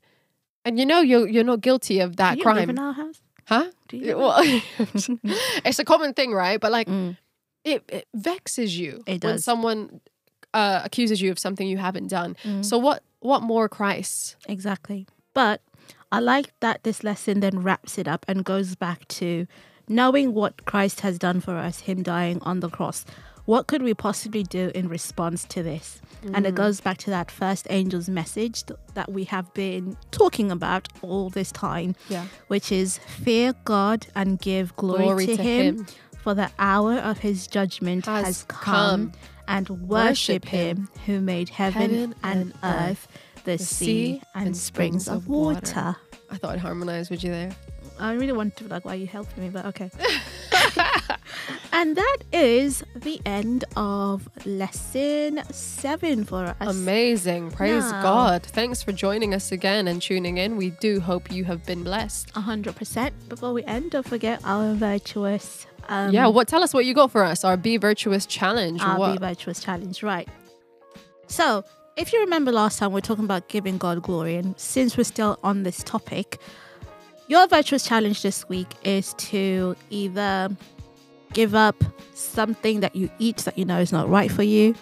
And 0.70 0.78
you 0.80 0.86
know 0.86 1.02
you're 1.02 1.28
you're 1.28 1.44
not 1.54 1.62
guilty 1.62 2.00
of 2.00 2.16
that 2.18 2.34
Do 2.34 2.40
you 2.40 2.46
live 2.46 2.56
crime. 2.56 2.70
in 2.70 2.78
our 2.80 2.94
house 2.94 3.20
huh? 3.50 3.66
do 3.90 3.98
you 3.98 4.16
Well, 4.18 4.38
it's 5.66 5.80
a 5.80 5.84
common 5.86 6.14
thing, 6.14 6.32
right? 6.32 6.60
But 6.62 6.72
like 6.72 6.88
Mm. 6.88 7.18
it, 7.66 7.82
it 7.90 8.06
vexes 8.14 8.78
you 8.78 9.02
It 9.08 9.24
when 9.24 9.40
someone 9.40 10.00
uh, 10.54 10.82
accuses 10.86 11.22
you 11.22 11.32
of 11.32 11.40
something 11.40 11.68
you 11.68 11.78
haven't 11.78 12.08
done. 12.10 12.36
Mm. 12.46 12.64
So 12.64 12.78
what 12.78 13.02
what 13.20 13.42
more 13.42 13.68
Christ? 13.68 14.36
exactly 14.48 15.06
but 15.34 15.62
i 16.12 16.20
like 16.20 16.48
that 16.60 16.78
this 16.84 17.04
lesson 17.04 17.40
then 17.42 17.60
wraps 17.62 17.98
it 17.98 18.08
up 18.08 18.26
and 18.30 18.44
goes 18.46 18.76
back 18.76 19.00
to 19.08 19.46
knowing 19.88 20.34
what 20.34 20.54
christ 20.66 21.02
has 21.02 21.20
done 21.20 21.40
for 21.42 21.56
us 21.68 21.82
him 21.90 22.02
dying 22.02 22.40
on 22.50 22.60
the 22.62 22.70
cross 22.70 23.06
what 23.52 23.64
could 23.70 23.82
we 23.82 23.94
possibly 24.10 24.44
do 24.44 24.66
in 24.80 24.86
response 24.98 25.40
to 25.56 25.60
this 25.72 25.88
and 26.36 26.44
Mm. 26.46 26.50
it 26.50 26.56
goes 26.64 26.78
back 26.82 26.98
to 27.06 27.10
that 27.10 27.28
first 27.32 27.64
angel's 27.80 28.10
message 28.22 28.58
th- 28.68 28.80
that 28.98 29.10
we 29.18 29.24
have 29.36 29.48
been 29.54 29.86
talking 30.12 30.52
about 30.58 30.84
all 31.02 31.26
this 31.40 31.52
time 31.52 31.90
Yeah. 32.16 32.26
which 32.54 32.68
is 32.82 32.90
fear 33.24 33.54
god 33.74 34.00
and 34.20 34.30
give 34.50 34.66
glory, 34.76 35.26
to, 35.28 35.36
him, 35.52 35.88
for 36.24 36.34
the 36.42 36.50
hour 36.72 36.96
of 37.12 37.16
his 37.28 37.48
judgment 37.58 38.06
Has 38.06 38.26
has, 38.26 38.44
come, 38.44 39.12
come. 39.12 39.12
and 39.56 39.66
Worship 39.98 40.46
him. 40.46 40.78
him 40.78 40.90
who 41.06 41.16
made 41.34 41.48
heaven, 41.50 41.82
Heaven 41.82 42.16
and 42.24 42.42
and 42.52 42.54
earth, 42.90 43.08
the, 43.46 43.56
the 43.58 43.64
sea 43.64 44.22
and, 44.36 44.48
and 44.48 44.58
springs, 44.58 45.06
springs 45.06 45.08
of 45.08 45.24
of 45.24 45.28
water. 45.28 45.56
water. 45.56 45.96
I 46.30 46.36
thought 46.38 46.52
I'd 46.56 46.60
harmonize 46.70 47.10
with 47.10 47.24
you 47.24 47.32
there. 47.32 47.52
I 48.00 48.14
really 48.14 48.32
want 48.34 48.56
to 48.58 48.64
be 48.64 48.70
like, 48.70 48.86
why 48.86 48.94
are 48.94 48.96
you 48.96 49.08
helping 49.08 49.44
me? 49.44 49.50
But 49.50 49.66
okay. 49.66 49.90
and 51.74 51.96
that 51.96 52.18
is 52.32 52.84
the 52.96 53.20
end 53.26 53.66
of 53.76 54.28
lesson 54.46 55.42
seven 55.52 56.24
for 56.24 56.46
us. 56.46 56.56
Amazing. 56.76 57.52
Praise 57.52 57.92
Now- 57.92 58.02
God. 58.02 58.44
Thanks 58.44 58.82
for 58.82 58.92
joining 58.92 59.34
us 59.34 59.52
again 59.52 59.88
and 59.88 60.02
tuning 60.02 60.38
in. 60.38 60.58
We 60.58 60.72
do 60.72 61.00
hope 61.00 61.32
you 61.32 61.44
have 61.46 61.66
been 61.66 61.84
blessed. 61.84 62.32
A 62.36 62.42
hundred 62.42 62.76
percent. 62.76 63.14
Before 63.30 63.54
we 63.54 63.64
end, 63.64 63.92
don't 63.92 64.08
forget 64.08 64.42
our 64.44 64.74
virtuous. 64.74 65.68
Um, 65.88 66.14
yeah, 66.14 66.28
what 66.28 66.48
tell 66.48 66.64
us 66.64 66.74
what 66.74 66.86
you 66.86 66.94
got 66.94 67.12
for 67.12 67.24
us? 67.24 67.44
Our 67.44 67.58
Be 67.58 67.78
Virtuous 67.78 68.26
challenge. 68.26 68.82
our 68.82 69.00
what? 69.00 69.20
Be 69.20 69.28
Virtuous 69.28 69.60
challenge, 69.60 70.04
right? 70.04 70.28
So, 71.28 71.64
if 71.98 72.14
you 72.14 72.20
remember 72.22 72.52
last 72.52 72.78
time, 72.80 72.92
we 72.92 73.00
are 73.00 73.02
talking 73.02 73.26
about 73.26 73.50
giving 73.50 73.78
God 73.80 74.04
glory, 74.04 74.36
and 74.36 74.58
since 74.60 74.98
we're 74.98 75.04
still 75.04 75.40
on 75.44 75.64
this 75.64 75.84
topic, 75.84 76.40
your 77.30 77.48
virtuous 77.48 77.84
challenge 77.86 78.22
this 78.22 78.50
week 78.50 78.68
is 78.84 79.14
to 79.14 79.76
either 79.90 80.50
give 81.32 81.56
up 81.56 81.82
something 82.14 82.82
that 82.82 82.96
you 82.96 83.10
eat 83.20 83.38
that 83.38 83.58
you 83.58 83.64
know 83.64 83.80
is 83.80 83.92
not 83.94 84.10
right 84.10 84.32
for 84.32 84.44
you, 84.44 84.76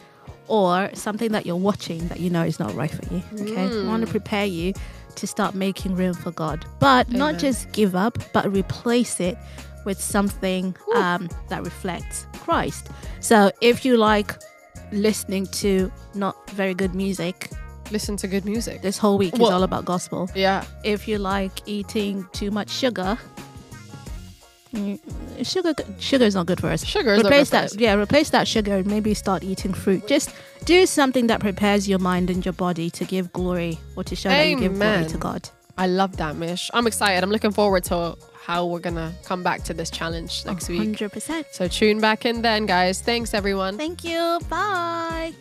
or 0.48 0.90
something 0.94 1.34
that 1.34 1.46
you're 1.46 1.56
watching 1.58 2.08
that 2.08 2.20
you 2.20 2.30
know 2.30 2.42
is 2.44 2.60
not 2.60 2.74
right 2.74 2.90
for 2.90 3.14
you. 3.14 3.22
Okay, 3.42 3.66
I 3.66 3.86
want 3.86 4.06
to 4.06 4.12
prepare 4.12 4.46
you 4.46 4.74
to 5.16 5.28
start 5.28 5.54
making 5.56 5.96
room 5.96 6.14
for 6.14 6.32
God, 6.32 6.66
but 6.80 7.12
not 7.12 7.38
just 7.38 7.72
give 7.74 7.96
up, 7.96 8.18
but 8.34 8.52
replace 8.52 9.20
it 9.20 9.38
with 9.86 10.00
something 10.02 10.76
um, 10.96 11.30
that 11.50 11.64
reflects 11.64 12.26
Christ. 12.34 12.90
So 13.20 13.52
if 13.62 13.84
you 13.84 13.98
like 13.98 14.36
listening 14.92 15.48
to 15.48 15.92
not 16.14 16.50
very 16.52 16.74
good 16.74 16.96
music, 16.96 17.50
Listen 17.92 18.18
to 18.18 18.28
good 18.28 18.46
music. 18.46 18.82
this 18.82 18.98
whole 18.98 19.18
week 19.18 19.34
is 19.34 19.40
all 19.40 19.64
about 19.64 19.86
gospel. 19.86 20.30
Yeah. 20.36 20.66
If 20.84 21.08
you 21.08 21.18
like 21.18 21.62
eating 21.66 22.28
too 22.34 22.52
much 22.52 22.70
sugar, 22.70 23.18
sugar 25.44 25.74
sugar 26.00 26.26
is 26.26 26.36
not 26.36 26.46
good 26.46 26.60
for 26.60 26.70
us. 26.70 26.86
Sugar 26.86 27.14
is 27.14 27.24
not 27.24 27.30
replace 27.30 27.50
good 27.50 27.58
that. 27.58 27.64
us. 27.66 27.76
Yeah, 27.76 27.96
replace 27.96 28.30
that 28.32 28.48
sugar 28.48 28.76
and 28.76 28.86
maybe 28.86 29.14
start 29.14 29.44
eating 29.44 29.74
fruit. 29.74 30.08
Just 30.08 30.34
do 30.66 30.86
something 30.86 31.28
that 31.28 31.40
prepares 31.40 31.88
your 31.88 32.00
mind 32.00 32.30
and 32.30 32.46
your 32.46 32.54
body 32.54 32.90
to 32.92 33.06
give 33.06 33.32
glory 33.34 33.80
or 33.96 34.04
to 34.04 34.16
show 34.16 34.30
that 34.30 34.48
you 34.48 34.58
give 34.58 34.76
glory 34.76 35.06
to 35.06 35.18
God. 35.18 35.50
I 35.78 35.88
love 35.88 36.18
that, 36.18 36.36
Mish. 36.36 36.72
I'm 36.74 36.88
excited. 36.88 37.24
I'm 37.24 37.30
looking 37.30 37.52
forward 37.52 37.84
to 37.86 38.18
how 38.48 38.66
we're 38.66 38.80
gonna 38.80 39.14
come 39.26 39.44
back 39.44 39.64
to 39.66 39.74
this 39.74 39.90
challenge 39.90 40.46
next 40.46 40.70
week. 40.70 40.80
Hundred 40.80 41.12
percent. 41.12 41.48
So 41.52 41.68
tune 41.68 42.00
back 42.00 42.26
in 42.26 42.42
then, 42.42 42.66
guys. 42.66 43.02
Thanks, 43.02 43.34
everyone. 43.34 43.78
Thank 43.78 44.04
you. 44.04 44.40
Bye. 44.50 45.34